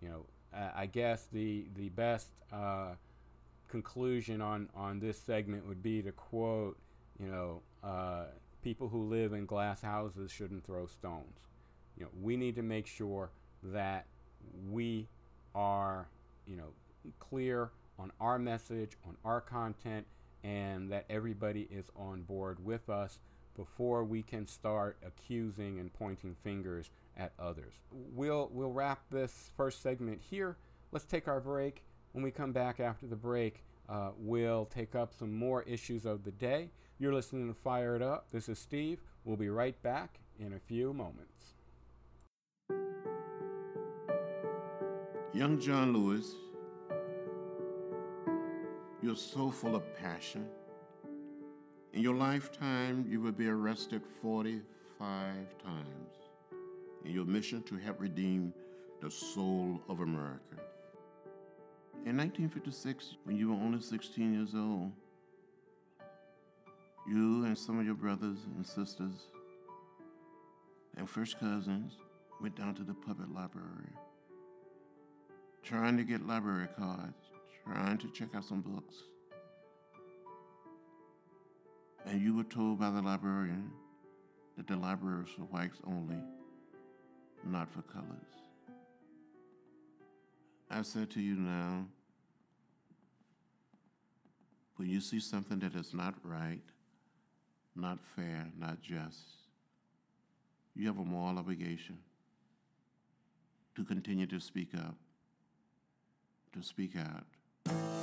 You 0.03 0.11
know, 0.11 0.27
uh, 0.55 0.71
I 0.75 0.87
guess 0.87 1.27
the 1.33 1.67
the 1.77 1.89
best 1.91 2.29
uh, 2.53 2.93
conclusion 3.69 4.41
on 4.41 4.69
on 4.75 4.99
this 4.99 5.19
segment 5.19 5.67
would 5.67 5.83
be 5.83 6.03
to 6.03 6.13
quote, 6.13 6.79
you 7.21 7.29
know, 7.29 7.63
uh, 7.85 8.25
people 8.63 8.89
who 8.89 9.05
live 9.05 9.33
in 9.33 9.47
glass 9.47 9.83
houses 9.83 10.31
shouldn't 10.31 10.65
throw 10.65 10.87
stones. 10.87 11.39
You 11.97 12.05
know, 12.05 12.11
we 12.21 12.37
need 12.37 12.57
to 12.57 12.63
make 12.63 12.87
sure 12.87 13.31
that 13.63 14.07
we 14.71 15.09
are, 15.55 16.07
you 16.47 16.57
know, 16.57 16.69
clear 17.19 17.71
on 17.99 18.13
our 18.21 18.39
message, 18.39 18.93
on 19.07 19.17
our 19.25 19.41
content, 19.41 20.07
and 20.45 20.91
that 20.93 21.05
everybody 21.11 21.69
is 21.71 21.91
on 21.97 22.23
board 22.23 22.65
with 22.65 22.89
us 22.89 23.19
before 23.59 24.05
we 24.05 24.23
can 24.23 24.47
start 24.47 24.97
accusing 25.05 25.81
and 25.81 25.93
pointing 25.93 26.35
fingers 26.45 26.91
at 27.17 27.33
others. 27.39 27.75
We'll 27.93 28.49
we'll 28.53 28.73
wrap 28.73 29.01
this 29.11 29.51
first 29.57 29.83
segment 29.83 30.23
here. 30.23 30.57
Let's 30.93 31.05
take 31.05 31.29
our 31.29 31.41
break. 31.41 31.83
When 32.13 32.25
we 32.25 32.31
come 32.31 32.53
back 32.53 32.81
after 32.81 33.07
the 33.07 33.17
break, 33.17 33.65
uh, 33.89 34.11
we'll 34.17 34.67
take 34.67 34.95
up 34.95 35.13
some 35.13 35.35
more 35.35 35.65
issues 35.65 36.07
of 36.07 36.25
the 36.25 36.31
day. 36.31 36.71
You're 36.99 37.13
listening 37.13 37.49
to 37.49 37.55
Fired 37.55 38.01
Up. 38.01 38.31
This 38.31 38.49
is 38.49 38.59
Steve. 38.59 39.01
We'll 39.25 39.37
be 39.37 39.51
right 39.51 39.81
back 39.83 40.21
in 40.39 40.55
a 40.55 40.59
few 40.59 40.95
moments. 40.95 41.55
Young 45.35 45.61
John 45.61 45.93
Lewis, 45.93 46.33
you're 49.03 49.17
so 49.17 49.51
full 49.51 49.77
of 49.77 49.83
passion 49.97 50.47
in 51.93 52.03
your 52.03 52.15
lifetime, 52.15 53.07
you 53.09 53.21
will 53.21 53.33
be 53.33 53.49
arrested 53.49 54.03
45 54.21 55.01
times 55.63 56.15
in 57.05 57.13
your 57.13 57.25
mission 57.25 57.63
to 57.63 57.77
help 57.77 58.01
redeem 58.01 58.53
the 59.01 59.11
soul 59.11 59.81
of 59.89 60.01
America. 60.01 60.57
In 62.05 62.17
1956, 62.17 63.17
when 63.25 63.37
you 63.37 63.49
were 63.49 63.55
only 63.55 63.81
16 63.81 64.35
years 64.35 64.55
old, 64.55 64.93
you 67.07 67.45
and 67.45 67.57
some 67.57 67.79
of 67.79 67.87
your 67.87 67.95
brothers 67.95 68.39
and 68.57 68.67
sisters 68.67 69.29
and 70.97 71.09
first 71.09 71.39
cousins 71.39 71.97
went 72.41 72.57
down 72.57 72.75
to 72.75 72.83
the 72.83 72.95
public 72.95 73.29
library, 73.35 73.93
trying 75.63 75.97
to 75.97 76.05
get 76.05 76.27
library 76.27 76.69
cards, 76.79 77.31
trying 77.65 77.99
to 77.99 78.09
check 78.09 78.29
out 78.35 78.45
some 78.45 78.61
books 78.61 78.95
and 82.09 82.23
you 82.23 82.35
were 82.35 82.45
told 82.45 82.81
by 82.81 82.91
the 82.91 83.03
librarian 83.03 83.71
that 84.57 84.67
the 84.67 84.77
library 84.77 85.23
was 85.23 85.31
for 85.31 85.43
whites 85.43 85.79
only, 85.87 86.17
not 87.45 87.69
for 87.71 87.83
colors. 87.83 88.07
I 90.71 90.83
said 90.83 91.11
to 91.11 91.21
you 91.21 91.35
now, 91.35 91.87
when 94.77 94.89
you 94.89 95.01
see 95.01 95.21
something 95.21 95.59
that 95.59 95.75
is 95.75 95.93
not 95.93 96.15
right, 96.23 96.63
not 97.77 97.99
fair, 98.17 98.47
not 98.59 98.81
just, 98.81 99.19
you 100.75 100.87
have 100.87 100.99
a 100.99 101.05
moral 101.05 101.39
obligation 101.39 101.99
to 103.77 103.85
continue 103.85 104.27
to 104.27 104.41
speak 104.41 104.75
up, 104.75 104.95
to 106.55 106.63
speak 106.63 106.93
out. 106.97 107.98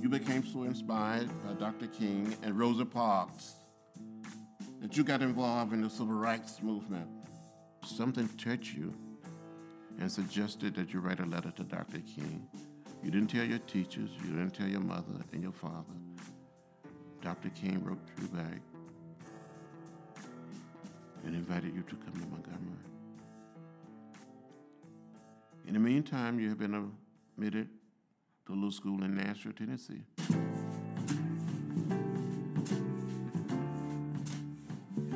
You 0.00 0.08
became 0.08 0.46
so 0.46 0.62
inspired 0.62 1.28
by 1.44 1.52
Dr. 1.52 1.86
King 1.86 2.34
and 2.42 2.58
Rosa 2.58 2.86
Parks 2.86 3.56
that 4.80 4.96
you 4.96 5.04
got 5.04 5.20
involved 5.20 5.74
in 5.74 5.82
the 5.82 5.90
civil 5.90 6.14
rights 6.14 6.62
movement. 6.62 7.06
Something 7.84 8.26
touched 8.38 8.74
you 8.74 8.94
and 9.98 10.10
suggested 10.10 10.74
that 10.76 10.94
you 10.94 11.00
write 11.00 11.20
a 11.20 11.26
letter 11.26 11.50
to 11.50 11.64
Dr. 11.64 11.98
King. 11.98 12.48
You 13.02 13.10
didn't 13.10 13.28
tell 13.28 13.44
your 13.44 13.58
teachers, 13.58 14.08
you 14.24 14.30
didn't 14.30 14.54
tell 14.54 14.68
your 14.68 14.80
mother 14.80 15.20
and 15.32 15.42
your 15.42 15.52
father. 15.52 15.92
Dr. 17.20 17.50
King 17.50 17.84
wrote 17.84 18.00
to 18.06 18.22
you 18.22 18.28
back 18.28 18.62
and 21.26 21.34
invited 21.34 21.74
you 21.74 21.82
to 21.82 21.96
come 21.96 22.14
to 22.14 22.26
Montgomery. 22.28 22.56
In 25.66 25.74
the 25.74 25.80
meantime, 25.80 26.40
you 26.40 26.48
have 26.48 26.58
been 26.58 26.90
admitted 27.36 27.68
a 28.50 28.54
little 28.54 28.70
school 28.72 29.02
in 29.04 29.14
Nashville, 29.16 29.52
Tennessee. 29.52 30.02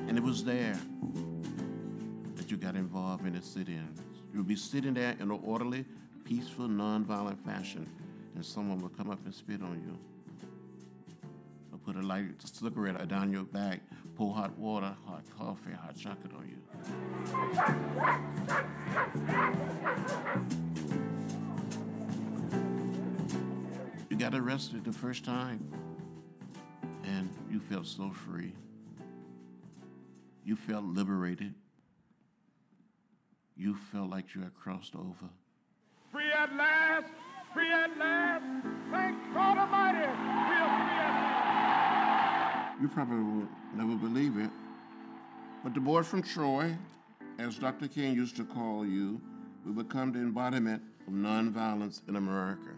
And 0.08 0.16
it 0.16 0.22
was 0.22 0.44
there 0.44 0.78
that 2.36 2.50
you 2.50 2.56
got 2.56 2.76
involved 2.76 3.26
in 3.26 3.34
the 3.34 3.42
sit-ins. 3.42 4.00
You 4.32 4.38
would 4.38 4.46
be 4.46 4.56
sitting 4.56 4.94
there 4.94 5.16
in 5.18 5.30
an 5.30 5.40
orderly, 5.44 5.84
peaceful, 6.24 6.68
nonviolent 6.68 7.44
fashion, 7.44 7.88
and 8.34 8.44
someone 8.44 8.80
would 8.82 8.96
come 8.96 9.10
up 9.10 9.24
and 9.24 9.34
spit 9.34 9.62
on 9.62 9.82
you. 9.84 9.98
Or 11.72 11.78
put 11.78 11.96
a 11.96 12.02
light 12.06 12.26
cigarette 12.44 13.08
down 13.08 13.32
your 13.32 13.44
back, 13.44 13.80
pour 14.16 14.32
hot 14.34 14.56
water, 14.56 14.94
hot 15.06 15.24
coffee, 15.36 15.72
hot 15.72 15.96
chocolate 15.96 16.32
on 16.36 16.48
you. 20.48 20.53
You 24.14 24.20
got 24.20 24.34
arrested 24.36 24.84
the 24.84 24.92
first 24.92 25.24
time, 25.24 25.58
and 27.02 27.28
you 27.50 27.58
felt 27.58 27.84
so 27.84 28.12
free. 28.12 28.52
You 30.44 30.54
felt 30.54 30.84
liberated. 30.84 31.52
You 33.56 33.74
felt 33.74 34.10
like 34.10 34.36
you 34.36 34.42
had 34.42 34.54
crossed 34.54 34.94
over. 34.94 35.28
Free 36.12 36.30
at 36.30 36.54
last! 36.54 37.06
Free 37.52 37.72
at 37.72 37.98
last! 37.98 38.44
Thank 38.92 39.18
God 39.34 39.58
Almighty! 39.58 39.98
We 39.98 40.04
are 40.04 40.46
free 40.46 40.62
at 41.02 41.14
last! 42.70 42.82
You 42.82 42.86
probably 42.86 43.16
will 43.16 43.48
never 43.74 43.96
believe 43.96 44.38
it, 44.38 44.50
but 45.64 45.74
the 45.74 45.80
boy 45.80 46.04
from 46.04 46.22
Troy, 46.22 46.78
as 47.40 47.58
Dr. 47.58 47.88
King 47.88 48.14
used 48.14 48.36
to 48.36 48.44
call 48.44 48.86
you, 48.86 49.20
will 49.66 49.72
become 49.72 50.12
the 50.12 50.20
embodiment 50.20 50.84
of 51.08 51.12
nonviolence 51.12 52.08
in 52.08 52.14
America. 52.14 52.70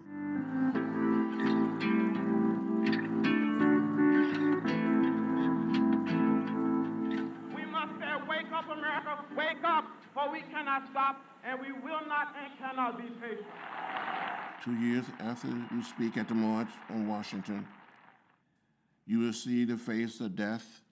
Wake 9.56 9.64
up, 9.64 9.84
for 10.12 10.30
we 10.30 10.40
cannot 10.52 10.86
stop, 10.90 11.24
and 11.44 11.58
we 11.60 11.72
will 11.72 12.06
not 12.06 12.34
and 12.38 12.58
cannot 12.58 12.98
be 12.98 13.04
patient. 13.20 13.46
Two 14.62 14.74
years 14.74 15.04
after 15.20 15.48
you 15.48 15.82
speak 15.82 16.18
at 16.18 16.28
the 16.28 16.34
March 16.34 16.68
on 16.90 17.08
Washington, 17.08 17.66
you 19.06 19.20
will 19.20 19.32
see 19.32 19.64
the 19.64 19.76
face 19.76 20.20
of 20.20 20.36
death 20.36 20.82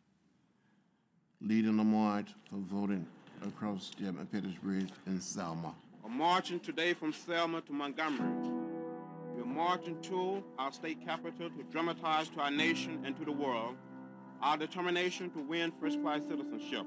leading 1.42 1.76
the 1.76 1.84
march 1.84 2.28
for 2.48 2.56
voting 2.56 3.06
across 3.46 3.90
Edmund 3.98 4.32
Pettus 4.32 4.54
Bridge 4.62 4.90
in 5.06 5.20
Selma. 5.20 5.74
We're 6.02 6.10
marching 6.10 6.60
today 6.60 6.94
from 6.94 7.12
Selma 7.12 7.60
to 7.62 7.72
Montgomery. 7.72 8.50
We're 9.36 9.44
marching 9.44 10.00
to 10.02 10.42
our 10.58 10.72
state 10.72 11.04
capital 11.04 11.50
to 11.50 11.62
dramatize 11.70 12.28
to 12.30 12.40
our 12.40 12.50
nation 12.50 13.02
and 13.04 13.14
to 13.18 13.24
the 13.26 13.32
world 13.32 13.76
our 14.40 14.56
determination 14.56 15.30
to 15.30 15.40
win 15.40 15.72
first 15.80 16.00
class 16.00 16.22
citizenship 16.22 16.86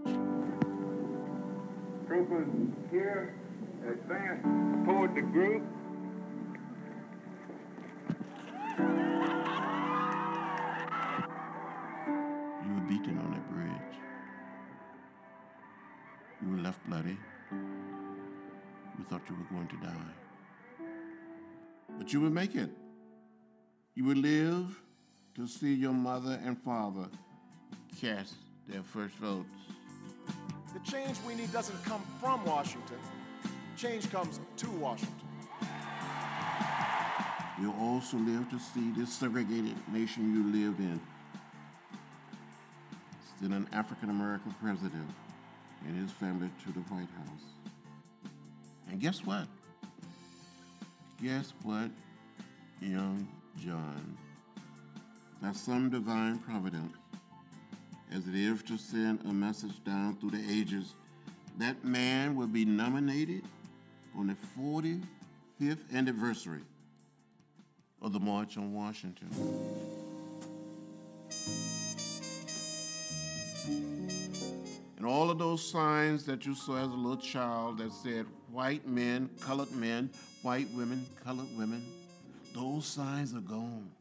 troopers 2.08 2.48
here 2.90 3.34
advance 3.86 4.42
toward 4.86 5.14
the 5.14 5.22
group. 5.22 5.62
You 12.64 12.74
were 12.74 12.88
beaten 12.88 13.18
on 13.18 13.32
that 13.32 13.52
bridge. 13.52 13.98
You 16.42 16.52
were 16.52 16.62
left 16.64 16.80
bloody. 16.88 17.18
You 17.52 19.06
thought 19.10 19.22
you 19.30 19.36
were 19.36 19.56
going 19.56 19.68
to 19.68 19.78
die. 19.86 20.14
But 21.98 22.14
you 22.14 22.22
would 22.22 22.34
make 22.34 22.56
it. 22.56 22.70
You 23.96 24.06
would 24.06 24.18
live 24.18 24.80
to 25.36 25.46
see 25.46 25.74
your 25.74 25.94
mother 25.94 26.40
and 26.46 26.58
father 26.58 27.10
cast 28.00 28.36
their 28.68 28.84
first 28.84 29.16
votes. 29.16 29.52
The 30.78 30.92
change 30.92 31.18
we 31.26 31.34
need 31.34 31.52
doesn't 31.52 31.84
come 31.84 32.02
from 32.20 32.46
Washington, 32.46 32.98
change 33.76 34.10
comes 34.12 34.40
to 34.58 34.70
Washington. 34.72 35.16
You 37.60 37.74
also 37.80 38.18
live 38.18 38.50
to 38.52 38.60
see 38.60 38.92
this 38.96 39.12
segregated 39.12 39.76
nation 39.92 40.34
you 40.34 40.66
lived 40.66 40.80
in. 40.80 41.00
Still 43.36 43.54
an 43.54 43.68
African 43.74 44.10
American 44.10 44.54
president 44.62 45.10
and 45.86 45.98
his 46.00 46.12
family 46.12 46.50
to 46.66 46.72
the 46.72 46.80
White 46.82 47.10
House. 47.18 48.32
And 48.90 49.00
guess 49.00 49.26
what? 49.26 49.48
Guess 51.22 51.54
what, 51.64 51.90
young 52.80 53.28
John? 53.60 54.18
By 55.42 55.54
some 55.54 55.90
divine 55.90 56.38
providence, 56.40 56.94
as 58.14 58.28
it 58.28 58.36
is 58.36 58.64
to 58.64 58.78
send 58.78 59.20
a 59.26 59.34
message 59.34 59.84
down 59.84 60.16
through 60.16 60.32
the 60.32 60.44
ages, 60.50 60.94
that 61.58 61.84
man 61.84 62.36
will 62.36 62.48
be 62.48 62.66
nominated 62.66 63.44
on 64.18 64.28
the 64.28 64.36
45th 64.58 65.94
anniversary 65.94 66.62
of 68.02 68.14
the 68.14 68.20
March 68.20 68.58
on 68.58 68.74
Washington. 68.74 69.30
And 74.98 75.06
all 75.06 75.30
of 75.30 75.38
those 75.38 75.64
signs 75.70 76.26
that 76.26 76.46
you 76.46 76.56
saw 76.56 76.78
as 76.78 76.88
a 76.88 76.96
little 76.96 77.18
child 77.18 77.78
that 77.80 77.92
said 77.92 78.26
white 78.52 78.88
men, 78.88 79.30
colored 79.42 79.72
men, 79.72 80.10
white 80.42 80.68
women, 80.74 81.06
colored 81.24 81.48
women, 81.58 81.84
those 82.54 82.86
signs 82.86 83.36
are 83.36 83.42
gone. 83.42 83.92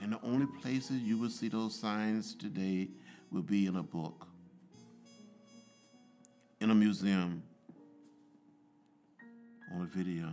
And 0.00 0.12
the 0.12 0.20
only 0.22 0.46
places 0.60 1.00
you 1.02 1.18
will 1.18 1.30
see 1.30 1.48
those 1.48 1.74
signs 1.74 2.34
today 2.34 2.88
will 3.30 3.42
be 3.42 3.66
in 3.66 3.76
a 3.76 3.82
book, 3.82 4.26
in 6.60 6.70
a 6.70 6.74
museum, 6.74 7.42
on 9.74 9.82
a 9.82 9.86
video. 9.86 10.32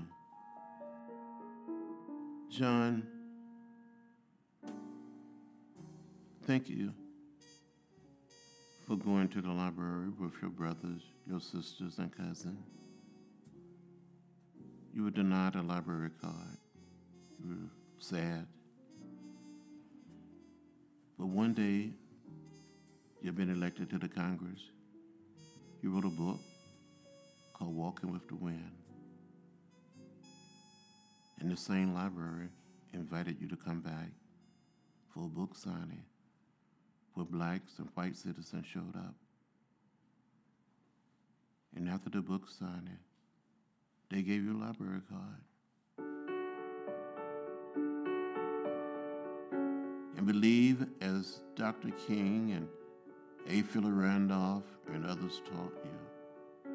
John, 2.49 3.05
thank 6.45 6.69
you 6.69 6.93
for 8.87 8.95
going 8.95 9.27
to 9.29 9.41
the 9.41 9.51
library 9.51 10.09
with 10.19 10.33
your 10.41 10.51
brothers, 10.51 11.01
your 11.27 11.39
sisters, 11.39 11.97
and 11.97 12.15
cousins. 12.15 12.63
You 14.93 15.03
were 15.03 15.11
denied 15.11 15.55
a 15.55 15.61
library 15.61 16.11
card. 16.21 16.57
You 17.43 17.49
were 17.49 17.69
sad. 17.99 18.47
But 21.17 21.27
one 21.27 21.53
day, 21.53 21.91
you've 23.21 23.37
been 23.37 23.49
elected 23.49 23.89
to 23.91 23.97
the 23.97 24.09
Congress. 24.09 24.59
You 25.81 25.91
wrote 25.91 26.05
a 26.05 26.09
book 26.09 26.39
called 27.53 27.75
Walking 27.75 28.11
with 28.11 28.27
the 28.27 28.35
Wind. 28.35 28.71
And 31.39 31.49
the 31.49 31.57
same 31.57 31.93
library 31.93 32.49
invited 32.93 33.37
you 33.39 33.47
to 33.47 33.55
come 33.55 33.81
back 33.81 34.09
for 35.13 35.25
a 35.25 35.27
book 35.27 35.55
signing 35.55 36.03
where 37.13 37.25
blacks 37.25 37.79
and 37.79 37.87
white 37.93 38.15
citizens 38.15 38.65
showed 38.65 38.95
up. 38.95 39.15
And 41.75 41.89
after 41.89 42.09
the 42.09 42.21
book 42.21 42.49
signing, 42.59 42.99
they 44.09 44.21
gave 44.21 44.43
you 44.43 44.57
a 44.57 44.61
library 44.65 45.01
card. 45.09 45.41
Believe, 50.25 50.85
as 51.01 51.41
Dr. 51.55 51.91
King 52.07 52.51
and 52.51 52.67
A. 53.47 53.61
Philip 53.61 53.93
Randolph 53.93 54.63
and 54.93 55.05
others 55.05 55.41
taught 55.45 55.73
you, 55.83 56.71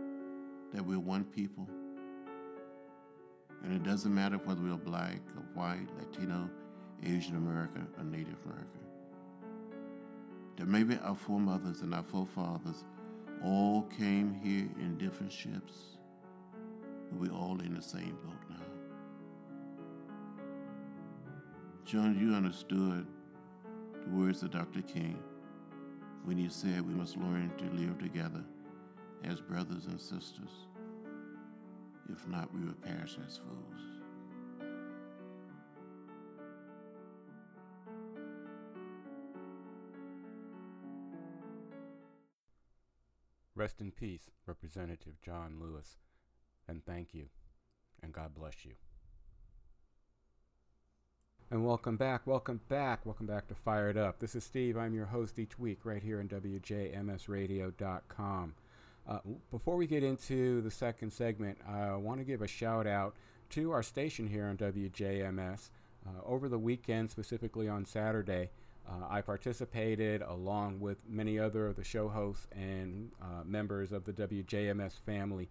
that 0.72 0.84
we're 0.84 0.98
one 0.98 1.24
people. 1.24 1.68
And 3.62 3.74
it 3.74 3.82
doesn't 3.82 4.14
matter 4.14 4.38
whether 4.38 4.62
we're 4.62 4.76
black 4.76 5.20
or 5.36 5.42
white, 5.54 5.86
Latino, 5.98 6.48
Asian 7.04 7.36
American, 7.36 7.86
or 7.98 8.04
Native 8.04 8.38
American. 8.44 8.80
That 10.56 10.68
maybe 10.68 10.98
our 11.02 11.14
foremothers 11.14 11.82
and 11.82 11.94
our 11.94 12.02
forefathers 12.02 12.84
all 13.44 13.82
came 13.98 14.34
here 14.34 14.68
in 14.82 14.96
different 14.98 15.32
ships, 15.32 15.72
but 17.10 17.20
we're 17.20 17.32
all 17.32 17.60
in 17.60 17.74
the 17.74 17.82
same 17.82 18.16
boat 18.24 18.34
now. 18.48 18.56
John, 21.84 22.18
you 22.18 22.34
understood 22.34 23.06
the 24.04 24.10
words 24.16 24.42
of 24.42 24.50
Dr. 24.50 24.82
King 24.82 25.18
when 26.24 26.36
he 26.36 26.48
said 26.48 26.86
we 26.86 26.94
must 26.94 27.16
learn 27.16 27.52
to 27.58 27.64
live 27.76 27.98
together 27.98 28.44
as 29.24 29.40
brothers 29.40 29.86
and 29.86 30.00
sisters. 30.00 30.66
If 32.10 32.26
not, 32.28 32.52
we 32.52 32.60
will 32.64 32.74
perish 32.74 33.16
as 33.26 33.38
fools. 33.38 34.00
Rest 43.54 43.80
in 43.80 43.90
peace, 43.90 44.30
Representative 44.46 45.20
John 45.20 45.56
Lewis, 45.60 45.98
and 46.66 46.84
thank 46.84 47.12
you, 47.12 47.26
and 48.02 48.12
God 48.12 48.34
bless 48.34 48.64
you. 48.64 48.72
And 51.52 51.66
welcome 51.66 51.96
back, 51.96 52.28
welcome 52.28 52.60
back, 52.68 53.04
welcome 53.04 53.26
back 53.26 53.48
to 53.48 53.56
Fired 53.56 53.96
Up. 53.96 54.20
This 54.20 54.36
is 54.36 54.44
Steve. 54.44 54.76
I'm 54.76 54.94
your 54.94 55.06
host 55.06 55.40
each 55.40 55.58
week 55.58 55.80
right 55.82 56.00
here 56.00 56.20
on 56.20 56.28
WJMSradio.com. 56.28 58.54
Uh, 59.08 59.18
before 59.50 59.74
we 59.74 59.88
get 59.88 60.04
into 60.04 60.60
the 60.60 60.70
second 60.70 61.12
segment, 61.12 61.58
I 61.68 61.96
want 61.96 62.20
to 62.20 62.24
give 62.24 62.42
a 62.42 62.46
shout 62.46 62.86
out 62.86 63.16
to 63.50 63.72
our 63.72 63.82
station 63.82 64.28
here 64.28 64.46
on 64.46 64.58
WJMS. 64.58 65.70
Uh, 66.06 66.10
over 66.24 66.48
the 66.48 66.56
weekend, 66.56 67.10
specifically 67.10 67.68
on 67.68 67.84
Saturday, 67.84 68.50
uh, 68.88 69.08
I 69.10 69.20
participated 69.20 70.22
along 70.22 70.78
with 70.78 70.98
many 71.08 71.36
other 71.36 71.66
of 71.66 71.74
the 71.74 71.82
show 71.82 72.08
hosts 72.08 72.46
and 72.52 73.10
uh, 73.20 73.42
members 73.44 73.90
of 73.90 74.04
the 74.04 74.12
WJMS 74.12 75.00
family 75.04 75.48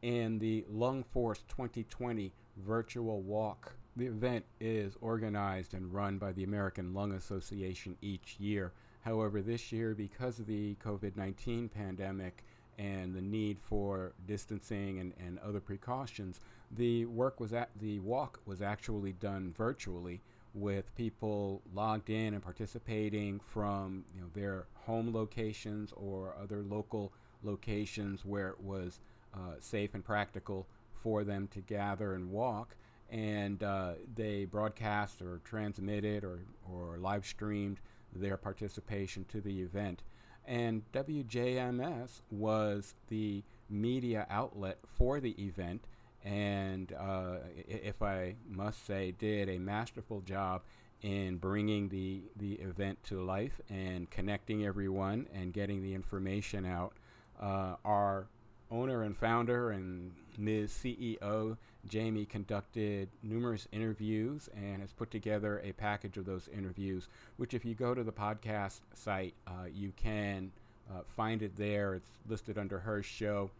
in 0.00 0.38
the 0.38 0.64
Lung 0.70 1.04
Force 1.04 1.44
2020 1.50 2.32
virtual 2.56 3.20
walk. 3.20 3.74
The 3.96 4.06
event 4.06 4.44
is 4.60 4.96
organized 5.00 5.74
and 5.74 5.92
run 5.92 6.18
by 6.18 6.32
the 6.32 6.44
American 6.44 6.94
Lung 6.94 7.12
Association 7.12 7.96
each 8.00 8.36
year. 8.40 8.72
However, 9.02 9.42
this 9.42 9.72
year, 9.72 9.94
because 9.94 10.38
of 10.38 10.46
the 10.46 10.76
COVID 10.76 11.16
19 11.16 11.68
pandemic, 11.68 12.44
and 12.78 13.14
the 13.14 13.20
need 13.20 13.58
for 13.60 14.12
distancing 14.26 14.98
and, 14.98 15.12
and 15.24 15.38
other 15.40 15.60
precautions, 15.60 16.40
the 16.70 17.04
work 17.06 17.38
was 17.38 17.52
at 17.52 17.70
the 17.80 17.98
walk 18.00 18.40
was 18.46 18.62
actually 18.62 19.12
done 19.12 19.54
virtually 19.56 20.20
with 20.54 20.94
people 20.96 21.62
logged 21.74 22.10
in 22.10 22.34
and 22.34 22.42
participating 22.42 23.40
from 23.40 24.04
you 24.14 24.20
know 24.20 24.28
their 24.34 24.66
home 24.74 25.12
locations 25.12 25.92
or 25.96 26.34
other 26.42 26.62
local 26.62 27.12
locations 27.42 28.24
where 28.24 28.48
it 28.48 28.60
was 28.60 29.00
uh, 29.34 29.54
safe 29.60 29.94
and 29.94 30.04
practical 30.04 30.66
for 31.02 31.24
them 31.24 31.48
to 31.48 31.60
gather 31.60 32.14
and 32.14 32.30
walk 32.30 32.76
and 33.12 33.62
uh, 33.62 33.92
they 34.16 34.44
broadcast 34.44 35.22
or 35.22 35.40
transmitted 35.44 36.24
or, 36.24 36.40
or 36.68 36.98
live 36.98 37.24
streamed 37.24 37.78
their 38.14 38.36
participation 38.36 39.24
to 39.26 39.40
the 39.40 39.60
event 39.60 40.02
and 40.44 40.82
WJMS 40.92 42.22
was 42.30 42.94
the 43.08 43.42
media 43.70 44.26
outlet 44.28 44.78
for 44.96 45.20
the 45.20 45.40
event, 45.42 45.84
and 46.24 46.92
uh, 46.92 47.36
if 47.56 48.02
I 48.02 48.34
must 48.48 48.84
say, 48.86 49.12
did 49.12 49.48
a 49.48 49.58
masterful 49.58 50.20
job 50.20 50.62
in 51.02 51.36
bringing 51.36 51.88
the 51.88 52.22
the 52.36 52.54
event 52.54 53.02
to 53.04 53.22
life 53.22 53.60
and 53.68 54.08
connecting 54.10 54.64
everyone 54.64 55.26
and 55.34 55.52
getting 55.52 55.82
the 55.82 55.94
information 55.94 56.64
out. 56.64 56.94
Uh, 57.40 57.74
our 57.84 58.26
owner 58.70 59.02
and 59.02 59.16
founder 59.16 59.70
and 59.70 60.12
Ms. 60.38 60.70
CEO 60.72 61.56
Jamie 61.88 62.24
conducted 62.24 63.08
numerous 63.22 63.66
interviews 63.72 64.48
and 64.56 64.80
has 64.80 64.92
put 64.92 65.10
together 65.10 65.60
a 65.64 65.72
package 65.72 66.16
of 66.16 66.24
those 66.24 66.48
interviews, 66.48 67.08
which, 67.36 67.54
if 67.54 67.64
you 67.64 67.74
go 67.74 67.94
to 67.94 68.04
the 68.04 68.12
podcast 68.12 68.80
site, 68.94 69.34
uh, 69.46 69.66
you 69.72 69.92
can 69.96 70.52
uh, 70.90 71.00
find 71.16 71.42
it 71.42 71.56
there. 71.56 71.94
It's 71.94 72.10
listed 72.28 72.58
under 72.58 72.78
her 72.78 73.02
show, 73.02 73.50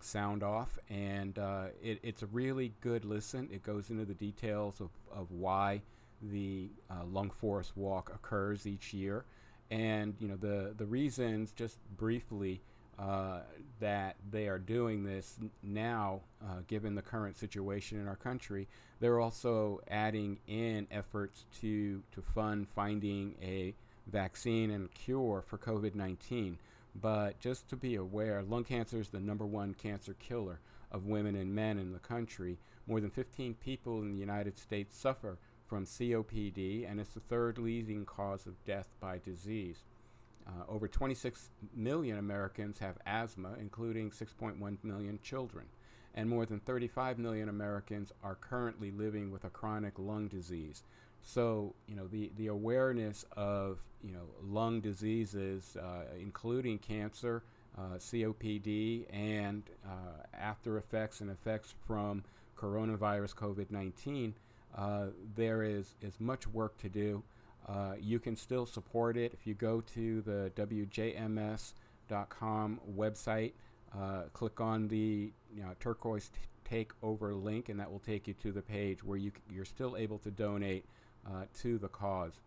Sound 0.00 0.42
Off, 0.42 0.78
and 0.90 1.38
uh, 1.38 1.66
it, 1.82 1.98
it's 2.02 2.22
a 2.22 2.26
really 2.26 2.72
good 2.80 3.04
listen. 3.04 3.48
It 3.52 3.62
goes 3.62 3.90
into 3.90 4.04
the 4.04 4.14
details 4.14 4.80
of, 4.80 4.90
of 5.12 5.30
why 5.30 5.82
the 6.22 6.68
uh, 6.90 7.04
Lung 7.04 7.30
Force 7.30 7.72
Walk 7.76 8.10
occurs 8.14 8.66
each 8.66 8.94
year. 8.94 9.24
And 9.70 10.14
you 10.20 10.28
know 10.28 10.36
the 10.36 10.74
the 10.76 10.84
reasons, 10.84 11.52
just 11.52 11.78
briefly, 11.96 12.60
uh, 12.98 13.40
that 13.80 14.16
they 14.30 14.48
are 14.48 14.58
doing 14.58 15.04
this 15.04 15.38
now, 15.62 16.20
uh, 16.42 16.60
given 16.68 16.94
the 16.94 17.02
current 17.02 17.36
situation 17.36 18.00
in 18.00 18.06
our 18.06 18.16
country. 18.16 18.68
They're 19.00 19.20
also 19.20 19.80
adding 19.90 20.38
in 20.46 20.86
efforts 20.90 21.44
to 21.60 22.02
to 22.12 22.22
fund 22.34 22.68
finding 22.68 23.34
a 23.42 23.74
vaccine 24.06 24.70
and 24.70 24.92
cure 24.94 25.42
for 25.46 25.58
COVID 25.58 25.94
19. 25.94 26.58
But 27.00 27.40
just 27.40 27.68
to 27.70 27.76
be 27.76 27.96
aware, 27.96 28.42
lung 28.42 28.64
cancer 28.64 28.98
is 28.98 29.08
the 29.08 29.20
number 29.20 29.46
one 29.46 29.74
cancer 29.74 30.14
killer 30.14 30.60
of 30.90 31.06
women 31.06 31.34
and 31.36 31.54
men 31.54 31.78
in 31.78 31.92
the 31.92 31.98
country. 31.98 32.58
More 32.86 33.00
than 33.00 33.10
15 33.10 33.54
people 33.54 34.02
in 34.02 34.12
the 34.12 34.18
United 34.18 34.58
States 34.58 34.96
suffer 34.96 35.38
from 35.66 35.86
COPD, 35.86 36.90
and 36.90 37.00
it's 37.00 37.14
the 37.14 37.20
third 37.20 37.56
leading 37.56 38.04
cause 38.04 38.46
of 38.46 38.62
death 38.66 38.88
by 39.00 39.18
disease. 39.18 39.84
Uh, 40.46 40.64
over 40.68 40.88
26 40.88 41.50
million 41.74 42.18
Americans 42.18 42.78
have 42.78 42.98
asthma, 43.06 43.54
including 43.60 44.10
6.1 44.10 44.76
million 44.82 45.18
children, 45.22 45.66
and 46.14 46.28
more 46.28 46.46
than 46.46 46.60
35 46.60 47.18
million 47.18 47.48
Americans 47.48 48.12
are 48.22 48.34
currently 48.34 48.90
living 48.90 49.30
with 49.30 49.44
a 49.44 49.50
chronic 49.50 49.98
lung 49.98 50.28
disease. 50.28 50.82
So, 51.22 51.74
you 51.86 51.94
know, 51.94 52.08
the, 52.08 52.32
the 52.36 52.48
awareness 52.48 53.24
of, 53.36 53.78
you 54.02 54.12
know, 54.12 54.26
lung 54.42 54.80
diseases, 54.80 55.76
uh, 55.76 56.04
including 56.20 56.78
cancer, 56.78 57.44
uh, 57.78 57.96
COPD, 57.98 59.06
and 59.12 59.62
uh, 59.86 60.24
after 60.34 60.78
effects 60.78 61.20
and 61.20 61.30
effects 61.30 61.74
from 61.86 62.24
coronavirus 62.56 63.34
COVID 63.34 63.70
19, 63.70 64.34
uh, 64.76 65.06
there 65.36 65.62
is, 65.62 65.94
is 66.02 66.18
much 66.18 66.46
work 66.48 66.76
to 66.78 66.88
do. 66.88 67.22
Uh, 67.68 67.92
you 68.00 68.18
can 68.18 68.34
still 68.36 68.66
support 68.66 69.16
it 69.16 69.32
if 69.32 69.46
you 69.46 69.54
go 69.54 69.80
to 69.80 70.20
the 70.22 70.50
WJMS.com 70.56 71.70
website, 72.96 73.52
uh, 73.96 74.22
click 74.32 74.60
on 74.60 74.88
the 74.88 75.32
you 75.54 75.62
know, 75.62 75.70
turquoise 75.78 76.30
t- 76.30 76.40
takeover 76.68 77.40
link, 77.40 77.68
and 77.68 77.78
that 77.78 77.90
will 77.90 78.00
take 78.00 78.26
you 78.26 78.34
to 78.34 78.50
the 78.52 78.62
page 78.62 79.04
where 79.04 79.18
you 79.18 79.30
c- 79.30 79.54
you're 79.54 79.64
still 79.64 79.96
able 79.96 80.18
to 80.18 80.30
donate 80.30 80.84
uh, 81.26 81.44
to 81.60 81.78
the 81.78 81.88
cause. 81.88 82.40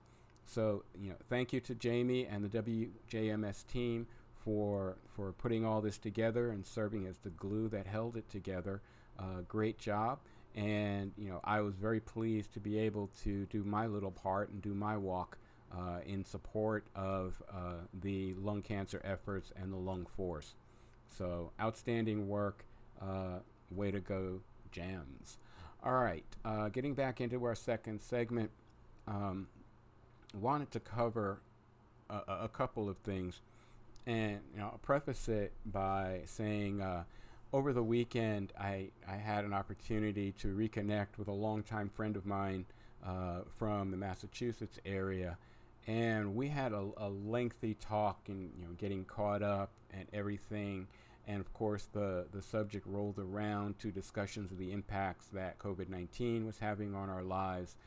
So, 0.46 0.84
you 1.00 1.10
know, 1.10 1.16
thank 1.30 1.54
you 1.54 1.60
to 1.62 1.76
Jamie 1.76 2.26
and 2.26 2.44
the 2.44 2.50
WJMS 2.50 3.66
team 3.68 4.08
for 4.44 4.98
for 5.16 5.32
putting 5.34 5.66
all 5.66 5.82
this 5.82 5.98
together 5.98 6.50
and 6.52 6.66
serving 6.66 7.08
as 7.08 7.18
the 7.20 7.32
glue 7.32 7.70
that 7.70 7.88
held 7.88 8.18
it 8.18 8.30
together. 8.30 8.82
Uh, 9.18 9.42
great 9.48 9.78
job 9.78 10.20
and 10.56 11.12
you 11.18 11.30
know 11.30 11.42
I 11.44 11.62
was 11.62 11.76
very 11.76 12.00
pleased 12.00 12.54
to 12.54 12.60
be 12.60 12.80
able 12.80 13.10
to 13.24 13.46
do 13.48 13.64
my 13.64 13.88
little 13.88 14.12
part 14.12 14.50
and 14.50 14.62
do 14.62 14.74
my 14.74 14.98
walk 14.98 15.38
uh, 15.76 16.00
in 16.06 16.24
support 16.24 16.86
of 16.96 17.42
uh, 17.52 17.74
the 18.02 18.34
lung 18.36 18.62
cancer 18.62 19.02
efforts 19.04 19.52
and 19.62 19.72
the 19.72 19.78
lung 19.78 20.06
force. 20.16 20.56
So 21.08 21.52
outstanding 21.60 22.28
work, 22.28 22.66
uh, 23.02 23.40
way 23.72 23.92
to 23.92 24.00
go, 24.00 24.40
jams. 24.72 25.38
All 25.84 25.94
right, 25.94 26.26
uh, 26.44 26.70
getting 26.70 26.94
back 26.94 27.22
into 27.22 27.44
our 27.44 27.56
second 27.56 28.02
segment, 28.02 28.50
um, 29.08 29.48
wanted 30.34 30.72
to 30.72 30.80
cover 30.80 31.42
a, 32.10 32.22
a, 32.44 32.50
couple 32.50 32.90
of 32.90 32.98
things, 32.98 33.42
and 34.08 34.40
you 34.54 34.60
know, 34.60 34.66
I'll 34.72 34.80
preface 34.80 35.30
it 35.30 35.54
by 35.66 36.22
saying 36.26 36.82
uh, 36.82 37.04
over 37.56 37.72
the 37.72 37.82
weekend, 37.82 38.52
I, 38.60 38.90
I 39.08 39.16
had 39.16 39.46
an 39.46 39.54
opportunity 39.54 40.34
to 40.40 40.54
reconnect 40.54 41.18
with 41.18 41.30
a 41.30 41.32
longtime 41.32 41.88
friend 41.88 42.18
of 42.18 42.26
mine 42.26 42.66
uh, 43.02 43.44
from 43.56 43.92
the 43.92 43.98
Massachusetts 43.98 44.78
area, 44.86 45.38
and 45.88 46.36
we 46.36 46.50
had 46.50 46.74
a, 46.74 46.86
a, 46.98 47.08
lengthy 47.08 47.76
talk 47.76 48.20
and 48.28 48.52
you 48.60 48.66
know 48.66 48.74
getting 48.78 49.06
caught 49.06 49.42
up 49.42 49.70
and 49.94 50.06
everything. 50.12 50.86
And 51.30 51.40
of 51.40 51.54
course, 51.54 51.88
the, 51.94 52.26
the 52.34 52.42
subject 52.42 52.86
rolled 52.86 53.20
around 53.20 53.80
to 53.80 53.90
discussions 53.90 54.52
of 54.52 54.58
the 54.58 54.74
impacts 54.74 55.28
that 55.28 55.58
COVID 55.58 55.88
19 55.88 56.46
was 56.46 56.60
having 56.60 56.94
on 56.94 57.10
our 57.10 57.24
lives. 57.24 57.78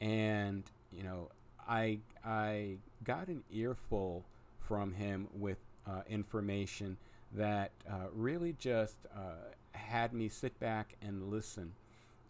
And, 0.00 0.64
you 0.90 1.02
know, 1.02 1.28
I, 1.68 1.98
I 2.24 2.76
got 3.04 3.28
an 3.28 3.44
earful 3.52 4.24
from 4.58 4.94
him 4.94 5.28
with 5.34 5.58
uh, 5.86 6.00
information 6.08 6.96
that 7.32 7.72
uh, 7.88 8.06
really 8.12 8.54
just 8.58 8.96
uh, 9.14 9.52
had 9.72 10.12
me 10.12 10.28
sit 10.28 10.58
back 10.58 10.94
and 11.02 11.30
listen. 11.30 11.72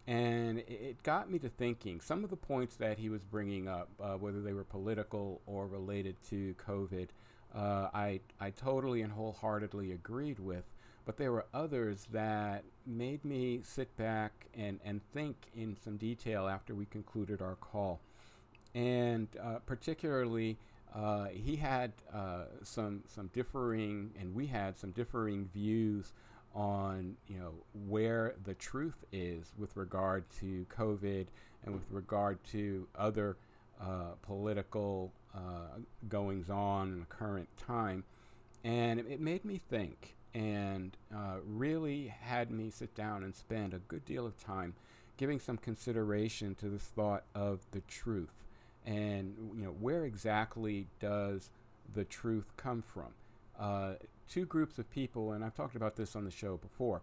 And 0.07 0.61
it 0.61 1.03
got 1.03 1.31
me 1.31 1.39
to 1.41 1.51
thinking. 1.51 2.01
Some 2.01 2.25
of 2.25 2.31
the 2.31 2.37
points 2.37 2.77
that 2.77 2.99
he 2.99 3.11
was 3.11 3.25
bringing 3.25 3.69
up, 3.69 3.91
uh, 4.01 4.15
whether 4.15 4.41
they 4.41 4.55
were 4.55 4.65
political 4.65 5.43
or 5.47 5.67
related 5.67 6.17
to 6.31 6.55
COVID, 6.55 7.09
uh, 7.55 7.89
I, 7.93 8.21
I 8.41 8.51
totally 8.51 9.03
and 9.03 9.13
wholeheartedly 9.13 9.93
agreed 9.93 10.39
with. 10.39 10.65
But 11.05 11.17
there 11.17 11.33
were 11.33 11.47
others 11.55 12.07
that 12.13 12.65
made 12.87 13.25
me 13.25 13.61
sit 13.63 13.95
back 13.97 14.47
and, 14.55 14.81
and 14.85 15.01
think 15.13 15.37
in 15.55 15.77
some 15.83 15.97
detail 15.97 16.49
after 16.49 16.75
we 16.75 16.87
concluded 16.87 17.41
our 17.43 17.57
call. 17.57 18.01
And 18.75 19.29
uh, 19.43 19.61
particularly, 19.67 20.59
uh, 20.95 21.27
he 21.27 21.57
had 21.57 21.93
uh, 22.13 22.45
some 22.63 23.03
some 23.07 23.29
differing, 23.29 24.11
and 24.19 24.35
we 24.35 24.47
had 24.47 24.79
some 24.79 24.91
differing 24.93 25.49
views 25.53 26.13
on 26.55 27.15
you 27.27 27.39
know 27.39 27.53
where 27.87 28.35
the 28.45 28.55
truth 28.55 29.05
is 29.13 29.53
with 29.59 29.77
regard 29.77 30.25
to 30.41 30.67
COVID 30.77 31.27
and 31.65 31.75
with 31.75 31.85
regard 31.91 32.43
to 32.45 32.87
other 32.97 33.37
uh, 33.81 34.15
political 34.23 35.13
uh, 35.35 35.79
goings 36.09 36.49
on 36.49 36.93
in 36.93 37.01
the 37.01 37.07
current 37.07 37.49
time, 37.57 38.05
and 38.65 38.99
it, 38.99 39.07
it 39.09 39.21
made 39.21 39.45
me 39.45 39.61
think 39.71 40.17
and 40.35 40.97
uh, 41.15 41.37
really 41.45 42.13
had 42.21 42.51
me 42.51 42.71
sit 42.71 42.95
down 42.95 43.23
and 43.23 43.35
spend 43.35 43.73
a 43.73 43.79
good 43.79 44.05
deal 44.05 44.27
of 44.27 44.39
time 44.39 44.75
giving 45.17 45.41
some 45.41 45.57
consideration 45.57 46.55
to 46.55 46.69
this 46.69 46.83
thought 46.83 47.25
of 47.35 47.61
the 47.73 47.81
truth 47.81 48.38
and 48.89 49.35
you 49.57 49.65
know 49.65 49.75
where 49.81 50.05
exactly 50.05 50.87
does 50.99 51.51
the 51.95 52.05
truth 52.05 52.53
come 52.57 52.83
from? 52.83 53.13
Uh, 53.59 53.95
two 54.29 54.45
groups 54.45 54.79
of 54.79 54.89
people 54.91 55.33
and 55.33 55.45
i've 55.45 55.55
talked 55.55 55.75
about 55.75 55.97
this 55.97 56.15
on 56.15 56.25
the 56.25 56.31
show 56.31 56.59
before 56.59 57.03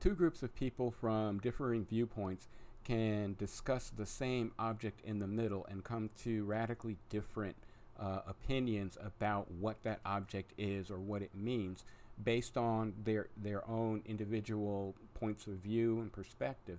two 0.00 0.14
groups 0.14 0.42
of 0.42 0.52
people 0.54 0.90
from 0.90 1.38
differing 1.38 1.84
viewpoints 1.84 2.48
can 2.84 3.34
discuss 3.38 3.90
the 3.90 4.06
same 4.06 4.52
object 4.58 5.00
in 5.04 5.18
the 5.18 5.26
middle 5.26 5.66
and 5.70 5.84
come 5.84 6.10
to 6.22 6.44
radically 6.44 6.96
different 7.08 7.56
uh, 7.98 8.20
opinions 8.26 8.98
about 9.04 9.50
what 9.52 9.82
that 9.82 10.00
object 10.04 10.52
is 10.58 10.90
or 10.90 10.98
what 10.98 11.22
it 11.22 11.34
means 11.34 11.84
based 12.22 12.56
on 12.56 12.92
their 13.04 13.28
their 13.36 13.68
own 13.68 14.02
individual 14.06 14.94
points 15.14 15.46
of 15.46 15.54
view 15.54 16.00
and 16.00 16.12
perspective. 16.12 16.78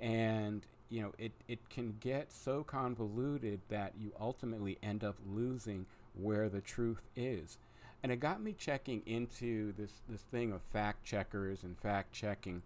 And 0.00 0.66
you 0.92 1.00
know, 1.00 1.12
it, 1.18 1.32
it 1.48 1.58
can 1.70 1.96
get 2.00 2.30
so 2.30 2.62
convoluted 2.62 3.60
that 3.70 3.94
you 3.98 4.12
ultimately 4.20 4.76
end 4.82 5.02
up 5.02 5.16
losing 5.26 5.86
where 6.20 6.50
the 6.50 6.60
truth 6.60 7.00
is. 7.16 7.56
And 8.02 8.12
it 8.12 8.20
got 8.20 8.42
me 8.42 8.54
checking 8.58 9.00
into 9.06 9.72
this, 9.72 9.90
this 10.06 10.20
thing 10.20 10.52
of 10.52 10.60
fact 10.70 11.02
checkers 11.02 11.62
and 11.62 11.78
fact 11.78 12.12
checking. 12.12 12.60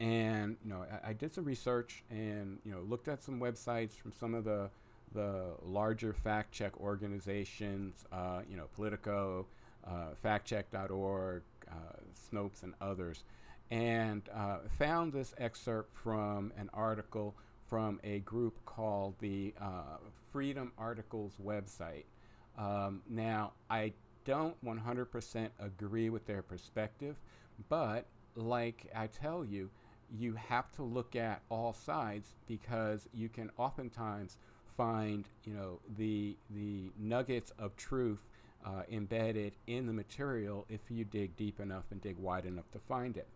And, 0.00 0.56
you 0.64 0.70
know, 0.70 0.86
I, 1.04 1.10
I 1.10 1.12
did 1.12 1.34
some 1.34 1.44
research 1.44 2.02
and, 2.10 2.58
you 2.64 2.72
know, 2.72 2.80
looked 2.88 3.06
at 3.06 3.22
some 3.22 3.38
websites 3.38 3.92
from 3.92 4.12
some 4.12 4.32
of 4.32 4.44
the, 4.44 4.70
the 5.14 5.50
larger 5.62 6.14
fact 6.14 6.52
check 6.52 6.80
organizations, 6.80 8.06
uh, 8.12 8.40
you 8.50 8.56
know, 8.56 8.68
Politico, 8.76 9.44
uh, 9.86 10.14
factcheck.org, 10.24 11.42
uh, 11.68 11.72
Snopes, 12.32 12.62
and 12.62 12.72
others, 12.80 13.24
and 13.70 14.22
uh, 14.34 14.58
found 14.78 15.12
this 15.12 15.34
excerpt 15.38 15.94
from 15.94 16.52
an 16.56 16.70
article 16.72 17.34
from 17.68 18.00
a 18.02 18.20
group 18.20 18.64
called 18.64 19.14
the 19.20 19.54
uh, 19.60 19.98
Freedom 20.32 20.72
Articles 20.78 21.34
website. 21.44 22.04
Um, 22.56 23.02
now, 23.08 23.52
I 23.70 23.92
don't 24.24 24.56
100% 24.64 25.48
agree 25.60 26.10
with 26.10 26.26
their 26.26 26.42
perspective, 26.42 27.16
but 27.68 28.06
like 28.34 28.86
I 28.94 29.06
tell 29.06 29.44
you, 29.44 29.70
you 30.10 30.34
have 30.34 30.70
to 30.72 30.82
look 30.82 31.16
at 31.16 31.42
all 31.50 31.72
sides 31.72 32.34
because 32.46 33.08
you 33.12 33.28
can 33.28 33.50
oftentimes 33.58 34.38
find, 34.76 35.26
you 35.44 35.52
know, 35.52 35.80
the 35.96 36.36
the 36.50 36.90
nuggets 36.98 37.52
of 37.58 37.76
truth 37.76 38.20
uh, 38.64 38.82
embedded 38.90 39.54
in 39.66 39.86
the 39.86 39.92
material 39.92 40.64
if 40.68 40.80
you 40.88 41.04
dig 41.04 41.36
deep 41.36 41.60
enough 41.60 41.84
and 41.90 42.00
dig 42.00 42.16
wide 42.16 42.46
enough 42.46 42.70
to 42.72 42.78
find 42.78 43.16
it. 43.16 43.28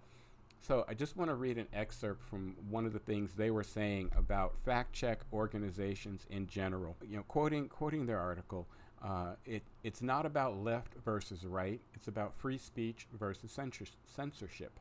So 0.63 0.85
I 0.89 0.95
just 0.95 1.17
want 1.17 1.29
to 1.29 1.35
read 1.35 1.59
an 1.59 1.67
excerpt 1.73 2.23
from 2.23 2.55
one 2.71 2.87
of 2.87 2.93
the 2.93 3.01
things 3.01 3.33
they 3.33 3.51
were 3.51 3.65
saying 3.65 4.13
about 4.17 4.55
fact 4.65 4.93
check 4.93 5.19
organizations 5.33 6.25
in 6.31 6.47
general. 6.47 6.97
You 7.03 7.17
know, 7.17 7.25
quoting 7.25 7.69
quoting 7.69 8.07
their 8.07 8.21
article, 8.21 8.69
uh, 9.05 9.35
it 9.45 9.65
it's 9.83 10.03
not 10.03 10.25
about 10.25 10.63
left 10.63 10.95
versus 11.05 11.45
right. 11.45 11.81
It's 11.95 12.07
about 12.07 12.33
free 12.37 12.59
speech 12.59 13.09
versus 13.19 13.51
censorship. 14.07 14.79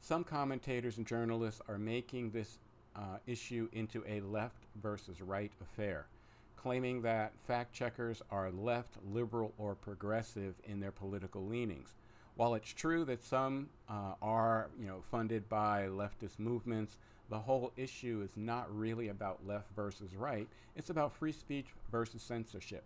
Some 0.00 0.22
commentators 0.22 0.96
and 0.96 1.06
journalists 1.06 1.60
are 1.66 1.76
making 1.76 2.30
this 2.30 2.58
uh, 2.94 3.18
issue 3.26 3.68
into 3.72 4.04
a 4.06 4.20
left 4.20 4.62
versus 4.80 5.20
right 5.20 5.50
affair, 5.60 6.06
claiming 6.54 7.02
that 7.02 7.32
fact 7.48 7.72
checkers 7.72 8.22
are 8.30 8.52
left, 8.52 8.96
liberal, 9.10 9.54
or 9.58 9.74
progressive 9.74 10.54
in 10.68 10.78
their 10.78 10.92
political 10.92 11.44
leanings. 11.44 11.96
While 12.36 12.54
it's 12.54 12.72
true 12.72 13.04
that 13.04 13.22
some 13.22 13.68
uh, 13.88 14.14
are, 14.22 14.70
you 14.78 14.86
know, 14.86 15.02
funded 15.10 15.48
by 15.48 15.86
leftist 15.88 16.38
movements, 16.38 16.96
the 17.28 17.38
whole 17.38 17.72
issue 17.76 18.22
is 18.24 18.36
not 18.36 18.74
really 18.74 19.08
about 19.08 19.46
left 19.46 19.70
versus 19.76 20.16
right. 20.16 20.48
It's 20.74 20.90
about 20.90 21.12
free 21.12 21.32
speech 21.32 21.66
versus 21.90 22.22
censorship. 22.22 22.84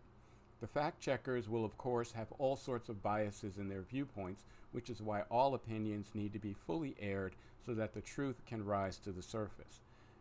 The 0.60 0.66
fact 0.66 1.00
checkers 1.00 1.48
will, 1.48 1.64
of 1.64 1.76
course, 1.78 2.12
have 2.12 2.32
all 2.38 2.56
sorts 2.56 2.88
of 2.88 3.02
biases 3.02 3.58
in 3.58 3.68
their 3.68 3.82
viewpoints, 3.82 4.44
which 4.72 4.90
is 4.90 5.02
why 5.02 5.22
all 5.30 5.54
opinions 5.54 6.10
need 6.14 6.32
to 6.32 6.38
be 6.38 6.52
fully 6.52 6.94
aired 7.00 7.34
so 7.64 7.74
that 7.74 7.94
the 7.94 8.00
truth 8.00 8.42
can 8.46 8.64
rise 8.64 8.98
to 8.98 9.12
the 9.12 9.22
surface. 9.22 9.80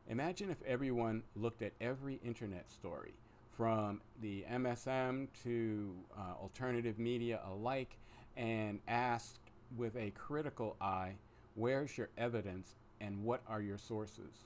Imagine 0.09 0.49
if 0.49 0.61
everyone 0.63 1.23
looked 1.35 1.61
at 1.61 1.71
every 1.79 2.19
internet 2.23 2.69
story, 2.69 3.13
from 3.55 4.01
the 4.21 4.43
MSM 4.51 5.27
to 5.43 5.95
uh, 6.17 6.41
alternative 6.41 6.99
media 6.99 7.39
alike, 7.49 7.97
and 8.35 8.79
asked 8.87 9.39
with 9.75 9.95
a 9.95 10.11
critical 10.11 10.75
eye, 10.81 11.13
where's 11.55 11.97
your 11.97 12.09
evidence 12.17 12.75
and 12.99 13.23
what 13.23 13.41
are 13.47 13.61
your 13.61 13.77
sources? 13.77 14.45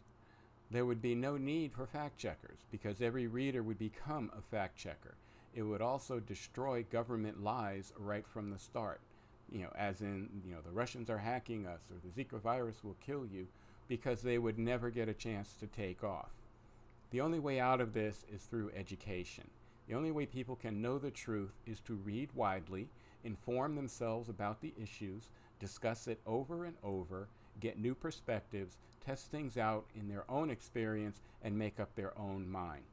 There 0.70 0.86
would 0.86 1.02
be 1.02 1.16
no 1.16 1.38
need 1.38 1.72
for 1.72 1.86
fact 1.86 2.18
checkers 2.18 2.66
because 2.72 3.02
every 3.02 3.28
reader 3.28 3.64
would 3.64 3.80
become 3.80 4.32
a 4.38 4.42
fact 4.42 4.78
checker. 4.78 5.16
It 5.54 5.64
would 5.64 5.82
also 5.82 6.20
destroy 6.20 6.84
government 6.84 7.44
lies 7.44 7.94
right 7.98 8.28
from 8.28 8.52
the 8.52 8.60
start. 8.60 9.00
You 9.50 9.62
know, 9.62 9.72
as 9.78 10.02
in, 10.02 10.30
you 10.46 10.54
know, 10.54 10.62
the 10.64 10.72
Russians 10.72 11.10
are 11.10 11.18
hacking 11.18 11.66
us 11.66 11.82
or 11.90 11.98
the 12.04 12.24
Zika 12.24 12.42
virus 12.42 12.84
will 12.84 12.98
kill 13.00 13.26
you 13.26 13.48
because 13.88 14.22
they 14.22 14.38
would 14.38 14.60
never 14.60 14.90
get 14.90 15.08
a 15.08 15.14
chance 15.14 15.54
to 15.60 15.68
take 15.68 16.04
off. 16.04 16.32
The 17.12 17.22
only 17.22 17.40
way 17.40 17.60
out 17.60 17.80
of 17.80 17.94
this 17.94 18.26
is 18.34 18.44
through 18.44 18.72
education. 18.76 19.46
The 19.88 19.96
only 19.96 20.12
way 20.12 20.26
people 20.26 20.58
can 20.58 20.82
know 20.82 21.00
the 21.00 21.12
truth 21.12 21.54
is 21.66 21.80
to 21.82 21.94
read 21.94 22.30
widely, 22.36 22.90
inform 23.24 23.76
themselves 23.76 24.30
about 24.30 24.62
the 24.62 24.74
issues, 24.82 25.30
discuss 25.60 26.08
it 26.08 26.20
over 26.26 26.66
and 26.66 26.76
over, 26.84 27.28
get 27.60 27.80
new 27.80 27.96
perspectives, 27.96 28.78
test 29.06 29.32
things 29.32 29.58
out 29.58 29.86
in 29.96 30.08
their 30.08 30.30
own 30.30 30.50
experience, 30.50 31.22
and 31.44 31.58
make 31.58 31.80
up 31.80 31.96
their 31.96 32.18
own 32.18 32.50
mind. 32.50 32.84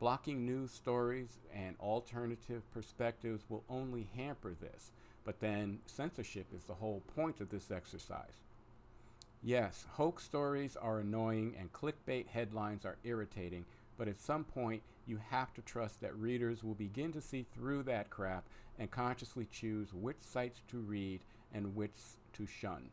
Blocking 0.00 0.44
news 0.44 0.70
stories 0.70 1.38
and 1.54 1.76
alternative 1.80 2.62
perspectives 2.72 3.44
will 3.48 3.64
only 3.70 4.08
hamper 4.16 4.54
this, 4.60 4.90
but 5.24 5.40
then 5.40 5.78
censorship 5.86 6.46
is 6.54 6.64
the 6.64 6.74
whole 6.74 7.02
point 7.14 7.40
of 7.40 7.48
this 7.50 7.70
exercise. 7.70 8.42
Yes, 9.42 9.84
hoax 9.92 10.24
stories 10.24 10.76
are 10.76 11.00
annoying 11.00 11.54
and 11.58 11.72
clickbait 11.72 12.26
headlines 12.26 12.84
are 12.84 12.96
irritating, 13.04 13.64
but 13.98 14.08
at 14.08 14.20
some 14.20 14.44
point 14.44 14.82
you 15.06 15.18
have 15.30 15.52
to 15.54 15.62
trust 15.62 16.00
that 16.00 16.16
readers 16.16 16.62
will 16.64 16.74
begin 16.74 17.12
to 17.12 17.20
see 17.20 17.46
through 17.54 17.82
that 17.84 18.10
crap 18.10 18.44
and 18.78 18.90
consciously 18.90 19.46
choose 19.50 19.92
which 19.92 20.20
sites 20.20 20.60
to 20.68 20.78
read 20.78 21.20
and 21.52 21.74
which 21.74 21.92
to 22.32 22.46
shun. 22.46 22.90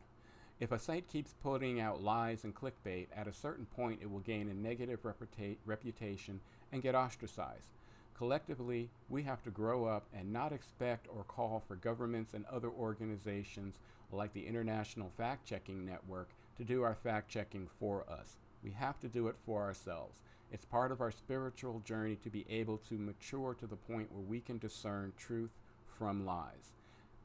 If 0.60 0.70
a 0.70 0.78
site 0.78 1.08
keeps 1.08 1.34
putting 1.42 1.80
out 1.80 2.02
lies 2.02 2.44
and 2.44 2.54
clickbait, 2.54 3.08
at 3.16 3.26
a 3.26 3.32
certain 3.32 3.66
point 3.66 4.00
it 4.00 4.10
will 4.10 4.20
gain 4.20 4.48
a 4.48 4.54
negative 4.54 5.02
reputa- 5.02 5.56
reputation 5.66 6.40
and 6.70 6.82
get 6.82 6.94
ostracized. 6.94 7.70
Collectively, 8.14 8.88
we 9.08 9.24
have 9.24 9.42
to 9.42 9.50
grow 9.50 9.86
up 9.86 10.06
and 10.14 10.32
not 10.32 10.52
expect 10.52 11.08
or 11.08 11.24
call 11.24 11.64
for 11.66 11.74
governments 11.74 12.34
and 12.34 12.44
other 12.46 12.70
organizations 12.70 13.78
like 14.12 14.32
the 14.32 14.46
International 14.46 15.10
Fact 15.16 15.44
Checking 15.44 15.84
Network 15.84 16.28
to 16.56 16.64
do 16.64 16.82
our 16.82 16.94
fact 16.94 17.28
checking 17.28 17.66
for 17.80 18.04
us. 18.08 18.36
We 18.62 18.70
have 18.72 19.00
to 19.00 19.08
do 19.08 19.26
it 19.26 19.36
for 19.44 19.62
ourselves. 19.62 20.20
It's 20.52 20.66
part 20.66 20.92
of 20.92 21.00
our 21.00 21.10
spiritual 21.10 21.80
journey 21.80 22.16
to 22.16 22.28
be 22.28 22.44
able 22.50 22.76
to 22.88 22.98
mature 22.98 23.54
to 23.54 23.66
the 23.66 23.74
point 23.74 24.12
where 24.12 24.22
we 24.22 24.40
can 24.40 24.58
discern 24.58 25.14
truth 25.16 25.50
from 25.98 26.26
lies. 26.26 26.74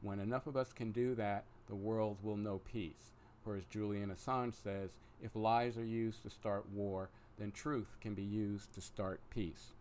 When 0.00 0.18
enough 0.18 0.46
of 0.46 0.56
us 0.56 0.72
can 0.72 0.92
do 0.92 1.14
that, 1.16 1.44
the 1.68 1.74
world 1.74 2.16
will 2.22 2.38
know 2.38 2.62
peace. 2.64 3.12
For 3.44 3.54
as 3.54 3.66
Julian 3.66 4.10
Assange 4.10 4.54
says, 4.54 4.92
if 5.22 5.36
lies 5.36 5.76
are 5.76 5.84
used 5.84 6.22
to 6.22 6.30
start 6.30 6.64
war, 6.72 7.10
then 7.38 7.52
truth 7.52 7.98
can 8.00 8.14
be 8.14 8.22
used 8.22 8.72
to 8.74 8.80
start 8.80 9.20
peace. 9.28 9.72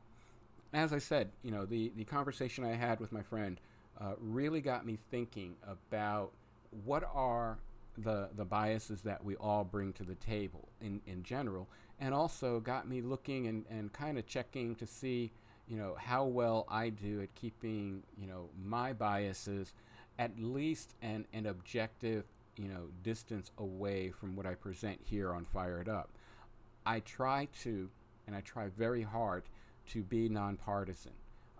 As 0.74 0.91
I 0.91 1.00
said, 1.00 1.30
you 1.41 1.52
know, 1.52 1.66
the, 1.66 1.93
the 1.95 2.04
conversation 2.04 2.66
I 2.66 2.76
had 2.76 3.00
with 3.00 3.14
my 3.14 3.22
friend 3.22 3.62
uh, 4.02 4.14
really 4.20 4.60
got 4.60 4.86
me 4.86 4.98
thinking 5.10 5.56
about 5.66 6.34
what 6.84 7.10
are 7.14 7.60
the, 7.98 8.30
the 8.36 8.45
biases 8.45 9.02
that 9.02 9.24
we 9.24 9.36
all 9.36 9.64
bring 9.64 9.93
to 9.93 10.04
the 10.04 10.16
table 10.16 10.70
in, 10.82 11.02
in 11.06 11.24
general, 11.24 11.68
and 12.00 12.14
also 12.14 12.60
got 12.60 12.88
me 12.88 13.02
looking 13.02 13.48
and, 13.48 13.66
and 13.70 13.91
kind 13.91 14.18
of 14.18 14.28
checking 14.28 14.76
to 14.76 14.86
see, 14.86 15.32
you 15.68 15.78
know, 15.78 15.95
how 16.00 16.26
well 16.26 16.66
I 16.70 16.89
do 16.89 17.22
at 17.22 17.34
keeping, 17.36 18.04
you 18.20 18.28
know, 18.28 18.50
my 18.64 18.93
biases 18.93 19.74
at 20.20 20.32
least 20.39 20.95
an, 21.02 21.26
an 21.34 21.45
objective, 21.48 22.26
you 22.56 22.68
know, 22.68 22.88
distance 23.04 23.52
away 23.58 24.12
from 24.12 24.36
what 24.36 24.45
I 24.45 24.56
present 24.56 25.00
here 25.04 25.34
on 25.34 25.45
Fired 25.45 25.89
Up. 25.89 26.10
I 26.86 27.02
try 27.02 27.48
to, 27.64 27.89
and 28.26 28.36
I 28.36 28.41
try 28.41 28.70
very 28.70 29.04
hard 29.04 29.43
to 29.89 30.04
be 30.04 30.30
nonpartisan. 30.30 31.14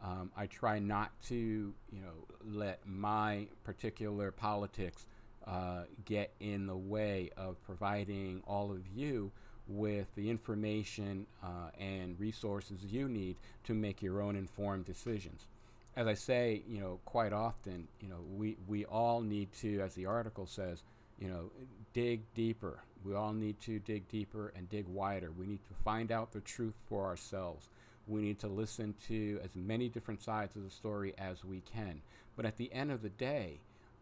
Um, 0.04 0.32
I 0.38 0.46
try 0.46 0.80
not 0.80 1.12
to, 1.28 1.36
you 1.36 2.02
know, 2.02 2.26
let 2.46 2.80
my 2.88 3.48
particular 3.64 4.32
politics 4.32 5.06
uh, 5.48 5.84
get 6.06 6.32
in 6.40 6.68
the 6.68 6.76
way 6.76 7.30
of 7.38 7.62
providing 7.64 8.42
all 8.46 8.72
of 8.72 8.82
you 8.94 9.32
with 9.68 10.08
the 10.16 10.30
information 10.30 11.26
uh, 11.44 11.70
and 11.80 12.20
resources 12.20 12.84
you 12.84 13.08
need 13.08 13.36
to 13.64 13.74
make 13.74 14.02
your 14.02 14.22
own 14.22 14.36
informed 14.36 14.86
decisions. 14.86 15.48
As 15.96 16.08
I 16.08 16.14
say, 16.14 16.62
you 16.68 16.80
know, 16.80 17.00
quite 17.06 17.34
often, 17.34 17.88
you 18.00 18.08
know, 18.08 18.20
we, 18.36 18.58
we 18.68 18.86
all 18.86 19.22
need 19.22 19.52
to, 19.62 19.82
as 19.82 19.96
the 19.96 20.06
article 20.06 20.46
says, 20.46 20.84
you 21.20 21.28
know, 21.28 21.52
dig 21.94 22.22
deeper. 22.36 22.80
We 23.04 23.16
all 23.16 23.34
need 23.34 23.60
to 23.62 23.80
dig 23.80 24.08
deeper 24.08 24.54
and 24.56 24.70
dig 24.70 24.86
wider. 24.88 25.32
We 25.32 25.48
need 25.48 25.64
to 25.68 25.84
find 25.84 26.12
out 26.12 26.32
the 26.32 26.42
truth 26.42 26.76
for 26.88 27.06
ourselves. 27.06 27.70
We 28.08 28.22
need 28.22 28.40
to 28.40 28.48
listen 28.48 28.94
to 29.08 29.40
as 29.44 29.56
many 29.56 29.90
different 29.90 30.22
sides 30.22 30.56
of 30.56 30.64
the 30.64 30.70
story 30.70 31.14
as 31.18 31.44
we 31.44 31.62
can. 31.62 32.02
But 32.36 32.46
at 32.46 32.58
the 32.58 32.72
end 32.72 32.92
of 32.92 33.02
the 33.02 33.10
day, 33.10 33.60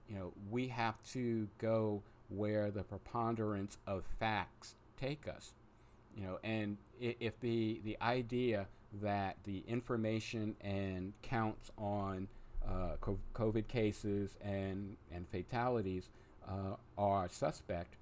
you 0.10 0.16
know, 0.16 0.34
we 0.50 0.68
have 0.68 1.02
to 1.12 1.48
go 1.58 2.02
where 2.30 2.72
the 2.72 2.84
preponderance 2.84 3.78
of 3.88 4.04
facts 4.20 4.76
take 4.98 5.28
us. 5.28 5.54
You 6.16 6.24
know, 6.24 6.40
and 6.44 6.78
if 7.00 7.40
the 7.40 7.82
the 7.84 7.98
idea 8.02 8.68
that 9.02 9.38
the 9.44 9.64
information 9.68 10.56
and 10.62 11.14
counts 11.22 11.72
on 11.78 12.28
uh, 12.66 12.96
COVID 13.34 13.68
cases 13.68 14.38
and 14.42 14.96
and 15.14 15.28
fatalities 15.30 16.10
uh, 16.48 16.76
are 16.98 17.28
suspect, 17.30 17.98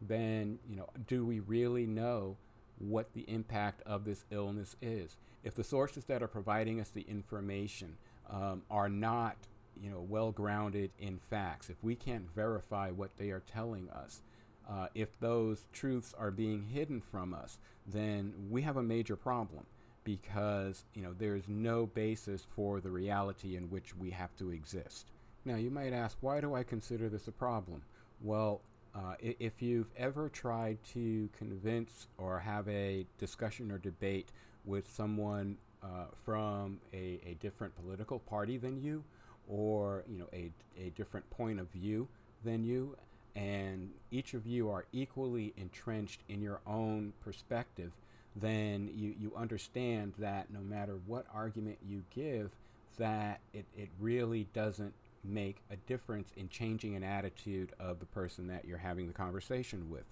then 0.00 0.58
you 0.68 0.76
know, 0.76 0.88
do 1.06 1.24
we 1.24 1.40
really 1.40 1.86
know 1.86 2.36
what 2.78 3.12
the 3.12 3.24
impact 3.28 3.82
of 3.86 4.04
this 4.04 4.24
illness 4.30 4.74
is? 4.82 5.16
If 5.44 5.54
the 5.54 5.64
sources 5.64 6.04
that 6.06 6.22
are 6.22 6.28
providing 6.28 6.80
us 6.80 6.88
the 6.88 7.06
information 7.08 7.96
um, 8.28 8.62
are 8.70 8.88
not 8.88 9.36
you 9.80 9.90
know, 9.90 10.04
well 10.08 10.32
grounded 10.32 10.90
in 10.98 11.18
facts, 11.30 11.70
if 11.70 11.76
we 11.82 11.94
can't 11.94 12.32
verify 12.34 12.90
what 12.90 13.16
they 13.16 13.30
are 13.30 13.42
telling 13.52 13.88
us, 13.90 14.22
uh, 14.68 14.86
if 14.94 15.18
those 15.20 15.66
truths 15.72 16.14
are 16.18 16.30
being 16.30 16.62
hidden 16.62 17.00
from 17.00 17.34
us, 17.34 17.58
then 17.86 18.32
we 18.50 18.62
have 18.62 18.76
a 18.76 18.82
major 18.82 19.16
problem 19.16 19.64
because 20.04 20.84
you 20.94 21.02
know 21.02 21.14
there's 21.18 21.48
no 21.48 21.86
basis 21.86 22.46
for 22.54 22.80
the 22.80 22.90
reality 22.90 23.56
in 23.56 23.64
which 23.70 23.96
we 23.96 24.10
have 24.10 24.34
to 24.36 24.50
exist. 24.50 25.10
Now 25.44 25.56
you 25.56 25.70
might 25.70 25.92
ask, 25.92 26.16
why 26.20 26.40
do 26.40 26.54
I 26.54 26.62
consider 26.62 27.08
this 27.08 27.28
a 27.28 27.32
problem? 27.32 27.82
Well, 28.20 28.60
uh, 28.94 29.14
if 29.20 29.62
you've 29.62 29.90
ever 29.96 30.28
tried 30.28 30.78
to 30.92 31.28
convince 31.36 32.08
or 32.18 32.38
have 32.38 32.68
a 32.68 33.06
discussion 33.18 33.70
or 33.70 33.78
debate 33.78 34.32
with 34.64 34.90
someone 34.90 35.56
uh, 35.82 36.06
from 36.24 36.80
a, 36.92 37.20
a 37.26 37.36
different 37.40 37.74
political 37.76 38.18
party 38.18 38.58
than 38.58 38.82
you, 38.82 39.02
or 39.50 40.04
you 40.08 40.18
know 40.18 40.28
a, 40.32 40.50
a 40.78 40.90
different 40.90 41.28
point 41.30 41.60
of 41.60 41.68
view 41.70 42.08
than 42.44 42.64
you. 42.64 42.96
And 43.36 43.90
each 44.10 44.34
of 44.34 44.46
you 44.46 44.70
are 44.70 44.86
equally 44.92 45.54
entrenched 45.56 46.20
in 46.28 46.42
your 46.42 46.60
own 46.66 47.12
perspective 47.24 47.92
then 48.36 48.90
you, 48.94 49.14
you 49.18 49.32
understand 49.36 50.14
that 50.18 50.50
no 50.52 50.60
matter 50.60 50.98
what 51.06 51.26
argument 51.34 51.78
you 51.86 52.04
give 52.14 52.50
that 52.98 53.40
it, 53.52 53.64
it 53.76 53.88
really 53.98 54.46
doesn't 54.52 54.94
make 55.24 55.62
a 55.70 55.76
difference 55.76 56.30
in 56.36 56.48
changing 56.48 56.94
an 56.94 57.02
attitude 57.02 57.72
of 57.78 57.98
the 57.98 58.06
person 58.06 58.46
that 58.46 58.64
you're 58.64 58.78
having 58.78 59.06
the 59.06 59.12
conversation 59.12 59.90
with. 59.90 60.04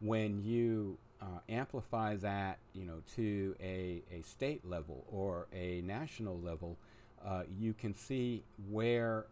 When 0.00 0.42
you 0.42 0.98
uh, 1.20 1.40
amplify 1.48 2.16
that 2.16 2.58
you 2.72 2.84
know 2.84 3.02
to 3.16 3.54
a, 3.60 4.02
a 4.12 4.22
state 4.22 4.64
level 4.68 5.04
or 5.10 5.46
a 5.52 5.80
national 5.82 6.38
level 6.38 6.76
uh, 7.24 7.42
you 7.58 7.74
can 7.74 7.94
see 7.94 8.42
where 8.70 9.26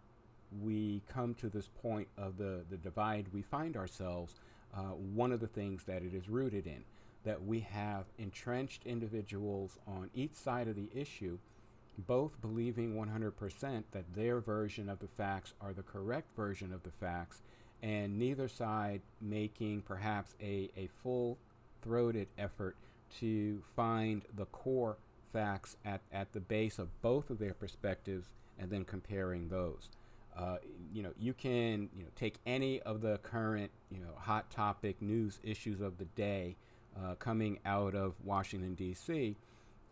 we 0.62 1.02
come 1.08 1.34
to 1.34 1.48
this 1.48 1.68
point 1.82 2.08
of 2.16 2.38
the, 2.38 2.60
the 2.70 2.76
divide 2.76 3.26
we 3.32 3.42
find 3.42 3.76
ourselves. 3.76 4.34
Uh, 4.74 4.94
one 5.14 5.32
of 5.32 5.40
the 5.40 5.46
things 5.46 5.84
that 5.84 6.02
it 6.02 6.12
is 6.14 6.28
rooted 6.28 6.66
in, 6.66 6.84
that 7.24 7.44
we 7.44 7.60
have 7.60 8.04
entrenched 8.18 8.84
individuals 8.84 9.78
on 9.86 10.10
each 10.14 10.34
side 10.34 10.68
of 10.68 10.76
the 10.76 10.90
issue, 10.94 11.38
both 12.06 12.40
believing 12.42 12.94
100% 12.94 13.82
that 13.92 14.14
their 14.14 14.40
version 14.40 14.88
of 14.88 14.98
the 14.98 15.08
facts 15.16 15.54
are 15.60 15.72
the 15.72 15.82
correct 15.82 16.34
version 16.36 16.72
of 16.72 16.82
the 16.82 16.90
facts, 16.90 17.42
and 17.82 18.18
neither 18.18 18.48
side 18.48 19.00
making 19.20 19.80
perhaps 19.82 20.34
a, 20.42 20.70
a 20.76 20.88
full 21.02 21.38
throated 21.82 22.28
effort 22.36 22.76
to 23.18 23.62
find 23.74 24.22
the 24.36 24.46
core 24.46 24.96
facts 25.32 25.76
at, 25.84 26.00
at 26.12 26.32
the 26.32 26.40
base 26.40 26.78
of 26.78 26.88
both 27.02 27.30
of 27.30 27.38
their 27.38 27.54
perspectives 27.54 28.28
and 28.58 28.70
then 28.70 28.84
comparing 28.84 29.48
those. 29.48 29.90
Uh, 30.36 30.56
you 30.92 31.02
know, 31.02 31.12
you 31.18 31.32
can 31.32 31.88
you 31.96 32.02
know 32.02 32.10
take 32.14 32.36
any 32.46 32.80
of 32.82 33.00
the 33.00 33.18
current 33.18 33.70
you 33.90 33.98
know 33.98 34.12
hot 34.16 34.50
topic 34.50 35.00
news 35.00 35.40
issues 35.42 35.80
of 35.80 35.96
the 35.98 36.04
day 36.04 36.56
uh, 36.98 37.14
coming 37.14 37.58
out 37.64 37.94
of 37.94 38.14
Washington 38.24 38.74
D.C. 38.74 39.36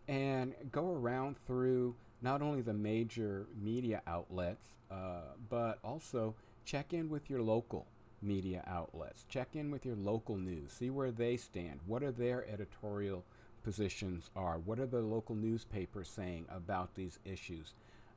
and 0.07 0.53
go 0.71 0.91
around 0.91 1.35
through 1.47 1.95
not 2.21 2.41
only 2.41 2.61
the 2.61 2.73
major 2.73 3.47
media 3.59 4.01
outlets 4.05 4.75
uh, 4.91 5.21
but 5.49 5.79
also 5.83 6.35
check 6.63 6.93
in 6.93 7.09
with 7.09 7.29
your 7.29 7.41
local 7.41 7.87
media 8.21 8.63
outlets. 8.67 9.25
Check 9.29 9.49
in 9.55 9.71
with 9.71 9.85
your 9.85 9.95
local 9.95 10.37
news. 10.37 10.71
See 10.71 10.89
where 10.89 11.11
they 11.11 11.37
stand. 11.37 11.79
What 11.85 12.03
are 12.03 12.11
their 12.11 12.47
editorial 12.49 13.23
positions 13.65 14.29
are? 14.35 14.59
What 14.59 14.79
are 14.79 14.85
the 14.85 15.01
local 15.01 15.35
newspapers 15.35 16.07
saying 16.07 16.45
about 16.49 16.93
these 16.93 17.17
issues? 17.25 17.73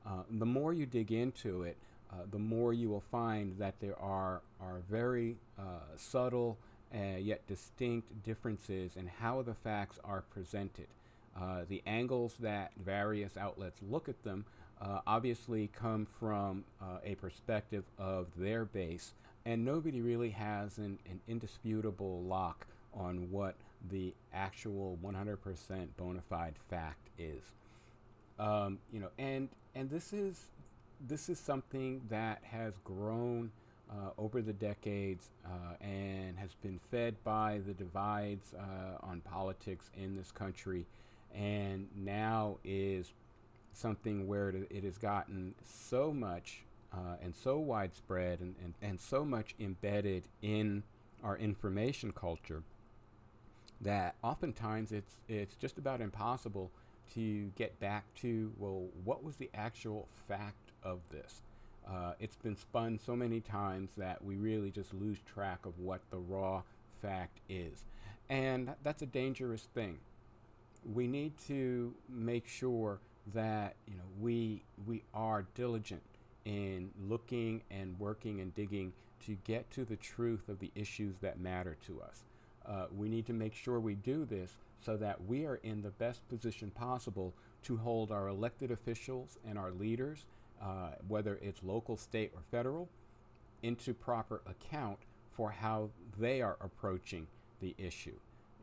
Uh, 0.06 0.22
the 0.30 0.46
more 0.46 0.74
you 0.74 0.84
dig 0.84 1.10
into 1.10 1.62
it, 1.62 1.76
uh, 2.12 2.16
the 2.30 2.38
more 2.38 2.74
you 2.74 2.90
will 2.90 3.02
find 3.10 3.58
that 3.58 3.74
there 3.80 3.98
are, 3.98 4.42
are 4.60 4.80
very 4.90 5.36
uh, 5.58 5.62
subtle 5.96 6.58
uh, 6.94 7.16
yet 7.18 7.46
distinct 7.46 8.22
differences 8.24 8.96
in 8.96 9.06
how 9.06 9.40
the 9.42 9.54
facts 9.54 9.98
are 10.04 10.22
presented. 10.30 10.86
Uh, 11.38 11.62
the 11.68 11.82
angles 11.86 12.34
that 12.40 12.70
various 12.84 13.36
outlets 13.36 13.80
look 13.88 14.08
at 14.08 14.22
them 14.24 14.44
uh, 14.82 15.00
obviously 15.06 15.70
come 15.74 16.06
from 16.20 16.64
a 17.04 17.14
perspective 17.16 17.84
of 17.98 18.26
their 18.36 18.64
base, 18.64 19.12
and 19.44 19.64
nobody 19.64 20.00
really 20.00 20.30
has 20.30 20.78
an, 20.78 20.98
an 21.10 21.20
indisputable 21.26 22.22
lock 22.22 22.66
on 22.94 23.30
what 23.30 23.54
the 23.90 24.14
actual 24.32 24.98
100% 25.04 25.88
bona 25.96 26.20
fide 26.28 26.54
fact 26.68 27.08
is. 27.18 27.42
Um, 28.38 28.78
you 28.92 29.00
know, 29.00 29.10
and 29.18 29.48
and 29.74 29.90
this 29.90 30.12
is 30.12 30.46
this 31.06 31.28
is 31.28 31.38
something 31.38 32.00
that 32.08 32.42
has 32.42 32.74
grown 32.84 33.50
uh, 33.90 34.10
over 34.18 34.42
the 34.42 34.52
decades 34.52 35.30
uh, 35.44 35.74
and 35.80 36.38
has 36.38 36.54
been 36.62 36.78
fed 36.90 37.16
by 37.24 37.60
the 37.66 37.72
divides 37.72 38.52
uh, 38.54 39.06
on 39.06 39.20
politics 39.22 39.90
in 39.96 40.16
this 40.16 40.30
country, 40.30 40.86
and 41.34 41.88
now 41.96 42.58
is 42.64 43.12
something 43.72 44.26
where 44.26 44.48
it 44.70 44.84
has 44.84 44.98
gotten 44.98 45.54
so 45.64 46.12
much 46.12 46.62
uh, 46.92 47.16
and 47.22 47.34
so 47.34 47.58
widespread 47.58 48.40
and, 48.40 48.54
and, 48.62 48.74
and 48.82 49.00
so 49.00 49.24
much 49.24 49.54
embedded 49.60 50.24
in 50.42 50.82
our 51.22 51.36
information 51.36 52.12
culture 52.12 52.62
that 53.80 54.16
oftentimes 54.22 54.92
it's 54.92 55.18
it's 55.28 55.54
just 55.56 55.78
about 55.78 56.00
impossible 56.00 56.70
to 57.14 57.46
get 57.56 57.78
back 57.80 58.04
to 58.14 58.52
well 58.58 58.86
what 59.04 59.22
was 59.22 59.36
the 59.36 59.50
actual 59.54 60.08
fact 60.28 60.72
of 60.82 61.00
this? 61.10 61.42
Uh, 61.88 62.12
it's 62.20 62.36
been 62.36 62.56
spun 62.56 62.98
so 62.98 63.16
many 63.16 63.40
times 63.40 63.90
that 63.96 64.22
we 64.22 64.36
really 64.36 64.70
just 64.70 64.92
lose 64.92 65.18
track 65.22 65.64
of 65.64 65.78
what 65.78 66.00
the 66.10 66.18
raw 66.18 66.62
fact 67.00 67.40
is. 67.48 67.84
And 68.28 68.74
that's 68.82 69.00
a 69.00 69.06
dangerous 69.06 69.62
thing. 69.74 69.98
We 70.84 71.06
need 71.06 71.32
to 71.46 71.94
make 72.08 72.46
sure 72.46 73.00
that 73.34 73.76
you 73.86 73.96
know 73.96 74.04
we 74.20 74.62
we 74.86 75.02
are 75.14 75.46
diligent 75.54 76.02
in 76.44 76.90
looking 77.08 77.62
and 77.70 77.98
working 77.98 78.40
and 78.40 78.54
digging 78.54 78.92
to 79.26 79.36
get 79.44 79.70
to 79.70 79.84
the 79.84 79.96
truth 79.96 80.48
of 80.48 80.58
the 80.60 80.70
issues 80.74 81.18
that 81.18 81.38
matter 81.38 81.76
to 81.86 82.00
us 82.00 82.24
uh, 82.68 82.86
we 82.96 83.08
need 83.08 83.26
to 83.26 83.32
make 83.32 83.54
sure 83.54 83.80
we 83.80 83.94
do 83.94 84.24
this 84.24 84.52
so 84.80 84.96
that 84.96 85.24
we 85.26 85.44
are 85.44 85.56
in 85.62 85.82
the 85.82 85.90
best 85.90 86.26
position 86.28 86.70
possible 86.70 87.34
to 87.64 87.76
hold 87.76 88.12
our 88.12 88.28
elected 88.28 88.70
officials 88.70 89.38
and 89.48 89.58
our 89.58 89.72
leaders, 89.72 90.26
uh, 90.62 90.90
whether 91.08 91.38
it's 91.42 91.62
local, 91.62 91.96
state, 91.96 92.30
or 92.34 92.42
federal, 92.50 92.88
into 93.62 93.92
proper 93.92 94.40
account 94.46 94.98
for 95.32 95.50
how 95.50 95.88
they 96.18 96.40
are 96.42 96.56
approaching 96.60 97.26
the 97.60 97.74
issue. 97.78 98.14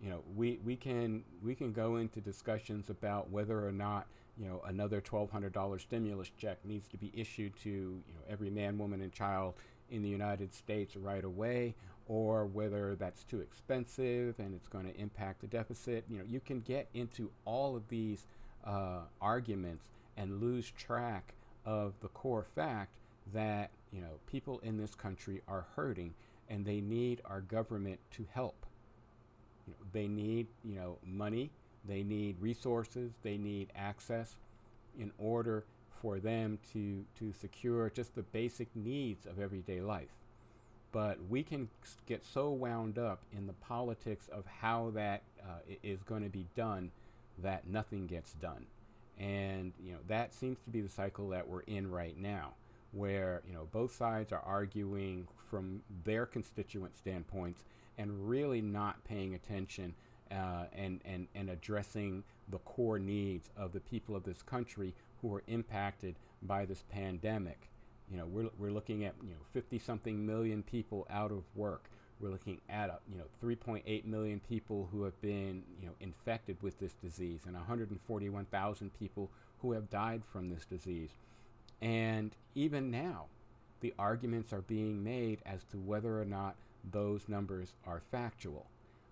You 0.02 0.10
know, 0.10 0.24
we, 0.36 0.60
we 0.64 0.76
can 0.76 1.24
we 1.44 1.56
can 1.56 1.72
go 1.72 1.98
into 1.98 2.20
discussions 2.20 2.90
about 2.90 3.30
whether 3.30 3.66
or 3.66 3.72
not 3.72 4.08
you 4.38 4.46
know 4.46 4.62
another 4.66 5.02
$1,200 5.02 5.82
stimulus 5.82 6.32
check 6.38 6.58
needs 6.66 6.88
to 6.90 6.98
be 6.98 7.12
issued 7.16 7.56
to 7.64 7.70
you 7.70 8.14
know 8.14 8.22
every 8.30 8.50
man, 8.50 8.78
woman, 8.78 9.02
and 9.02 9.12
child 9.12 9.56
in 9.90 10.02
the 10.02 10.10
United 10.10 10.54
States 10.54 10.96
right 10.96 11.24
away, 11.24 11.76
or 12.08 12.46
whether 12.46 12.96
that's 12.96 13.24
too 13.24 13.40
expensive 13.40 14.36
and 14.40 14.54
it's 14.54 14.68
going 14.68 14.86
to 14.86 14.96
impact 15.00 15.42
the 15.42 15.48
deficit. 15.48 16.06
You 16.10 16.20
know, 16.20 16.24
you 16.28 16.40
can 16.40 16.62
get 16.62 16.88
into 16.94 17.32
all 17.46 17.76
of 17.76 17.88
these 17.90 18.28
uh, 18.64 19.02
arguments 19.22 19.90
and 20.18 20.40
lose 20.40 20.72
track 20.72 21.34
of 21.66 21.94
the 22.02 22.08
core 22.10 22.46
fact 22.56 22.96
that 23.34 23.72
you 23.92 24.02
know 24.02 24.20
people 24.28 24.60
in 24.60 24.78
this 24.78 24.94
country 24.94 25.42
are 25.48 25.66
hurting 25.76 26.14
and 26.50 26.64
they 26.64 26.80
need 26.80 27.22
our 27.26 27.42
government 27.42 28.00
to 28.12 28.26
help. 28.34 28.66
You 29.68 29.74
know, 29.74 29.86
they 29.92 30.08
need 30.08 30.48
you 30.64 30.76
know 30.76 30.98
money, 31.04 31.50
they 31.88 32.04
need 32.04 32.36
resources, 32.40 33.14
they 33.24 33.38
need 33.38 33.72
access 33.76 34.36
in 35.00 35.12
order 35.18 35.66
for 36.02 36.20
them 36.20 36.60
to 36.74 37.04
to 37.18 37.34
secure 37.34 37.90
just 37.90 38.14
the 38.14 38.22
basic 38.22 38.68
needs 38.76 39.26
of 39.26 39.40
everyday 39.40 39.82
life 39.82 40.10
but 40.96 41.18
we 41.28 41.44
can 41.44 41.68
get 42.06 42.24
so 42.24 42.52
wound 42.52 42.98
up 42.98 43.20
in 43.36 43.48
the 43.48 43.54
politics 43.54 44.30
of 44.32 44.46
how 44.46 44.92
that 44.96 45.24
uh, 45.44 45.60
is 45.84 46.02
going 46.04 46.24
to 46.24 46.30
be 46.30 46.48
done 46.56 46.90
that 47.38 47.68
nothing 47.68 48.08
gets 48.08 48.32
done. 48.36 48.66
And 49.20 49.74
you 49.84 49.92
know 49.92 50.00
that 50.08 50.34
seems 50.34 50.58
to 50.64 50.70
be 50.70 50.80
the 50.80 50.88
cycle 50.88 51.28
that 51.30 51.50
we're 51.50 51.64
in 51.64 51.92
right 51.92 52.18
now, 52.18 52.54
where 52.94 53.42
you 53.46 53.54
know 53.54 53.68
both 53.74 53.94
sides 53.94 54.32
are 54.32 54.40
arguing 54.40 55.28
from 55.50 55.82
their 56.06 56.26
constituent 56.26 56.96
standpoints 56.96 57.66
and 57.98 58.30
really 58.30 58.62
not 58.62 59.04
paying 59.04 59.36
attention 59.36 59.94
uh, 60.32 60.68
and, 60.74 61.02
and, 61.04 61.28
and 61.36 61.50
addressing 61.50 62.24
the 62.48 62.60
core 62.60 63.00
needs 63.00 63.50
of 63.58 63.74
the 63.74 63.82
people 63.82 64.16
of 64.16 64.24
this 64.24 64.42
country 64.42 64.96
who 65.22 65.36
are 65.36 65.44
impacted 65.48 66.16
by 66.42 66.64
this 66.64 66.86
pandemic. 66.90 67.70
You 68.12 68.18
know, 68.18 68.26
we're, 68.26 68.50
we're 68.58 68.72
looking 68.72 69.06
at, 69.06 69.16
you 69.24 69.32
know, 69.32 69.42
50 69.54 69.80
something 69.80 70.26
million 70.26 70.64
people 70.64 71.08
out 71.10 71.32
of 71.32 71.44
work. 71.56 71.90
We're 72.20 72.30
looking 72.30 72.62
at, 72.70 73.02
you 73.12 73.18
know, 73.18 73.26
3.8 73.44 74.06
million 74.06 74.40
people 74.48 74.88
who 74.92 75.04
have 75.04 75.20
been, 75.22 75.64
you 75.82 75.88
know, 75.88 75.94
infected 76.00 76.58
with 76.62 76.80
this 76.80 76.94
disease 76.94 77.42
and 77.46 77.56
141,000 77.56 79.00
people 79.00 79.30
who 79.62 79.74
have 79.74 79.90
died 79.90 80.22
from 80.32 80.50
this 80.50 80.66
disease. 80.66 81.10
And 81.82 82.32
even 82.54 82.90
now, 82.90 83.26
the 83.82 83.94
arguments 84.00 84.54
are 84.54 84.62
being 84.62 85.04
made 85.04 85.40
as 85.46 85.64
to 85.66 85.78
whether 85.78 86.22
or 86.22 86.26
not 86.26 86.56
those 86.92 87.28
numbers 87.28 87.74
are 87.86 88.02
factual. 88.12 88.68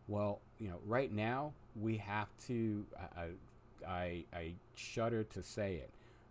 Well, 0.07 0.39
you 0.59 0.69
know, 0.69 0.79
right 0.85 1.11
now 1.11 1.53
we 1.75 1.97
have 1.97 2.27
to, 2.47 2.85
I, 3.17 3.27
I, 3.87 4.23
I 4.33 4.53
shudder 4.75 5.23
to 5.25 5.43
say 5.43 5.75
it, 5.75 5.89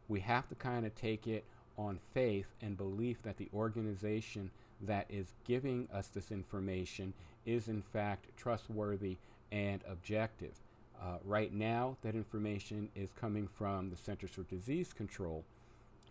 we 0.09 0.21
have 0.21 0.49
to 0.49 0.55
kind 0.55 0.87
of 0.87 0.95
take 0.95 1.27
it 1.27 1.45
on 1.77 1.99
faith 2.15 2.47
and 2.61 2.77
belief 2.77 3.23
that 3.23 3.37
the 3.37 3.49
organization 3.55 4.51
that 4.83 5.07
is 5.09 5.27
giving 5.47 5.89
us 5.93 6.09
this 6.09 6.31
information 6.31 7.13
is 7.47 7.69
in 7.69 7.83
fact 7.83 8.27
trustworthy 8.37 9.17
and 9.51 9.83
objective. 9.89 10.55
Uh, 11.01 11.19
right 11.25 11.53
now, 11.53 11.97
that 12.03 12.15
information 12.15 12.89
is 12.95 13.11
coming 13.21 13.49
from 13.49 13.91
the 13.91 13.97
Centers 13.97 14.31
for 14.31 14.43
Disease 14.45 14.93
Control. 14.93 15.45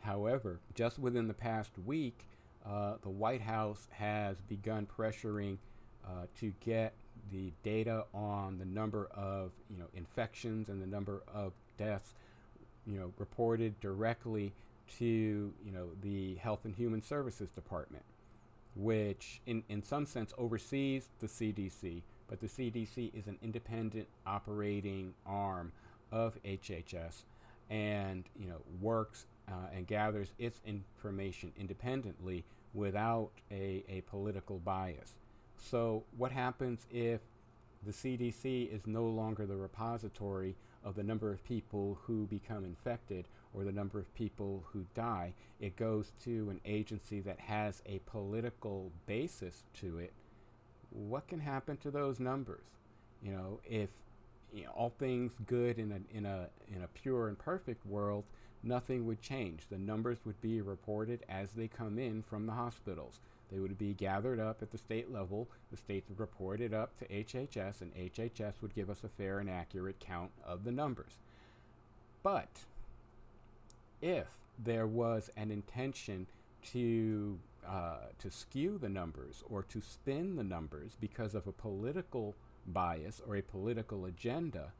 However, 0.01 0.59
just 0.75 0.99
within 0.99 1.27
the 1.27 1.33
past 1.33 1.71
week, 1.85 2.25
uh, 2.65 2.95
the 3.01 3.09
White 3.09 3.41
House 3.41 3.87
has 3.91 4.41
begun 4.41 4.87
pressuring 4.97 5.57
uh, 6.05 6.25
to 6.39 6.53
get 6.65 6.93
the 7.31 7.51
data 7.63 8.05
on 8.13 8.57
the 8.57 8.65
number 8.65 9.07
of 9.13 9.51
you 9.69 9.77
know 9.77 9.85
infections 9.95 10.69
and 10.69 10.81
the 10.81 10.87
number 10.87 11.21
of 11.33 11.53
deaths 11.77 12.13
you 12.85 12.99
know 12.99 13.13
reported 13.17 13.79
directly 13.79 14.51
to 14.99 15.53
you 15.63 15.71
know 15.71 15.89
the 16.01 16.35
Health 16.35 16.65
and 16.65 16.75
Human 16.75 17.01
Services 17.01 17.49
Department, 17.51 18.03
which 18.75 19.41
in, 19.45 19.63
in 19.69 19.81
some 19.81 20.05
sense 20.05 20.33
oversees 20.37 21.09
the 21.19 21.27
CDC, 21.27 22.01
but 22.27 22.39
the 22.39 22.47
CDC 22.47 23.13
is 23.13 23.27
an 23.27 23.37
independent 23.41 24.07
operating 24.25 25.13
arm 25.25 25.71
of 26.11 26.37
HHS 26.43 27.23
and 27.69 28.25
you 28.37 28.47
know 28.47 28.61
works 28.81 29.25
uh, 29.47 29.67
and 29.73 29.87
gathers 29.87 30.33
its 30.37 30.61
information 30.65 31.51
independently 31.57 32.43
without 32.73 33.31
a, 33.51 33.83
a 33.89 34.01
political 34.01 34.59
bias. 34.59 35.13
So 35.57 36.03
what 36.17 36.31
happens 36.31 36.85
if 36.91 37.21
the 37.85 37.91
CDC 37.91 38.73
is 38.73 38.87
no 38.87 39.05
longer 39.05 39.45
the 39.45 39.57
repository 39.57 40.55
of 40.83 40.95
the 40.95 41.03
number 41.03 41.31
of 41.31 41.43
people 41.43 41.99
who 42.03 42.25
become 42.27 42.63
infected 42.63 43.25
or 43.53 43.63
the 43.63 43.71
number 43.71 43.99
of 43.99 44.13
people 44.15 44.63
who 44.71 44.85
die. 44.93 45.33
It 45.59 45.75
goes 45.75 46.11
to 46.23 46.49
an 46.49 46.61
agency 46.65 47.19
that 47.21 47.39
has 47.39 47.81
a 47.85 47.99
political 48.05 48.91
basis 49.05 49.63
to 49.79 49.99
it. 49.99 50.13
What 50.89 51.27
can 51.27 51.39
happen 51.39 51.77
to 51.77 51.91
those 51.91 52.19
numbers? 52.19 52.65
You 53.21 53.31
know, 53.31 53.59
if 53.65 53.89
you 54.53 54.63
know, 54.63 54.71
all 54.71 54.89
things 54.89 55.31
good 55.47 55.79
in 55.79 55.91
a 55.91 56.17
in 56.17 56.25
a 56.25 56.49
in 56.73 56.83
a 56.83 56.87
pure 56.87 57.27
and 57.27 57.37
perfect 57.37 57.85
world, 57.85 58.25
nothing 58.63 59.05
would 59.05 59.21
change. 59.21 59.63
The 59.69 59.77
numbers 59.77 60.17
would 60.25 60.41
be 60.41 60.61
reported 60.61 61.23
as 61.29 61.51
they 61.51 61.67
come 61.67 61.97
in 61.99 62.23
from 62.23 62.45
the 62.45 62.53
hospitals. 62.53 63.19
They 63.51 63.59
would 63.59 63.77
be 63.77 63.93
gathered 63.93 64.39
up 64.39 64.61
at 64.61 64.71
the 64.71 64.77
state 64.77 65.11
level. 65.11 65.47
The 65.71 65.77
states 65.77 66.09
would 66.09 66.19
report 66.19 66.61
it 66.61 66.73
up 66.73 66.97
to 66.97 67.07
HHS, 67.07 67.81
and 67.81 67.93
HHS 67.95 68.53
would 68.61 68.73
give 68.73 68.89
us 68.89 69.03
a 69.03 69.09
fair 69.09 69.39
and 69.39 69.49
accurate 69.49 69.99
count 69.99 70.31
of 70.43 70.63
the 70.63 70.71
numbers. 70.71 71.17
But 72.23 72.49
if 74.01 74.27
there 74.57 74.87
was 74.87 75.29
an 75.37 75.51
intention 75.51 76.27
to 76.71 77.39
uh, 77.67 77.97
to 78.17 78.31
skew 78.31 78.77
the 78.79 78.89
numbers 78.89 79.43
or 79.49 79.61
to 79.63 79.81
spin 79.81 80.35
the 80.35 80.43
numbers 80.43 80.97
because 80.99 81.35
of 81.35 81.45
a 81.45 81.51
political 81.51 82.35
bias 82.65 83.21
or 83.27 83.35
a 83.35 83.41
political 83.41 84.05
agenda, 84.05 84.71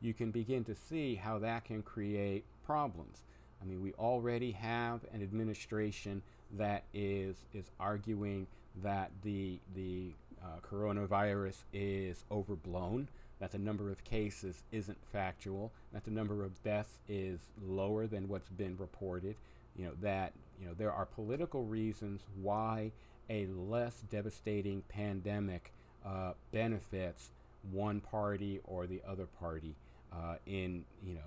you 0.00 0.14
can 0.14 0.30
begin 0.30 0.64
to 0.64 0.74
see 0.74 1.16
how 1.16 1.38
that 1.38 1.64
can 1.64 1.82
create 1.82 2.44
problems. 2.64 3.24
I 3.60 3.64
mean, 3.64 3.82
we 3.82 3.92
already 3.94 4.52
have 4.52 5.00
an 5.12 5.22
administration 5.22 6.22
that 6.56 6.84
is 6.94 7.44
is 7.52 7.70
arguing 7.80 8.46
that 8.82 9.10
the 9.22 9.58
the 9.74 10.12
uh, 10.42 10.60
coronavirus 10.68 11.64
is 11.72 12.24
overblown, 12.30 13.08
that 13.40 13.52
the 13.52 13.58
number 13.58 13.90
of 13.90 14.02
cases 14.04 14.62
isn't 14.72 14.98
factual, 15.12 15.72
that 15.92 16.04
the 16.04 16.10
number 16.10 16.44
of 16.44 16.62
deaths 16.62 16.98
is 17.08 17.40
lower 17.62 18.06
than 18.06 18.28
what's 18.28 18.48
been 18.48 18.76
reported. 18.76 19.36
You 19.76 19.86
know 19.86 19.92
that 20.02 20.32
you 20.60 20.66
know 20.66 20.74
there 20.76 20.92
are 20.92 21.06
political 21.06 21.64
reasons 21.64 22.22
why 22.42 22.92
a 23.30 23.46
less 23.46 24.02
devastating 24.10 24.82
pandemic 24.88 25.72
uh, 26.04 26.32
benefits 26.52 27.30
one 27.70 28.00
party 28.00 28.60
or 28.64 28.86
the 28.86 29.02
other 29.06 29.26
party 29.26 29.74
uh, 30.12 30.36
in 30.46 30.84
you 31.04 31.14
know 31.14 31.20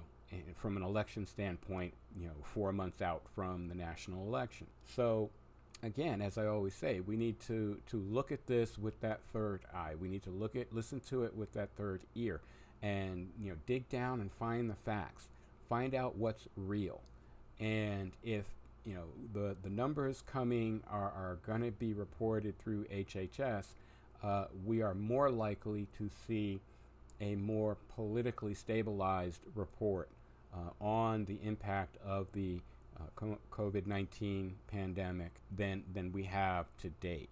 from 0.55 0.77
an 0.77 0.83
election 0.83 1.25
standpoint, 1.25 1.93
you 2.17 2.27
know, 2.27 2.33
four 2.43 2.71
months 2.71 3.01
out 3.01 3.23
from 3.35 3.67
the 3.67 3.75
national 3.75 4.25
election. 4.25 4.67
So, 4.95 5.29
again, 5.83 6.21
as 6.21 6.37
I 6.37 6.47
always 6.47 6.73
say, 6.73 6.99
we 6.99 7.17
need 7.17 7.39
to 7.41 7.79
to 7.87 7.97
look 7.97 8.31
at 8.31 8.47
this 8.47 8.77
with 8.77 8.99
that 9.01 9.21
third 9.33 9.61
eye. 9.73 9.95
We 9.99 10.07
need 10.07 10.23
to 10.23 10.29
look 10.29 10.55
at, 10.55 10.73
listen 10.73 10.99
to 11.09 11.23
it 11.23 11.35
with 11.35 11.53
that 11.53 11.69
third 11.75 12.01
ear, 12.15 12.41
and 12.81 13.29
you 13.39 13.51
know, 13.51 13.57
dig 13.65 13.89
down 13.89 14.21
and 14.21 14.31
find 14.31 14.69
the 14.69 14.75
facts, 14.75 15.27
find 15.69 15.95
out 15.95 16.15
what's 16.15 16.47
real, 16.55 17.01
and 17.59 18.11
if 18.23 18.45
you 18.85 18.95
know 18.95 19.05
the 19.33 19.55
the 19.61 19.69
numbers 19.69 20.23
coming 20.25 20.81
are 20.89 21.11
are 21.11 21.37
going 21.45 21.61
to 21.61 21.71
be 21.71 21.93
reported 21.93 22.57
through 22.59 22.85
HHS, 22.85 23.67
uh, 24.23 24.45
we 24.65 24.81
are 24.81 24.93
more 24.93 25.29
likely 25.29 25.87
to 25.97 26.09
see 26.27 26.61
a 27.19 27.35
more 27.35 27.77
politically 27.95 28.55
stabilized 28.55 29.41
report 29.55 30.09
uh, 30.53 30.83
on 30.83 31.25
the 31.25 31.39
impact 31.43 31.97
of 32.03 32.27
the 32.33 32.59
COVID 33.51 33.87
19 33.87 34.55
pandemic 34.67 35.31
than, 35.55 35.83
than 35.93 36.11
we 36.11 36.23
have 36.23 36.65
to 36.79 36.89
date. 36.89 37.29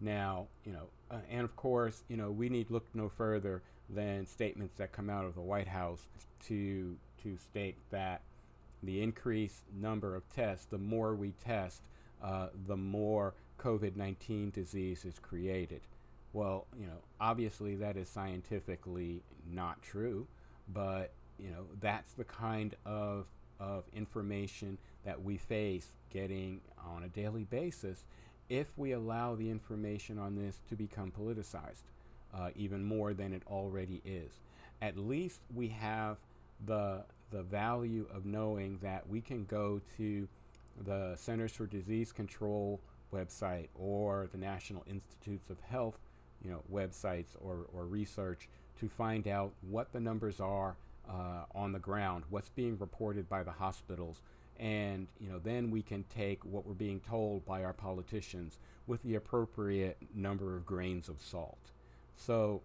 Now, 0.00 0.48
you 0.64 0.72
know, 0.72 0.88
uh, 1.10 1.18
and 1.30 1.42
of 1.42 1.56
course, 1.56 2.04
you 2.08 2.16
know, 2.16 2.30
we 2.30 2.48
need 2.48 2.70
look 2.70 2.86
no 2.94 3.08
further 3.08 3.62
than 3.88 4.26
statements 4.26 4.74
that 4.78 4.92
come 4.92 5.10
out 5.10 5.24
of 5.24 5.34
the 5.34 5.40
White 5.40 5.68
House 5.68 6.06
to 6.46 6.96
to 7.22 7.36
state 7.36 7.76
that 7.90 8.22
the 8.82 9.02
increased 9.02 9.62
number 9.80 10.14
of 10.14 10.28
tests, 10.28 10.66
the 10.66 10.78
more 10.78 11.14
we 11.14 11.32
test, 11.42 11.82
uh, 12.22 12.48
the 12.66 12.76
more 12.76 13.34
COVID 13.58 13.96
19 13.96 14.50
disease 14.50 15.04
is 15.04 15.18
created. 15.18 15.80
Well, 16.32 16.66
you 16.78 16.86
know, 16.86 16.98
obviously 17.20 17.76
that 17.76 17.96
is 17.96 18.08
scientifically 18.08 19.22
not 19.50 19.80
true, 19.82 20.26
but 20.72 21.12
you 21.38 21.50
know 21.50 21.66
that's 21.80 22.12
the 22.12 22.24
kind 22.24 22.74
of 22.84 23.26
of 23.60 23.84
information 23.94 24.78
that 25.04 25.22
we 25.22 25.36
face 25.36 25.88
getting 26.10 26.60
on 26.84 27.02
a 27.04 27.08
daily 27.08 27.44
basis 27.44 28.04
if 28.48 28.66
we 28.76 28.92
allow 28.92 29.34
the 29.34 29.50
information 29.50 30.18
on 30.18 30.36
this 30.36 30.60
to 30.68 30.76
become 30.76 31.10
politicized 31.10 31.82
uh, 32.34 32.50
even 32.56 32.84
more 32.84 33.14
than 33.14 33.32
it 33.32 33.42
already 33.46 34.02
is. 34.04 34.40
At 34.82 34.98
least 34.98 35.40
we 35.54 35.68
have 35.68 36.18
the 36.66 37.04
the 37.30 37.42
value 37.42 38.06
of 38.14 38.24
knowing 38.26 38.78
that 38.82 39.08
we 39.08 39.20
can 39.20 39.44
go 39.46 39.80
to 39.96 40.28
the 40.84 41.14
Centers 41.16 41.52
for 41.52 41.66
Disease 41.66 42.12
Control 42.12 42.80
website 43.12 43.68
or 43.74 44.28
the 44.30 44.38
National 44.38 44.84
Institutes 44.86 45.50
of 45.50 45.58
Health, 45.60 45.98
you 46.44 46.50
know, 46.50 46.62
websites 46.72 47.34
or, 47.40 47.66
or 47.72 47.86
research 47.86 48.48
to 48.78 48.88
find 48.88 49.26
out 49.26 49.52
what 49.62 49.92
the 49.92 50.00
numbers 50.00 50.40
are 50.40 50.76
uh, 51.08 51.44
on 51.54 51.72
the 51.72 51.78
ground, 51.78 52.24
what's 52.30 52.48
being 52.48 52.78
reported 52.78 53.28
by 53.28 53.42
the 53.42 53.50
hospitals, 53.52 54.22
and 54.58 55.08
you 55.18 55.28
know 55.28 55.38
then 55.38 55.70
we 55.70 55.82
can 55.82 56.04
take 56.04 56.44
what 56.44 56.66
we're 56.66 56.74
being 56.74 57.00
told 57.00 57.44
by 57.44 57.64
our 57.64 57.72
politicians 57.72 58.58
with 58.86 59.02
the 59.02 59.14
appropriate 59.14 59.96
number 60.14 60.56
of 60.56 60.66
grains 60.66 61.08
of 61.08 61.20
salt. 61.20 61.70
So, 62.16 62.62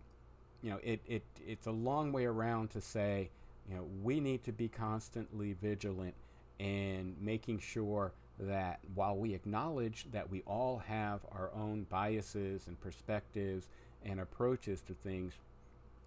you 0.61 0.69
know, 0.69 0.79
it, 0.83 1.01
it 1.07 1.23
it's 1.45 1.67
a 1.67 1.71
long 1.71 2.11
way 2.11 2.25
around 2.25 2.69
to 2.71 2.81
say, 2.81 3.29
you 3.67 3.75
know, 3.75 3.87
we 4.03 4.19
need 4.19 4.43
to 4.43 4.51
be 4.51 4.67
constantly 4.67 5.53
vigilant 5.53 6.15
in 6.59 7.15
making 7.19 7.59
sure 7.59 8.11
that 8.39 8.79
while 8.95 9.17
we 9.17 9.33
acknowledge 9.33 10.05
that 10.11 10.29
we 10.29 10.41
all 10.41 10.77
have 10.87 11.21
our 11.31 11.51
own 11.53 11.85
biases 11.89 12.67
and 12.67 12.79
perspectives 12.79 13.67
and 14.05 14.19
approaches 14.19 14.81
to 14.81 14.93
things, 14.93 15.33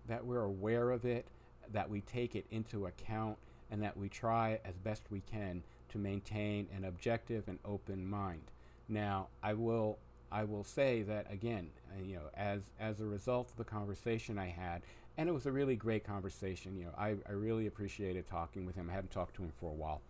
that 0.09 0.25
we're 0.25 0.45
aware 0.45 0.91
of 0.91 1.05
it 1.05 1.27
that 1.73 1.89
we 1.89 2.01
take 2.03 2.35
it 2.35 2.47
into 2.51 2.87
account 2.87 3.37
and 3.71 3.83
that 3.83 3.97
we 3.97 4.09
try 4.09 4.59
as 4.65 4.77
best 4.79 5.03
we 5.11 5.23
can 5.31 5.63
to 5.89 5.99
maintain 5.99 6.67
an 6.77 6.85
objective 6.85 7.45
and 7.49 7.59
open 7.65 8.07
mind. 8.07 8.51
Now, 8.89 9.29
I 9.43 9.55
will 9.55 9.99
I 10.31 10.45
will 10.45 10.65
say 10.65 11.03
that 11.03 11.31
again, 11.31 11.69
uh, 11.91 12.03
you 12.03 12.17
know, 12.17 12.31
as 12.37 12.63
as 12.81 13.01
a 13.01 13.05
result 13.05 13.51
of 13.51 13.57
the 13.57 13.65
conversation 13.65 14.39
I 14.39 14.49
had, 14.49 14.83
and 15.19 15.29
it 15.29 15.33
was 15.33 15.47
a 15.47 15.53
really 15.53 15.77
great 15.77 16.05
conversation. 16.05 16.77
You 16.77 16.87
know, 16.87 16.95
I, 16.97 17.15
I 17.29 17.33
really 17.33 17.67
appreciated 17.67 18.27
talking 18.27 18.65
with 18.65 18.75
him. 18.75 18.89
I 18.91 18.95
hadn't 18.95 19.11
talked 19.11 19.37
to 19.37 19.43
him 19.43 19.53
for 19.61 19.71
a 19.71 19.75
while, 19.75 20.01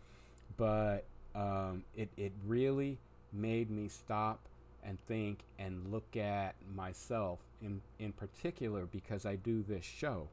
but 0.57 1.05
um, 1.35 1.85
it 1.97 2.09
it 2.17 2.33
really 2.47 2.99
made 3.33 3.71
me 3.71 3.89
stop 3.89 4.41
and 4.85 4.99
think 5.07 5.41
and 5.59 5.91
look 5.91 6.17
at 6.17 6.55
myself 6.75 7.41
in 7.61 7.81
in 7.99 8.13
particular 8.13 8.87
because 8.87 9.27
I 9.27 9.37
do 9.37 9.63
this 9.63 9.85
show 9.85 10.29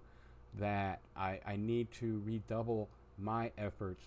that 0.57 0.99
I, 1.15 1.39
I 1.45 1.55
need 1.55 1.91
to 1.93 2.21
redouble 2.25 2.89
my 3.17 3.51
efforts 3.57 4.03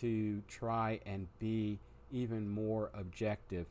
to 0.00 0.42
try 0.48 1.00
and 1.06 1.26
be 1.38 1.78
even 2.10 2.48
more 2.48 2.90
objective 2.94 3.66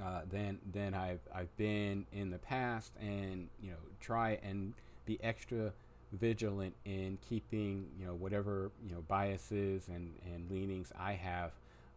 uh, 0.00 0.22
than 0.30 0.58
than 0.72 0.94
I've 0.94 1.20
I've 1.34 1.54
been 1.56 2.06
in 2.12 2.30
the 2.30 2.38
past, 2.38 2.92
and 3.00 3.48
you 3.62 3.70
know 3.70 3.76
try 4.00 4.38
and 4.42 4.72
be 5.04 5.18
extra 5.22 5.72
vigilant 6.12 6.74
in 6.84 7.18
keeping 7.28 7.86
you 7.98 8.06
know 8.06 8.14
whatever 8.14 8.70
you 8.86 8.94
know 8.94 9.02
biases 9.08 9.88
and 9.88 10.12
and 10.32 10.50
leanings 10.50 10.92
I 10.98 11.12
have 11.12 11.52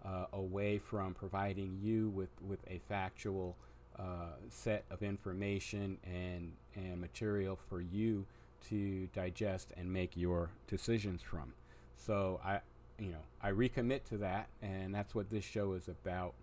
uh, 0.05 0.26
away 0.34 0.80
from 0.80 1.13
providing 1.13 1.80
you 1.82 2.09
with 2.09 2.30
with 2.47 2.59
a 2.67 2.80
factual 2.89 3.55
uh, 3.97 4.36
set 4.49 4.86
of 4.89 5.03
information 5.03 5.97
and 6.03 6.53
and 6.76 6.99
material 6.99 7.57
for 7.69 7.82
you 7.82 8.26
to 8.70 9.07
digest 9.14 9.72
and 9.78 9.91
make 9.91 10.16
your 10.16 10.49
decisions 10.68 11.22
from. 11.22 11.53
So 11.95 12.39
I, 12.43 12.59
you 12.99 13.11
know, 13.11 13.24
I 13.41 13.51
recommit 13.51 14.03
to 14.09 14.18
that, 14.18 14.47
and 14.61 14.93
that's 14.93 15.16
what 15.16 15.30
this 15.30 15.43
show 15.43 15.74
is 15.74 15.88
about. 15.88 16.34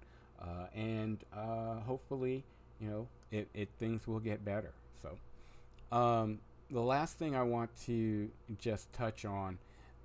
Uh, 0.40 0.66
and 0.74 1.18
uh, 1.36 1.80
hopefully, 1.80 2.44
you 2.80 2.88
know, 2.88 3.06
it, 3.30 3.48
it 3.54 3.68
things 3.78 4.06
will 4.06 4.20
get 4.20 4.44
better. 4.44 4.72
So, 5.02 5.96
um, 5.96 6.38
the 6.70 6.80
last 6.80 7.18
thing 7.18 7.34
I 7.34 7.42
want 7.42 7.70
to 7.86 8.30
just 8.58 8.92
touch 8.92 9.24
on 9.24 9.58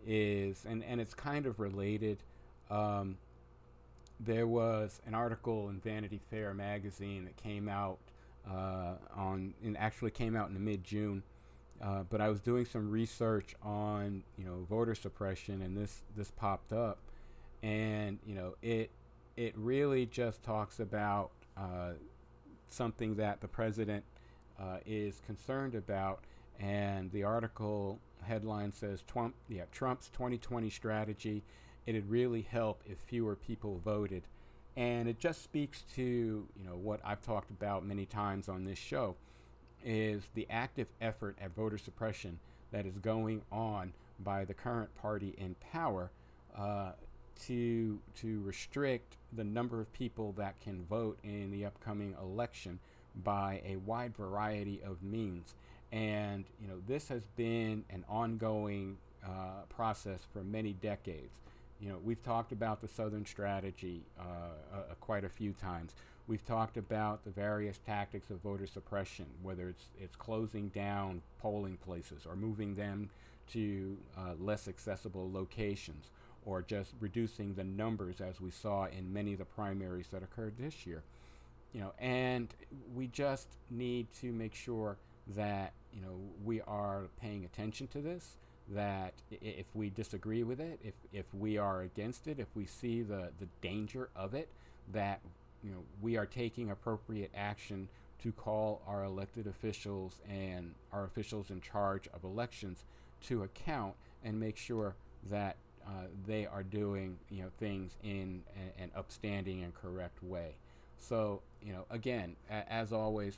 is, 0.05 0.65
and 0.67 0.83
and 0.83 0.99
it's 0.99 1.13
kind 1.13 1.45
of 1.45 1.59
related. 1.59 2.17
Um, 2.69 3.17
there 4.19 4.47
was 4.47 5.01
an 5.05 5.13
article 5.13 5.69
in 5.69 5.79
Vanity 5.79 6.21
Fair 6.29 6.53
magazine 6.53 7.25
that 7.25 7.37
came 7.37 7.67
out 7.67 7.97
uh, 8.49 8.93
on, 9.15 9.53
and 9.63 9.77
actually 9.77 10.11
came 10.11 10.35
out 10.35 10.47
in 10.47 10.53
the 10.53 10.59
mid 10.59 10.83
June 10.83 11.23
uh, 11.81 12.03
but 12.09 12.21
I 12.21 12.29
was 12.29 12.39
doing 12.39 12.65
some 12.65 12.89
research 12.89 13.55
on 13.61 14.23
you 14.37 14.45
know 14.45 14.65
voter 14.69 14.95
suppression, 14.95 15.61
and 15.61 15.75
this 15.75 16.03
this 16.15 16.31
popped 16.31 16.71
up, 16.71 16.99
and 17.63 18.19
you 18.25 18.35
know 18.35 18.55
it 18.61 18.91
it 19.35 19.53
really 19.57 20.05
just 20.05 20.43
talks 20.43 20.79
about 20.79 21.31
uh, 21.57 21.91
something 22.69 23.15
that 23.15 23.41
the 23.41 23.47
president 23.47 24.05
uh, 24.59 24.77
is 24.85 25.21
concerned 25.25 25.75
about, 25.75 26.23
and 26.59 27.11
the 27.11 27.23
article 27.23 27.99
headline 28.21 28.71
says 28.71 29.03
Trump 29.03 29.35
yeah 29.49 29.63
Trump's 29.71 30.09
2020 30.09 30.69
strategy. 30.69 31.43
It'd 31.85 32.09
really 32.09 32.41
help 32.41 32.81
if 32.87 32.97
fewer 32.99 33.35
people 33.35 33.79
voted, 33.83 34.23
and 34.77 35.09
it 35.09 35.19
just 35.19 35.43
speaks 35.43 35.83
to 35.95 36.01
you 36.01 36.65
know 36.65 36.77
what 36.77 37.01
I've 37.03 37.21
talked 37.21 37.51
about 37.51 37.85
many 37.85 38.05
times 38.05 38.47
on 38.47 38.63
this 38.63 38.79
show 38.79 39.17
is 39.85 40.23
the 40.33 40.47
active 40.49 40.87
effort 40.99 41.37
at 41.39 41.55
voter 41.55 41.77
suppression 41.77 42.39
that 42.71 42.85
is 42.85 42.97
going 42.97 43.41
on 43.51 43.93
by 44.19 44.43
the 44.43 44.53
current 44.53 44.93
party 44.95 45.35
in 45.37 45.55
power 45.71 46.09
uh, 46.57 46.91
to 47.45 47.99
to 48.15 48.41
restrict 48.41 49.17
the 49.33 49.43
number 49.43 49.79
of 49.81 49.91
people 49.93 50.33
that 50.37 50.59
can 50.61 50.83
vote 50.85 51.19
in 51.23 51.51
the 51.51 51.65
upcoming 51.65 52.15
election 52.21 52.79
by 53.23 53.61
a 53.65 53.75
wide 53.77 54.15
variety 54.15 54.81
of 54.83 55.01
means. 55.03 55.53
And 55.91 56.45
you 56.61 56.67
know 56.67 56.81
this 56.87 57.07
has 57.09 57.25
been 57.35 57.83
an 57.89 58.03
ongoing 58.09 58.97
uh, 59.23 59.63
process 59.69 60.21
for 60.31 60.43
many 60.43 60.73
decades. 60.73 61.39
You 61.79 61.89
know 61.89 61.99
we've 62.03 62.23
talked 62.23 62.51
about 62.51 62.81
the 62.81 62.87
Southern 62.87 63.25
strategy 63.25 64.03
uh, 64.19 64.93
quite 64.99 65.23
a 65.23 65.29
few 65.29 65.53
times. 65.53 65.93
We've 66.27 66.45
talked 66.45 66.77
about 66.77 67.23
the 67.23 67.29
various 67.29 67.77
tactics 67.85 68.31
of 68.31 68.39
voter 68.41 68.65
suppression, 68.65 69.25
whether 69.43 69.69
it's 69.69 69.85
it's 70.01 70.15
closing 70.15 70.69
down 70.69 71.21
polling 71.39 71.77
places 71.77 72.25
or 72.25 72.35
moving 72.35 72.75
them 72.75 73.09
to 73.53 73.97
uh, 74.17 74.33
less 74.39 74.67
accessible 74.67 75.31
locations 75.31 76.09
or 76.45 76.61
just 76.61 76.93
reducing 76.99 77.53
the 77.53 77.63
numbers 77.63 78.21
as 78.21 78.41
we 78.41 78.51
saw 78.51 78.85
in 78.85 79.11
many 79.11 79.33
of 79.33 79.39
the 79.39 79.45
primaries 79.45 80.07
that 80.11 80.23
occurred 80.23 80.53
this 80.57 80.85
year. 80.85 81.03
You 81.73 81.81
know, 81.81 81.93
and 81.99 82.47
we 82.95 83.07
just 83.07 83.47
need 83.69 84.07
to 84.21 84.31
make 84.31 84.55
sure 84.55 84.97
that, 85.35 85.73
you 85.93 86.01
know, 86.01 86.15
we 86.43 86.61
are 86.61 87.03
paying 87.19 87.45
attention 87.45 87.87
to 87.87 87.99
this, 87.99 88.37
that 88.73 89.13
if 89.41 89.65
we 89.73 89.89
disagree 89.89 90.43
with 90.43 90.59
it, 90.59 90.79
if, 90.83 90.93
if 91.11 91.25
we 91.33 91.57
are 91.57 91.81
against 91.81 92.27
it, 92.27 92.39
if 92.39 92.47
we 92.55 92.65
see 92.65 93.01
the, 93.01 93.29
the 93.39 93.47
danger 93.61 94.09
of 94.15 94.33
it, 94.33 94.49
that, 94.93 95.19
you 95.65 95.71
know, 95.71 95.83
we 96.01 96.15
are 96.15 96.27
taking 96.27 96.69
appropriate 96.69 97.31
action 97.35 97.89
to 98.21 98.31
call 98.31 98.81
our 98.87 99.03
elected 99.03 99.47
officials 99.47 100.19
and 100.29 100.73
our 100.93 101.05
officials 101.05 101.49
in 101.49 101.59
charge 101.59 102.07
of 102.13 102.23
elections 102.23 102.83
to 103.23 103.43
account 103.43 103.95
and 104.23 104.39
make 104.39 104.57
sure 104.57 104.95
that 105.29 105.55
uh, 105.85 105.89
they 106.25 106.45
are 106.45 106.63
doing 106.63 107.17
you 107.29 107.43
know 107.43 107.49
things 107.59 107.95
in 108.03 108.41
a, 108.55 108.81
an 108.81 108.91
upstanding 108.95 109.63
and 109.63 109.73
correct 109.75 110.23
way. 110.23 110.53
So 110.99 111.41
you 111.63 111.73
know 111.73 111.85
again, 111.89 112.35
a- 112.49 112.71
as 112.71 112.91
always, 112.91 113.37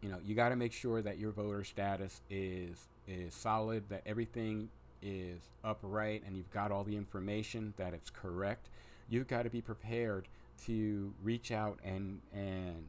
you 0.00 0.08
know 0.08 0.18
you 0.24 0.34
got 0.34 0.50
to 0.50 0.56
make 0.56 0.72
sure 0.72 1.02
that 1.02 1.18
your 1.18 1.30
voter 1.32 1.64
status 1.64 2.20
is 2.30 2.86
is 3.08 3.34
solid, 3.34 3.88
that 3.88 4.02
everything 4.06 4.68
is 5.02 5.40
upright, 5.64 6.22
and 6.24 6.36
you've 6.36 6.52
got 6.52 6.70
all 6.70 6.84
the 6.84 6.96
information 6.96 7.74
that 7.76 7.94
it's 7.94 8.10
correct. 8.10 8.68
You've 9.08 9.26
got 9.26 9.42
to 9.42 9.50
be 9.50 9.60
prepared 9.60 10.28
to 10.66 11.12
reach 11.22 11.50
out 11.50 11.78
and 11.84 12.20
and 12.32 12.84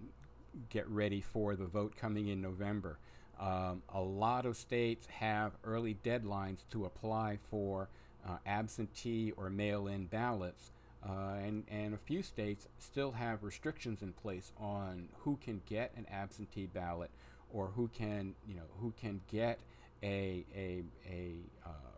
get 0.70 0.88
ready 0.88 1.22
for 1.22 1.56
the 1.56 1.66
vote 1.66 1.96
coming 1.96 2.28
in 2.28 2.42
November. 2.42 2.98
Um, 3.40 3.82
a 3.90 4.00
lot 4.02 4.46
of 4.46 4.56
states 4.56 5.08
have 5.08 5.54
early 5.64 5.98
deadlines 6.04 6.60
to 6.72 6.86
apply 6.86 7.40
for 7.50 7.90
uh, 8.28 8.38
absentee 8.46 9.34
or 9.36 9.50
mail-in 9.50 10.06
ballots, 10.06 10.72
uh, 11.08 11.36
and 11.44 11.64
and 11.70 11.94
a 11.94 11.98
few 11.98 12.22
states 12.22 12.68
still 12.80 13.12
have 13.12 13.44
restrictions 13.44 14.02
in 14.02 14.14
place 14.14 14.52
on 14.60 15.10
who 15.20 15.38
can 15.44 15.62
get 15.68 15.92
an 15.98 16.06
absentee 16.12 16.68
ballot 16.68 17.10
or 17.52 17.68
who 17.76 17.90
can 17.90 18.36
you 18.48 18.56
know 18.56 18.70
who 18.80 18.94
can 19.00 19.20
get 19.32 19.60
a 20.04 20.46
a 20.56 20.84
a 21.10 21.36
uh, 21.66 21.94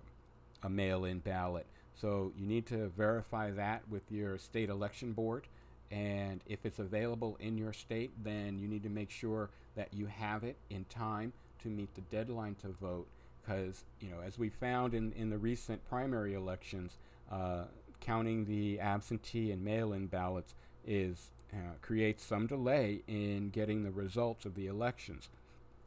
a 0.63 0.69
mail-in 0.69 1.19
ballot. 1.19 1.65
So 1.95 2.33
you 2.37 2.45
need 2.45 2.65
to 2.67 2.87
verify 2.89 3.51
that 3.51 3.83
with 3.89 4.11
your 4.11 4.37
state 4.37 4.69
election 4.69 5.13
board. 5.13 5.47
And 5.91 6.41
if 6.45 6.65
it's 6.65 6.79
available 6.79 7.37
in 7.39 7.57
your 7.57 7.73
state, 7.73 8.11
then 8.23 8.59
you 8.59 8.67
need 8.67 8.83
to 8.83 8.89
make 8.89 9.11
sure 9.11 9.49
that 9.75 9.93
you 9.93 10.07
have 10.07 10.43
it 10.43 10.57
in 10.69 10.85
time 10.85 11.33
to 11.61 11.69
meet 11.69 11.93
the 11.95 12.01
deadline 12.01 12.55
to 12.61 12.69
vote. 12.69 13.07
Because 13.41 13.83
you 13.99 14.09
know 14.09 14.21
as 14.25 14.39
we 14.39 14.49
found 14.49 14.93
in, 14.93 15.11
in 15.13 15.29
the 15.29 15.37
recent 15.37 15.87
primary 15.87 16.33
elections 16.33 16.97
uh, 17.31 17.65
counting 18.01 18.45
the 18.45 18.79
absentee 18.79 19.51
and 19.51 19.63
mail-in 19.63 20.07
ballots 20.07 20.55
is 20.85 21.29
uh, 21.53 21.75
creates 21.81 22.23
some 22.23 22.47
delay 22.47 23.03
in 23.07 23.49
getting 23.49 23.83
the 23.83 23.91
results 23.91 24.45
of 24.45 24.55
the 24.55 24.65
elections. 24.65 25.29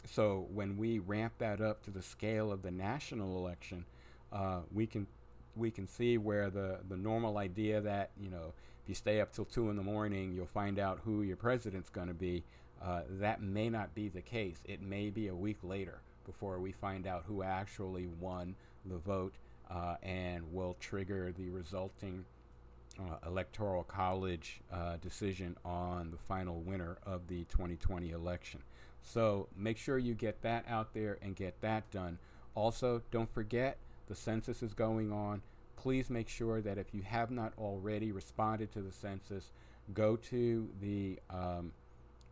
So 0.05 0.47
when 0.55 0.77
we 0.77 1.01
ramp 1.01 1.35
that 1.39 1.61
up 1.61 1.83
to 1.85 1.91
the 1.91 2.03
scale 2.03 2.53
of 2.53 2.63
the 2.63 2.71
national 2.71 3.37
election 3.37 3.85
uh, 4.33 4.61
we 4.73 4.87
can 4.87 5.07
we 5.57 5.71
can 5.71 5.87
see 5.87 6.19
where 6.19 6.51
the 6.51 6.79
the 6.89 6.97
normal 6.97 7.39
idea 7.39 7.81
that 7.81 8.11
you 8.21 8.31
know 8.31 8.53
you 8.89 8.95
stay 8.95 9.21
up 9.21 9.33
till 9.33 9.45
two 9.45 9.71
in 9.71 9.77
the 9.77 9.83
morning 9.83 10.33
you'll 10.33 10.47
find 10.47 10.79
out 10.79 11.01
who 11.05 11.23
your 11.23 11.37
president's 11.37 11.91
going 11.91 12.09
to 12.09 12.15
be 12.15 12.43
uh, 12.83 13.03
that 13.09 13.43
may 13.43 13.69
not 13.69 13.95
be 13.95 14.09
the 14.09 14.23
case 14.23 14.61
it 14.65 14.83
may 14.83 15.11
be 15.11 15.29
a 15.29 15.35
week 15.35 15.59
later 15.63 16.01
before 16.25 16.59
we 16.59 16.73
find 16.73 17.07
out 17.07 17.25
who 17.27 17.43
actually 17.43 18.07
won 18.21 18.55
the 18.85 18.99
vote 18.99 19.35
uh, 19.71 19.97
and 20.03 20.53
will 20.53 20.77
trigger 20.81 21.33
the 21.37 21.49
resulting 21.51 22.25
uh, 22.99 23.17
electoral 23.27 23.85
college 23.85 24.61
uh, 24.73 24.97
decision 24.97 25.57
on 25.65 26.11
the 26.11 26.17
final 26.17 26.61
winner 26.61 26.99
of 27.05 27.29
the 27.29 27.45
2020 27.45 28.11
election. 28.11 28.61
So 29.03 29.49
make 29.57 29.79
sure 29.79 29.99
you 29.99 30.15
get 30.15 30.43
that 30.43 30.65
out 30.69 30.95
there 30.95 31.19
and 31.23 31.37
get 31.37 31.61
that 31.61 31.91
done. 31.91 32.19
Also, 32.55 33.03
don't 33.11 33.33
forget 33.33 33.79
the 34.09 34.15
census 34.15 34.63
is 34.63 34.75
going 34.75 35.13
on. 35.13 35.43
Please 35.79 36.11
make 36.11 36.29
sure 36.29 36.61
that 36.61 36.77
if 36.77 36.93
you 36.93 37.03
have 37.03 37.31
not 37.31 37.53
already 37.57 38.11
responded 38.11 38.73
to 38.73 38.83
the 38.83 38.91
census, 38.91 39.53
go 39.95 40.17
to 40.17 40.69
the 40.81 41.21
um, 41.31 41.71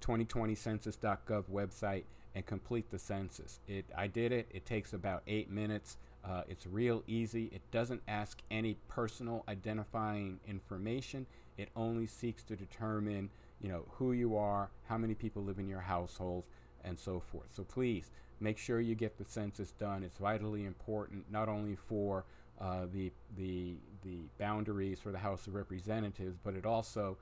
2020census.gov 0.00 1.44
website 1.44 2.02
and 2.34 2.44
complete 2.44 2.90
the 2.90 2.98
census. 2.98 3.60
It, 3.68 3.84
I 3.96 4.08
did 4.08 4.32
it. 4.32 4.48
It 4.50 4.66
takes 4.66 4.94
about 4.94 5.22
eight 5.28 5.48
minutes. 5.48 5.96
Uh, 6.24 6.42
it's 6.48 6.66
real 6.66 7.04
easy. 7.06 7.44
It 7.52 7.62
doesn't 7.70 8.02
ask 8.08 8.42
any 8.50 8.76
personal 8.88 9.44
identifying 9.48 10.40
information. 10.48 11.24
It 11.56 11.68
only 11.76 12.08
seeks 12.08 12.42
to 12.44 12.56
determine, 12.56 13.30
you 13.60 13.68
know, 13.68 13.84
who 13.92 14.12
you 14.12 14.36
are, 14.36 14.70
how 14.88 14.98
many 14.98 15.14
people 15.14 15.44
live 15.44 15.60
in 15.60 15.68
your 15.68 15.80
household, 15.80 16.42
and 16.82 16.98
so 16.98 17.20
forth. 17.20 17.46
So 17.52 17.62
please 17.62 18.10
make 18.40 18.58
sure 18.58 18.80
you 18.80 18.96
get 18.96 19.16
the 19.16 19.24
census 19.24 19.70
done. 19.70 20.02
It's 20.02 20.18
vitally 20.18 20.64
important, 20.64 21.30
not 21.30 21.48
only 21.48 21.76
for 21.76 22.24
uh, 22.60 22.86
the 22.92 23.12
the 23.36 23.76
the 24.02 24.28
boundaries 24.38 24.98
for 25.00 25.10
the 25.12 25.18
House 25.18 25.46
of 25.46 25.54
Representatives, 25.54 26.38
but 26.42 26.54
it 26.54 26.64
also 26.64 27.16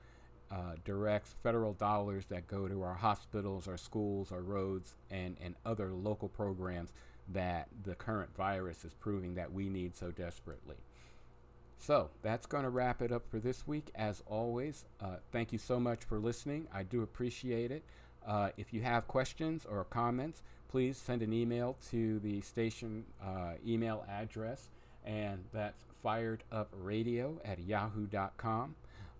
uh, 0.51 0.75
directs 0.83 1.35
federal 1.43 1.73
dollars 1.73 2.25
that 2.27 2.47
go 2.47 2.67
to 2.67 2.83
our 2.83 2.93
hospitals, 2.93 3.67
our 3.67 3.77
schools, 3.77 4.31
our 4.31 4.41
roads, 4.41 4.95
and, 5.09 5.35
and 5.41 5.55
other 5.65 5.91
local 5.91 6.29
programs 6.29 6.93
that 7.29 7.67
the 7.83 7.95
current 7.95 8.29
virus 8.35 8.85
is 8.85 8.93
proving 8.93 9.35
that 9.35 9.51
we 9.51 9.69
need 9.69 9.95
so 9.95 10.11
desperately. 10.11 10.75
So 11.77 12.09
that's 12.21 12.45
going 12.45 12.63
to 12.63 12.69
wrap 12.69 13.01
it 13.01 13.11
up 13.11 13.29
for 13.29 13.39
this 13.39 13.67
week. 13.67 13.89
As 13.95 14.23
always, 14.27 14.85
uh, 15.01 15.17
thank 15.31 15.51
you 15.51 15.57
so 15.57 15.79
much 15.79 16.03
for 16.03 16.19
listening. 16.19 16.67
I 16.73 16.83
do 16.83 17.01
appreciate 17.01 17.71
it. 17.71 17.83
Uh, 18.25 18.49
if 18.57 18.73
you 18.73 18.81
have 18.81 19.07
questions 19.07 19.65
or 19.65 19.83
comments, 19.83 20.43
please 20.69 20.97
send 20.97 21.21
an 21.21 21.33
email 21.33 21.77
to 21.89 22.19
the 22.19 22.41
station 22.41 23.03
uh, 23.23 23.53
email 23.65 24.05
address, 24.09 24.69
and 25.05 25.43
that's 25.53 25.85
firedupradio 26.03 27.37
at 27.45 27.59
yahoo.com. 27.59 28.75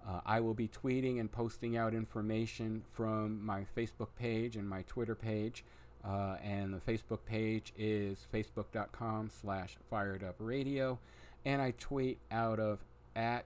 Uh, 0.08 0.20
I 0.26 0.40
will 0.40 0.54
be 0.54 0.68
tweeting 0.68 1.20
and 1.20 1.32
posting 1.32 1.78
out 1.78 1.94
information 1.94 2.84
from 2.92 3.44
my 3.44 3.66
Facebook 3.76 4.10
page 4.20 4.56
and 4.56 4.68
my 4.68 4.84
Twitter 4.84 5.16
page. 5.16 5.64
Uh, 6.08 6.38
and 6.44 6.72
the 6.72 6.80
Facebook 6.80 7.20
page 7.26 7.74
is 7.78 8.28
facebook.com 8.32 9.32
slash 9.42 9.78
firedupradio. 9.92 11.00
And 11.46 11.62
I 11.62 11.72
tweet 11.80 12.20
out 12.32 12.60
of 12.60 12.84
at 13.16 13.46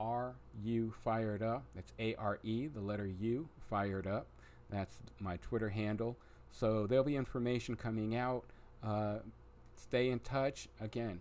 RU 0.00 0.92
fired 1.04 1.42
up. 1.42 1.62
That's 1.76 1.92
A 2.00 2.14
R 2.16 2.40
E, 2.42 2.66
the 2.66 2.80
letter 2.80 3.06
U, 3.20 3.48
fired 3.70 4.08
up. 4.08 4.26
That's 4.70 4.96
my 5.20 5.36
Twitter 5.36 5.68
handle. 5.68 6.16
So 6.50 6.86
there'll 6.86 7.04
be 7.04 7.16
information 7.16 7.76
coming 7.76 8.16
out. 8.16 8.44
Uh, 8.82 9.18
stay 9.76 10.10
in 10.10 10.18
touch. 10.20 10.68
Again, 10.80 11.20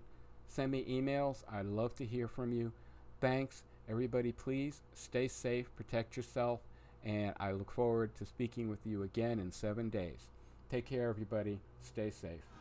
send 0.51 0.71
me 0.71 0.85
emails. 0.85 1.43
I'd 1.51 1.65
love 1.65 1.95
to 1.95 2.05
hear 2.05 2.27
from 2.27 2.51
you. 2.53 2.71
Thanks 3.19 3.63
Everybody, 3.91 4.31
please 4.31 4.81
stay 4.93 5.27
safe, 5.27 5.69
protect 5.75 6.15
yourself, 6.15 6.61
and 7.03 7.33
I 7.41 7.51
look 7.51 7.71
forward 7.71 8.15
to 8.15 8.25
speaking 8.25 8.69
with 8.69 8.85
you 8.85 9.03
again 9.03 9.39
in 9.39 9.51
seven 9.51 9.89
days. 9.89 10.29
Take 10.69 10.85
care, 10.85 11.09
everybody. 11.09 11.59
Stay 11.81 12.09
safe. 12.09 12.60